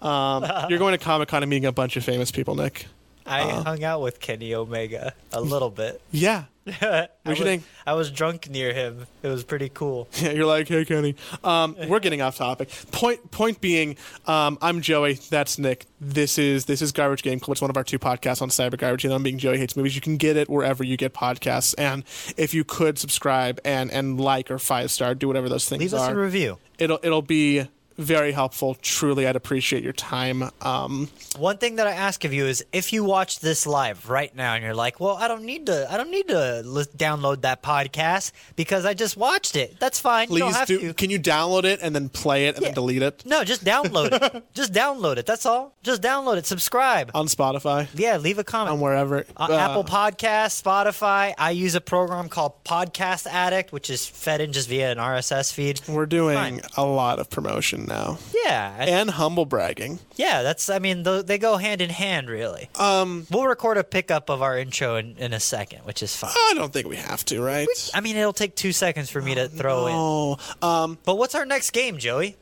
um, 0.00 0.44
you're 0.68 0.78
going 0.78 0.92
to 0.96 1.04
Comic 1.04 1.28
Con 1.28 1.42
and 1.42 1.50
meeting 1.50 1.66
a 1.66 1.72
bunch 1.72 1.96
of 1.96 2.04
famous 2.04 2.30
people, 2.30 2.54
Nick. 2.54 2.86
I 3.26 3.42
hung 3.42 3.84
out 3.84 4.02
with 4.02 4.20
Kenny 4.20 4.54
Omega 4.54 5.14
a 5.32 5.40
little 5.40 5.70
bit. 5.70 6.00
Yeah. 6.10 6.44
Should 6.66 7.08
was, 7.26 7.38
hang- 7.38 7.64
I 7.86 7.92
was 7.94 8.10
drunk 8.10 8.48
near 8.48 8.72
him. 8.72 9.06
It 9.22 9.28
was 9.28 9.44
pretty 9.44 9.68
cool. 9.68 10.08
Yeah, 10.24 10.30
you're 10.32 10.46
like, 10.46 10.68
hey, 10.68 10.84
Kenny. 10.84 11.16
Um, 11.42 11.76
we're 11.88 12.00
getting 12.00 12.22
off 12.22 12.36
topic. 12.36 12.70
Point 12.92 13.30
point 13.30 13.60
being, 13.60 13.96
um, 14.26 14.56
I'm 14.62 14.80
Joey. 14.80 15.14
That's 15.14 15.58
Nick. 15.58 15.86
This 16.00 16.38
is 16.38 16.64
this 16.64 16.80
is 16.80 16.92
Garbage 16.92 17.22
Game 17.22 17.40
Club. 17.40 17.52
It's 17.54 17.60
one 17.60 17.70
of 17.70 17.76
our 17.76 17.84
two 17.84 17.98
podcasts 17.98 18.40
on 18.40 18.48
cyber 18.48 18.78
garbage. 18.78 19.04
And 19.04 19.12
I'm 19.12 19.22
being 19.22 19.38
Joey 19.38 19.58
hates 19.58 19.76
movies. 19.76 19.94
You 19.94 20.00
can 20.00 20.16
get 20.16 20.36
it 20.36 20.48
wherever 20.48 20.82
you 20.82 20.96
get 20.96 21.12
podcasts. 21.12 21.74
And 21.76 22.04
if 22.36 22.54
you 22.54 22.64
could 22.64 22.98
subscribe 22.98 23.60
and 23.64 23.90
and 23.90 24.18
like 24.18 24.50
or 24.50 24.58
five 24.58 24.90
star, 24.90 25.14
do 25.14 25.26
whatever 25.26 25.48
those 25.48 25.68
things 25.68 25.80
Leave 25.80 25.94
us 25.94 26.08
a 26.08 26.14
review. 26.14 26.58
it'll 26.78 27.00
it'll 27.02 27.22
be 27.22 27.66
very 27.96 28.32
helpful. 28.32 28.74
Truly, 28.80 29.26
I'd 29.26 29.36
appreciate 29.36 29.82
your 29.82 29.92
time. 29.92 30.50
Um, 30.60 31.08
One 31.38 31.58
thing 31.58 31.76
that 31.76 31.86
I 31.86 31.92
ask 31.92 32.24
of 32.24 32.32
you 32.32 32.46
is 32.46 32.64
if 32.72 32.92
you 32.92 33.04
watch 33.04 33.40
this 33.40 33.66
live 33.66 34.08
right 34.08 34.34
now 34.34 34.54
and 34.54 34.64
you're 34.64 34.74
like, 34.74 35.00
"Well, 35.00 35.16
I 35.16 35.28
don't 35.28 35.44
need 35.44 35.66
to 35.66 35.86
I 35.92 35.96
don't 35.96 36.10
need 36.10 36.28
to 36.28 36.62
li- 36.64 36.84
download 36.96 37.42
that 37.42 37.62
podcast 37.62 38.32
because 38.56 38.84
I 38.84 38.94
just 38.94 39.16
watched 39.16 39.56
it." 39.56 39.78
That's 39.80 39.98
fine. 40.00 40.30
you 40.30 40.38
don't 40.38 40.48
please 40.50 40.56
have 40.56 40.68
do. 40.68 40.78
to. 40.80 40.94
Can 40.94 41.10
you 41.10 41.18
download 41.20 41.64
it 41.64 41.80
and 41.82 41.94
then 41.94 42.08
play 42.08 42.46
it 42.48 42.56
and 42.56 42.64
then 42.66 42.74
delete 42.74 43.02
it 43.02 43.22
No, 43.26 43.44
just 43.44 43.64
download 43.64 44.12
it. 44.12 44.44
just 44.54 44.72
download 44.72 45.16
it. 45.18 45.26
That's 45.26 45.46
all. 45.46 45.74
Just 45.82 46.02
download 46.02 46.36
it. 46.36 46.46
Subscribe. 46.46 47.10
on 47.14 47.26
Spotify 47.26 47.88
Yeah, 47.94 48.16
leave 48.16 48.38
a 48.38 48.44
comment. 48.44 48.72
on 48.74 48.80
wherever? 48.80 49.24
on 49.36 49.50
Uh, 49.52 49.56
Apple 49.56 49.84
Podcasts, 49.84 50.62
Spotify. 50.62 51.34
I 51.38 51.50
use 51.52 51.74
a 51.74 51.80
program 51.80 52.28
called 52.28 52.64
Podcast 52.64 53.26
Addict, 53.26 53.72
which 53.72 53.90
is 53.90 54.06
fed 54.06 54.40
in 54.40 54.52
just 54.52 54.68
via 54.68 54.90
an 54.92 54.98
RSS 54.98 55.52
feed. 55.52 55.80
We're 55.88 56.06
doing 56.06 56.36
Fine. 56.36 56.60
a 56.76 56.84
lot 56.84 57.18
of 57.18 57.30
promotion 57.30 57.83
now 57.86 58.18
Yeah, 58.44 58.74
I- 58.78 58.84
and 58.86 59.10
humble 59.10 59.44
bragging. 59.46 59.98
yeah. 60.16 60.42
That's. 60.42 60.68
I 60.70 60.78
mean, 60.78 61.04
th- 61.04 61.26
they 61.26 61.38
go 61.38 61.56
hand 61.56 61.80
in 61.80 61.90
hand, 61.90 62.28
really. 62.28 62.68
Um, 62.78 63.26
we'll 63.30 63.46
record 63.46 63.76
a 63.78 63.84
pickup 63.84 64.28
of 64.30 64.42
our 64.42 64.58
intro 64.58 64.96
in, 64.96 65.16
in 65.18 65.32
a 65.32 65.40
second, 65.40 65.80
which 65.84 66.02
is 66.02 66.14
fine. 66.16 66.30
I 66.34 66.52
don't 66.54 66.72
think 66.72 66.86
we 66.88 66.96
have 66.96 67.24
to, 67.26 67.40
right? 67.42 67.68
I 67.94 68.00
mean, 68.00 68.16
it'll 68.16 68.32
take 68.32 68.54
two 68.56 68.72
seconds 68.72 69.10
for 69.10 69.20
me 69.22 69.34
to 69.36 69.48
throw 69.48 69.86
in. 69.86 69.94
Oh, 69.96 70.38
um, 70.62 70.98
But 71.04 71.16
what's 71.18 71.34
our 71.34 71.46
next 71.46 71.70
game, 71.70 71.98
Joey? 71.98 72.36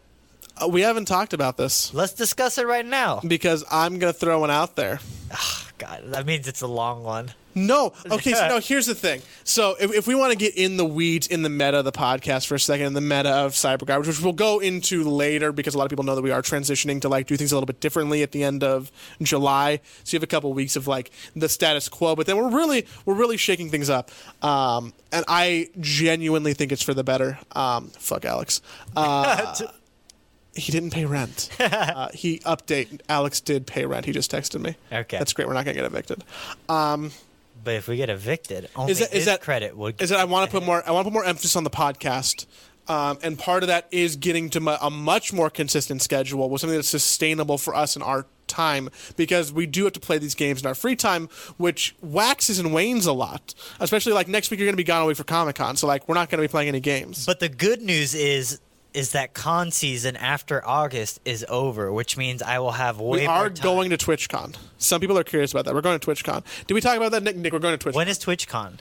uh, 0.63 0.69
we 0.69 0.83
haven't 0.83 1.07
talked 1.07 1.33
about 1.33 1.57
this 1.57 1.95
Let's 1.95 2.13
discuss 2.13 2.59
it 2.59 2.67
right 2.67 2.85
now. 2.85 3.21
because 3.27 3.65
I'm 3.71 3.99
gonna 3.99 4.13
throw 4.13 4.41
one 4.41 4.51
out 4.51 4.77
there. 4.77 5.01
God, 5.79 6.03
that 6.13 6.27
means 6.27 6.47
it's 6.47 6.61
a 6.61 6.67
long 6.67 7.03
one. 7.05 7.33
No, 7.55 7.93
okay. 8.11 8.33
So 8.33 8.49
no, 8.49 8.59
here's 8.59 8.87
the 8.87 8.95
thing. 8.95 9.23
So 9.45 9.77
if, 9.81 9.93
if 9.93 10.07
we 10.07 10.15
want 10.15 10.33
to 10.33 10.39
get 10.39 10.57
in 10.57 10.77
the 10.77 10.85
weeds, 10.85 11.27
in 11.27 11.43
the 11.43 11.49
meta 11.49 11.79
of 11.79 11.85
the 11.85 11.93
podcast 11.93 12.47
for 12.47 12.55
a 12.55 12.61
second, 12.61 12.87
in 12.87 12.95
the 12.95 13.01
meta 13.01 13.31
of 13.31 13.53
cyber 13.53 13.87
garbage, 13.87 14.09
which 14.09 14.21
we'll 14.21 14.33
go 14.33 14.59
into 14.59 15.05
later 15.05 15.53
because 15.53 15.75
a 15.75 15.79
lot 15.79 15.85
of 15.85 15.91
people 15.91 16.05
know 16.05 16.15
that 16.15 16.23
we 16.23 16.31
are 16.31 16.43
transitioning 16.43 17.01
to 17.01 17.09
like 17.09 17.27
do 17.27 17.37
things 17.37 17.53
a 17.53 17.55
little 17.55 17.67
bit 17.67 17.81
differently 17.81 18.23
at 18.23 18.33
the 18.33 18.45
end 18.45 18.65
of 18.65 18.91
July. 19.23 19.81
So 20.05 20.15
you 20.15 20.19
have 20.19 20.23
a 20.25 20.29
couple 20.29 20.53
weeks 20.53 20.77
of 20.77 20.87
like 20.87 21.11
the 21.37 21.49
status 21.49 21.89
quo, 21.89 22.17
but 22.17 22.27
then 22.27 22.37
we're 22.37 22.51
really 22.51 22.87
we're 23.05 23.15
really 23.15 23.37
shaking 23.37 23.71
things 23.71 23.91
up. 23.91 24.11
Um, 24.43 24.93
and 25.11 25.25
I 25.29 25.69
genuinely 25.81 26.55
think 26.55 26.73
it's 26.73 26.83
for 26.83 26.95
the 26.95 27.05
better. 27.05 27.39
Um, 27.53 27.89
fuck 27.89 28.25
Alex. 28.25 28.63
Uh, 28.97 29.55
he 30.55 30.73
didn't 30.73 30.91
pay 30.91 31.05
rent. 31.05 31.51
uh, 31.61 32.09
he 32.13 32.39
update. 32.41 33.01
Alex 33.09 33.41
did 33.41 33.67
pay 33.67 33.87
rent. 33.87 34.07
He 34.07 34.13
just 34.13 34.31
texted 34.31 34.61
me. 34.61 34.77
Okay. 34.93 35.19
That's 35.19 35.33
great. 35.33 35.49
We're 35.49 35.55
not 35.55 35.65
gonna 35.65 35.75
get 35.75 35.85
evicted. 35.85 36.25
But 37.65 37.75
if 37.75 37.89
we 37.89 37.97
get 37.97 38.11
evicted, 38.11 38.69
only 38.77 38.93
Is 38.93 38.99
that- 38.99 39.15
is 39.15 39.25
that- 39.27 39.41
credit 39.41 39.77
would. 39.77 40.01
is 40.03 40.11
that 40.11 40.19
I 40.19 40.25
want 40.25 40.51
to 40.51 40.57
put 40.59 40.65
more 40.67 40.83
I 40.87 40.91
want 40.91 41.05
to 41.05 41.11
put 41.11 41.15
more 41.15 41.25
emphasis 41.25 41.55
on 41.57 41.65
the 41.65 41.71
podcast. 41.71 42.47
Um, 42.89 43.19
and 43.23 43.39
part 43.39 43.63
of 43.63 43.69
that 43.69 43.87
is 43.93 44.17
getting 44.17 44.51
to 44.51 44.61
mu- 44.61 44.75
a 44.81 44.91
much 44.91 45.33
more 45.33 45.49
consistent 45.49 46.03
schedule 46.03 46.51
with 46.51 46.61
something 46.61 46.77
that's 46.77 46.89
sustainable 46.89 47.57
for 47.57 47.77
us 47.77 47.95
in 47.95 48.03
our 48.03 48.27
time 48.49 48.89
because 49.17 49.53
we 49.53 49.67
do 49.67 49.85
have 49.85 49.93
to 49.93 50.01
play 50.01 50.19
these 50.19 50.35
games 50.35 50.61
in 50.63 50.67
our 50.67 50.75
free 50.75 50.97
time, 50.97 51.29
which 51.59 51.95
waxes 52.03 52.59
and 52.59 52.75
wanes 52.75 53.07
a 53.07 53.13
lot. 53.13 53.55
Especially 53.79 54.13
like 54.13 54.27
next 54.27 54.51
week, 54.51 54.59
you're 54.59 54.67
going 54.67 54.75
to 54.75 54.77
be 54.77 54.83
gone 54.83 55.01
away 55.03 55.15
for 55.15 55.23
Comic 55.23 55.55
Con, 55.55 55.77
so 55.77 55.87
like 55.87 56.09
we're 56.09 56.17
not 56.17 56.29
going 56.29 56.43
to 56.43 56.47
be 56.47 56.51
playing 56.51 56.69
any 56.69 56.81
games. 56.81 57.25
But 57.25 57.39
the 57.39 57.49
good 57.49 57.81
news 57.83 58.15
is 58.17 58.59
is 58.95 59.13
that 59.13 59.35
con 59.35 59.71
season 59.71 60.17
after 60.17 60.67
August 60.67 61.21
is 61.25 61.45
over, 61.49 61.93
which 61.93 62.17
means 62.17 62.43
I 62.43 62.59
will 62.59 62.73
have 62.73 63.01
way 63.01 63.21
we 63.21 63.27
more 63.27 63.37
are 63.37 63.51
time. 63.51 63.63
going 63.63 63.91
to 63.91 63.97
TwitchCon. 63.97 64.57
Some 64.79 65.01
people 65.01 65.19
are 65.19 65.25
curious 65.25 65.51
about 65.53 65.65
that. 65.65 65.75
We're 65.75 65.81
going 65.81 65.99
to 65.99 66.07
TwitchCon. 66.07 66.45
Did 66.67 66.75
we 66.75 66.81
talk 66.81 66.97
about 66.97 67.13
that, 67.13 67.23
Nick? 67.23 67.37
Nick, 67.37 67.53
we're 67.53 67.59
going 67.59 67.79
to 67.79 67.89
TwitchCon. 67.89 67.95
When 67.95 68.09
is 68.09 68.19
TwitchCon? 68.19 68.79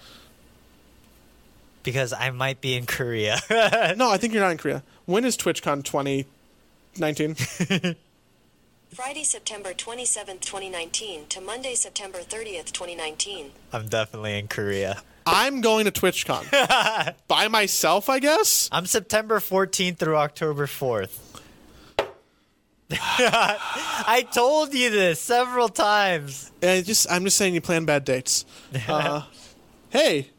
Because 1.83 2.13
I 2.13 2.29
might 2.29 2.61
be 2.61 2.75
in 2.75 2.85
Korea. 2.85 3.39
no, 3.97 4.11
I 4.11 4.17
think 4.17 4.33
you're 4.33 4.43
not 4.43 4.51
in 4.51 4.57
Korea. 4.57 4.83
When 5.05 5.25
is 5.25 5.35
TwitchCon 5.37 5.83
2019? 5.83 7.35
Friday, 8.93 9.23
September 9.23 9.73
27th, 9.73 10.41
2019 10.41 11.27
to 11.27 11.39
Monday, 11.39 11.75
September 11.75 12.19
30th, 12.19 12.73
2019. 12.73 13.51
I'm 13.71 13.87
definitely 13.87 14.37
in 14.37 14.49
Korea. 14.49 15.01
I'm 15.25 15.61
going 15.61 15.85
to 15.85 15.91
TwitchCon 15.91 17.15
by 17.27 17.47
myself, 17.47 18.09
I 18.09 18.19
guess. 18.19 18.69
I'm 18.71 18.85
September 18.85 19.39
14th 19.39 19.97
through 19.97 20.17
October 20.17 20.65
4th. 20.65 21.17
I 22.93 24.27
told 24.33 24.73
you 24.73 24.89
this 24.89 25.21
several 25.21 25.69
times. 25.69 26.51
I 26.61 26.81
just 26.81 27.09
I'm 27.09 27.23
just 27.23 27.37
saying 27.37 27.53
you 27.53 27.61
plan 27.61 27.85
bad 27.85 28.03
dates. 28.03 28.45
Uh, 28.87 29.23
hey, 29.89 30.29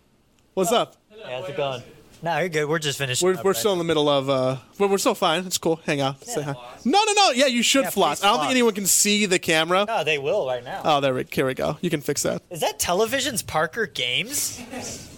what's 0.55 0.72
up? 0.72 0.97
How's 1.24 1.49
it 1.49 1.57
going? 1.57 1.83
No, 2.25 2.39
you're 2.39 2.49
good. 2.49 2.68
We're 2.68 2.79
just 2.79 2.99
finishing. 2.99 3.27
We're, 3.27 3.35
up 3.35 3.45
we're 3.45 3.51
right 3.51 3.57
still 3.59 3.73
in 3.73 3.79
the 3.79 3.85
middle 3.85 4.09
of 4.09 4.31
uh, 4.31 4.59
we're, 4.79 4.87
we're 4.87 4.99
still 4.99 5.14
fine. 5.16 5.45
It's 5.45 5.59
cool. 5.59 5.81
Hang 5.87 6.01
out. 6.01 6.25
Say 6.25 6.41
hi. 6.43 6.55
No, 6.85 7.03
no, 7.05 7.12
no. 7.14 7.31
Yeah, 7.33 7.47
you 7.47 7.64
should 7.64 7.85
Yeah, 7.85 7.91
floss. 7.91 8.23
I 8.23 8.27
don't 8.29 8.35
floss. 8.37 8.45
think 8.47 8.51
anyone 8.53 8.75
can 8.75 8.87
see 8.87 9.27
the 9.27 9.41
camera. 9.41 9.85
now. 9.89 9.99
No, 9.99 10.05
they 10.05 10.18
will 10.18 10.47
right 10.47 10.62
now. 10.62 10.83
Oh, 10.85 11.01
there 11.01 11.12
we 11.14 11.27
here 11.33 11.47
we 11.47 11.55
go. 11.55 11.79
You 11.81 11.91
can 11.91 12.01
fix 12.01 12.23
that. 12.23 12.41
Is 12.51 12.61
that 12.61 12.79
television's 12.79 13.43
Parker 13.43 13.87
Games? 13.87 14.61
Is 14.73 15.09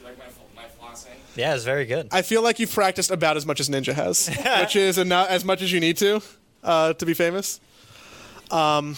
it 0.00 0.04
like 0.04 0.18
my, 0.18 0.24
my 0.56 0.62
flossing? 0.80 1.06
Yeah, 1.36 1.54
it's 1.54 1.62
very 1.64 1.86
good. 1.86 2.08
I 2.10 2.22
feel 2.22 2.42
like 2.42 2.58
you've 2.58 2.72
practiced 2.72 3.12
about 3.12 3.36
as 3.36 3.46
much 3.46 3.60
as 3.60 3.68
Ninja 3.68 3.94
has, 3.94 4.28
which 4.60 4.74
is 4.74 4.98
not 4.98 5.30
as 5.30 5.44
much 5.44 5.62
as 5.62 5.70
you 5.70 5.78
need 5.78 5.96
to 5.98 6.20
uh, 6.64 6.94
to 6.94 7.06
be 7.06 7.14
famous. 7.14 7.60
Um, 8.50 8.96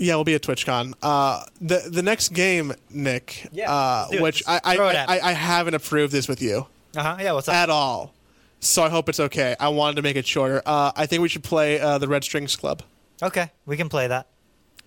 yeah, 0.00 0.14
we'll 0.16 0.24
be 0.24 0.34
at 0.34 0.42
TwitchCon. 0.42 0.94
Uh, 1.02 1.44
the 1.60 1.88
the 1.90 2.02
next 2.02 2.30
game, 2.30 2.72
Nick, 2.90 3.46
Yeah, 3.52 3.70
uh, 3.72 3.98
let's 4.00 4.10
do 4.12 4.16
it. 4.18 4.22
which 4.22 4.42
I 4.48 4.60
I, 4.64 4.76
throw 4.76 4.88
it 4.88 4.96
at 4.96 5.08
I. 5.08 5.20
I 5.20 5.32
haven't 5.32 5.74
approved 5.74 6.12
this 6.12 6.26
with 6.28 6.42
you. 6.42 6.66
Uh 6.96 7.02
huh. 7.02 7.16
Yeah. 7.20 7.32
What's 7.32 7.48
up? 7.48 7.54
at 7.54 7.70
all. 7.70 8.12
So 8.60 8.82
I 8.82 8.88
hope 8.90 9.08
it's 9.08 9.20
okay. 9.20 9.56
I 9.58 9.68
wanted 9.68 9.96
to 9.96 10.02
make 10.02 10.16
it 10.16 10.26
shorter. 10.26 10.60
Uh, 10.66 10.92
I 10.96 11.06
think 11.06 11.22
we 11.22 11.28
should 11.28 11.44
play 11.44 11.80
uh, 11.80 11.98
the 11.98 12.08
Red 12.08 12.24
Strings 12.24 12.56
Club. 12.56 12.82
Okay, 13.22 13.50
we 13.66 13.76
can 13.76 13.88
play 13.88 14.06
that. 14.08 14.26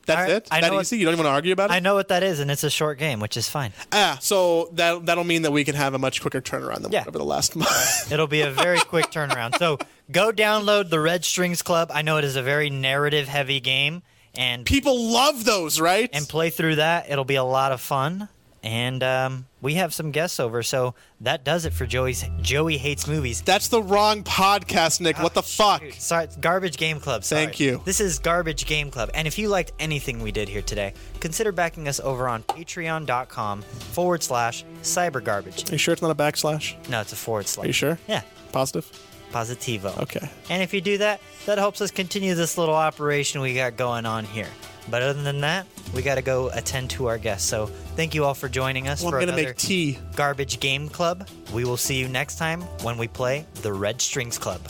That's 0.06 0.20
right, 0.20 0.30
it. 0.32 0.48
I 0.52 0.60
that 0.62 0.72
know 0.72 0.82
easy. 0.82 0.98
You 0.98 1.06
don't 1.06 1.14
even 1.14 1.24
want 1.26 1.32
to 1.32 1.36
argue 1.38 1.54
about 1.54 1.70
it. 1.72 1.74
I 1.74 1.80
know 1.80 1.96
what 1.96 2.10
that 2.10 2.24
is, 2.24 2.42
and 2.42 2.52
it's 2.52 2.66
a 2.66 2.70
short 2.70 2.98
game, 3.00 3.22
which 3.22 3.38
is 3.38 3.48
fine. 3.50 3.72
Ah, 3.94 4.18
so 4.22 4.70
that 4.74 5.06
that'll 5.06 5.24
mean 5.24 5.44
that 5.44 5.52
we 5.52 5.64
can 5.64 5.76
have 5.76 5.94
a 5.94 5.98
much 5.98 6.22
quicker 6.22 6.42
turnaround 6.42 6.82
than 6.82 6.92
Yeah. 6.92 7.06
over 7.08 7.18
the 7.18 7.24
last 7.24 7.56
month. 7.56 7.72
It'll 8.12 8.28
be 8.28 8.42
a 8.42 8.52
very 8.52 8.80
quick 8.80 9.06
turnaround. 9.12 9.58
So 9.60 9.80
go 10.12 10.32
download 10.34 10.90
the 10.90 11.00
Red 11.00 11.24
Strings 11.24 11.62
Club. 11.62 11.90
I 11.94 12.02
know 12.02 12.18
it 12.18 12.26
is 12.26 12.36
a 12.36 12.44
very 12.44 12.70
narrative-heavy 12.70 13.62
game, 13.62 14.04
and 14.36 14.66
People 14.66 15.12
love 15.12 15.46
those, 15.46 15.80
right? 15.80 16.10
and 16.14 16.28
play 16.28 16.50
through 16.50 16.76
that. 16.76 17.10
It'll 17.10 17.26
be 17.26 17.36
a 17.36 17.44
lot 17.44 17.72
of 17.72 17.82
fun. 17.82 18.30
And 18.66 19.04
um, 19.04 19.46
we 19.62 19.74
have 19.74 19.94
some 19.94 20.12
guests 20.12 20.40
over, 20.40 20.64
so 20.64 20.96
that 21.20 21.44
does 21.44 21.66
it 21.66 21.74
for 21.74 21.86
Joey's 21.86 22.24
Joey 22.42 22.78
hates 22.78 23.08
movies. 23.10 23.42
That's 23.42 23.68
the 23.68 23.82
wrong 23.84 24.24
podcast, 24.24 25.02
Nick. 25.02 25.20
what 25.20 25.34
the 25.34 25.44
fuck? 25.44 25.82
Shoot. 25.82 25.96
Sorry, 25.96 26.24
it's 26.24 26.38
Garbage 26.38 26.78
Game 26.78 27.02
Club. 27.02 27.26
Sorry. 27.26 27.44
Thank 27.44 27.60
you. 27.60 27.82
This 27.84 28.00
is 28.00 28.20
Garbage 28.20 28.66
Game 28.66 28.90
Club. 28.90 29.10
And 29.14 29.28
if 29.28 29.38
you 29.38 29.50
liked 29.50 29.74
anything 29.80 30.22
we 30.22 30.32
did 30.32 30.48
here 30.48 30.62
today, 30.62 30.94
consider 31.20 31.52
backing 31.52 31.90
us 31.90 32.00
over 32.00 32.30
on 32.30 32.42
patreon.com 32.44 33.64
forward 33.64 34.24
slash 34.24 34.64
cyber 34.82 35.22
garbage. 35.22 35.70
Are 35.70 35.74
you 35.74 35.78
sure 35.78 35.92
it's 35.92 36.02
not 36.02 36.12
a 36.12 36.16
backslash? 36.16 36.76
No, 36.88 37.02
it's 37.02 37.12
a 37.12 37.18
forward 37.18 37.50
slash. 37.50 37.66
Are 37.66 37.68
you 37.68 37.74
sure? 37.74 38.00
Yeah, 38.08 38.22
Positive. 38.54 38.90
Positivo. 39.34 39.98
Okay. 40.04 40.30
And 40.50 40.62
if 40.64 40.74
you 40.74 40.82
do 40.82 40.98
that, 41.00 41.20
that 41.46 41.58
helps 41.58 41.82
us 41.82 41.92
continue 41.92 42.36
this 42.36 42.58
little 42.58 42.76
operation 42.76 43.42
we 43.42 43.54
got 43.56 43.76
going 43.76 44.06
on 44.06 44.26
here. 44.26 44.48
But 44.90 45.02
other 45.02 45.22
than 45.24 45.42
that, 45.42 45.66
we 45.96 46.02
got 46.02 46.16
to 46.16 46.22
go 46.22 46.50
attend 46.50 46.90
to 46.92 47.08
our 47.08 47.18
guests. 47.18 47.48
So 47.48 47.68
thank 47.96 48.14
you 48.14 48.26
all 48.26 48.34
for 48.34 48.50
joining 48.50 48.88
us 48.88 49.02
Well, 49.02 49.12
for 49.12 49.20
I'm 49.20 49.28
gonna 49.28 49.38
another 49.38 49.50
make 49.50 49.58
tea. 49.58 49.98
Garbage 50.16 50.60
Game 50.60 50.90
Club. 50.90 51.28
We 51.54 51.64
will 51.64 51.78
see 51.78 51.96
you 51.96 52.08
next 52.10 52.38
time 52.38 52.62
when 52.82 52.98
we 52.98 53.08
play 53.08 53.46
the 53.62 53.72
Red 53.74 54.02
Strings 54.02 54.38
Club. 54.38 54.62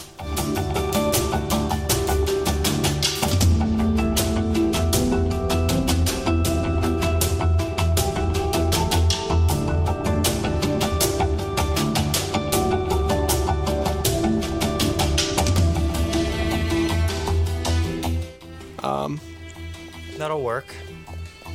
Work. 20.53 20.75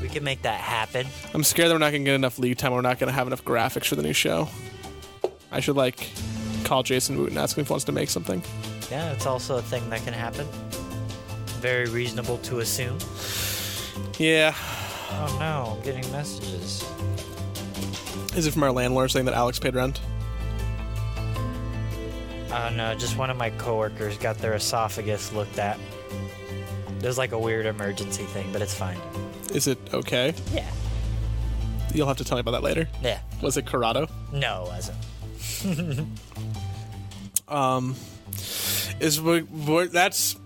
We 0.03 0.09
can 0.09 0.25
make 0.25 0.43
that 0.43 0.61
happen. 0.61 1.07
I'm 1.35 1.45
scared 1.45 1.69
that 1.69 1.75
we're 1.75 1.79
not 1.79 1.93
gonna 1.93 2.05
get 2.05 2.15
enough 2.15 2.39
lead 2.39 2.59
time. 2.59 2.73
We're 2.73 2.81
not 2.81 2.99
gonna 2.99 3.13
have 3.13 3.27
enough 3.27 3.45
graphics 3.45 3.87
for 3.87 3.97
the 3.97 4.03
new 4.03 4.13
show. 4.13 4.49
I 5.53 5.61
should 5.61 5.77
like 5.77 6.11
call 6.65 6.83
Jason 6.83 7.17
Woot 7.19 7.31
and 7.31 7.39
ask 7.39 7.57
him 7.57 7.63
if 7.63 7.69
he 7.69 7.73
wants 7.73 7.85
to 7.85 7.93
make 7.93 8.11
something. 8.11 8.43
Yeah, 8.91 9.13
it's 9.13 9.27
also 9.27 9.59
a 9.59 9.63
thing 9.63 9.89
that 9.91 10.03
can 10.03 10.15
happen. 10.15 10.47
Very 11.61 11.87
reasonable 11.87 12.39
to 12.39 12.59
assume. 12.59 12.99
Yeah. 14.19 14.55
Oh 15.11 15.37
no, 15.39 15.77
I'm 15.77 15.85
getting 15.85 16.11
messages. 16.13 16.85
Is 18.37 18.47
it 18.47 18.53
from 18.53 18.63
our 18.65 18.73
landlord 18.73 19.11
saying 19.11 19.27
that 19.27 19.35
Alex 19.35 19.59
paid 19.59 19.75
rent? 19.75 20.01
Oh 22.51 22.71
no, 22.75 22.95
just 22.95 23.17
one 23.17 23.31
of 23.31 23.37
my 23.37 23.51
coworkers 23.51 24.17
got 24.19 24.39
their 24.39 24.55
esophagus 24.55 25.33
looked 25.33 25.59
at. 25.59 25.79
Was 27.03 27.19
like 27.19 27.33
a 27.33 27.39
weird 27.39 27.67
emergency 27.67 28.25
thing, 28.25 28.51
but 28.53 28.61
it's 28.63 28.75
fine. 28.75 28.99
Is 29.55 29.67
it 29.67 29.79
okay? 29.95 30.35
Yeah. 30.53 30.69
You'll 31.95 32.07
have 32.09 32.19
to 32.19 32.25
tell 32.25 32.37
me 32.37 32.41
about 32.41 32.51
that 32.53 32.63
later. 32.63 32.87
Yeah. 33.03 33.21
Was 33.41 33.57
it 33.57 33.67
Corrado? 33.67 34.09
No, 34.33 34.65
it 34.65 34.69
wasn't. 34.69 36.09
Um, 37.49 37.97
is 39.01 39.21
we 39.21 39.41
that's 39.87 40.37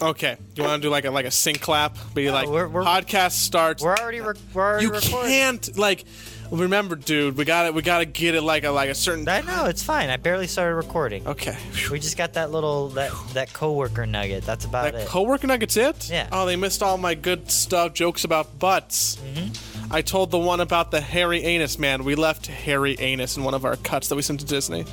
okay? 0.00 0.36
You 0.54 0.62
want 0.62 0.80
to 0.80 0.86
do 0.88 0.90
like 0.90 1.04
a 1.04 1.10
like 1.10 1.26
a 1.26 1.30
sync 1.30 1.60
clap? 1.60 1.98
Be 2.14 2.30
like 2.30 2.48
we're- 2.48 2.66
we're- 2.68 2.84
podcast 2.86 3.32
starts. 3.32 3.82
We're 3.82 3.94
already 3.94 4.20
rec- 4.20 4.36
we're 4.54 4.62
already 4.64 4.86
you 4.86 4.92
recording. 4.92 5.30
can't 5.30 5.76
like 5.78 6.04
remember, 6.50 6.96
dude. 6.96 7.36
We 7.36 7.44
got 7.44 7.64
to 7.64 7.72
We 7.72 7.82
got 7.82 7.98
to 7.98 8.04
get 8.04 8.34
it 8.34 8.42
like 8.42 8.64
a 8.64 8.70
like 8.70 8.90
a 8.90 8.94
certain. 8.94 9.28
I 9.28 9.40
know 9.42 9.64
it's 9.66 9.82
fine. 9.82 10.08
I 10.10 10.16
barely 10.16 10.46
started 10.46 10.74
recording. 10.74 11.26
okay. 11.26 11.56
We 11.90 11.98
just 12.00 12.16
got 12.16 12.34
that 12.34 12.50
little 12.50 12.88
that 12.90 13.12
that 13.34 13.52
coworker 13.52 14.06
nugget. 14.06 14.44
That's 14.44 14.64
about 14.64 14.92
That 14.92 15.02
it. 15.02 15.08
coworker 15.08 15.46
nuggets 15.46 15.76
it? 15.76 16.10
Yeah. 16.10 16.28
Oh, 16.32 16.46
they 16.46 16.56
missed 16.56 16.82
all 16.82 16.98
my 16.98 17.14
good 17.14 17.50
stuff, 17.50 17.94
jokes 17.94 18.24
about 18.24 18.58
butts. 18.58 19.16
Mm-hmm. 19.16 19.92
I 19.92 20.02
told 20.02 20.30
the 20.30 20.38
one 20.38 20.60
about 20.60 20.90
the 20.90 21.00
hairy 21.00 21.42
anus 21.44 21.78
man. 21.78 22.02
We 22.04 22.14
left 22.16 22.46
hairy 22.46 22.96
anus 22.98 23.36
in 23.36 23.44
one 23.44 23.54
of 23.54 23.64
our 23.64 23.76
cuts 23.76 24.08
that 24.08 24.16
we 24.16 24.22
sent 24.22 24.40
to 24.40 24.46
Disney. 24.46 24.84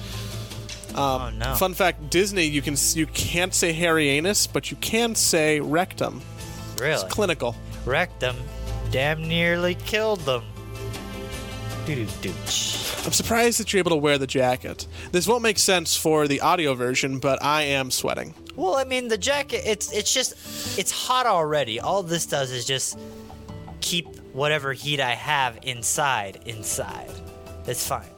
oh 0.96 1.32
no. 1.36 1.56
Fun 1.56 1.74
fact: 1.74 2.10
Disney, 2.10 2.46
you 2.46 2.62
can 2.62 2.76
you 2.94 3.08
can't 3.08 3.54
say 3.54 3.74
hairy 3.74 4.10
anus, 4.10 4.46
but 4.48 4.70
you 4.72 4.78
can 4.78 5.16
say 5.16 5.60
rectum. 5.60 6.22
really? 6.80 6.94
It's 6.94 7.04
clinical. 7.06 7.56
Them. 8.20 8.36
Damn 8.92 9.28
nearly 9.28 9.76
killed 9.76 10.22
them. 10.22 10.44
Doo 11.86 12.06
doo 12.22 12.34
I'm 13.06 13.12
surprised 13.12 13.60
that 13.60 13.74
you're 13.74 13.80
able 13.80 13.92
to 13.92 13.98
wear 13.98 14.18
the 14.18 14.28
jacket. 14.28 14.88
This 15.12 15.28
won't 15.28 15.44
make 15.44 15.60
sense 15.60 15.98
for 15.98 16.28
the 16.28 16.40
audio 16.40 16.74
version, 16.74 17.20
but 17.20 17.44
I 17.44 17.64
am 17.64 17.92
sweating. 17.92 18.34
Well, 18.56 18.76
I 18.76 18.86
mean, 18.86 19.10
the 19.10 19.18
jacket, 19.18 19.64
it's 19.66 19.92
it's 19.92 20.14
just, 20.14 20.80
it's 20.80 20.92
hot 20.92 21.26
already. 21.26 21.82
All 21.82 22.04
this 22.04 22.26
does 22.26 22.52
is 22.52 22.66
just 22.66 22.98
keep 23.82 24.08
whatever 24.32 24.72
heat 24.72 25.02
I 25.02 25.16
have 25.16 25.60
inside, 25.64 26.40
inside. 26.46 27.12
It's 27.68 27.86
fine. 27.86 28.13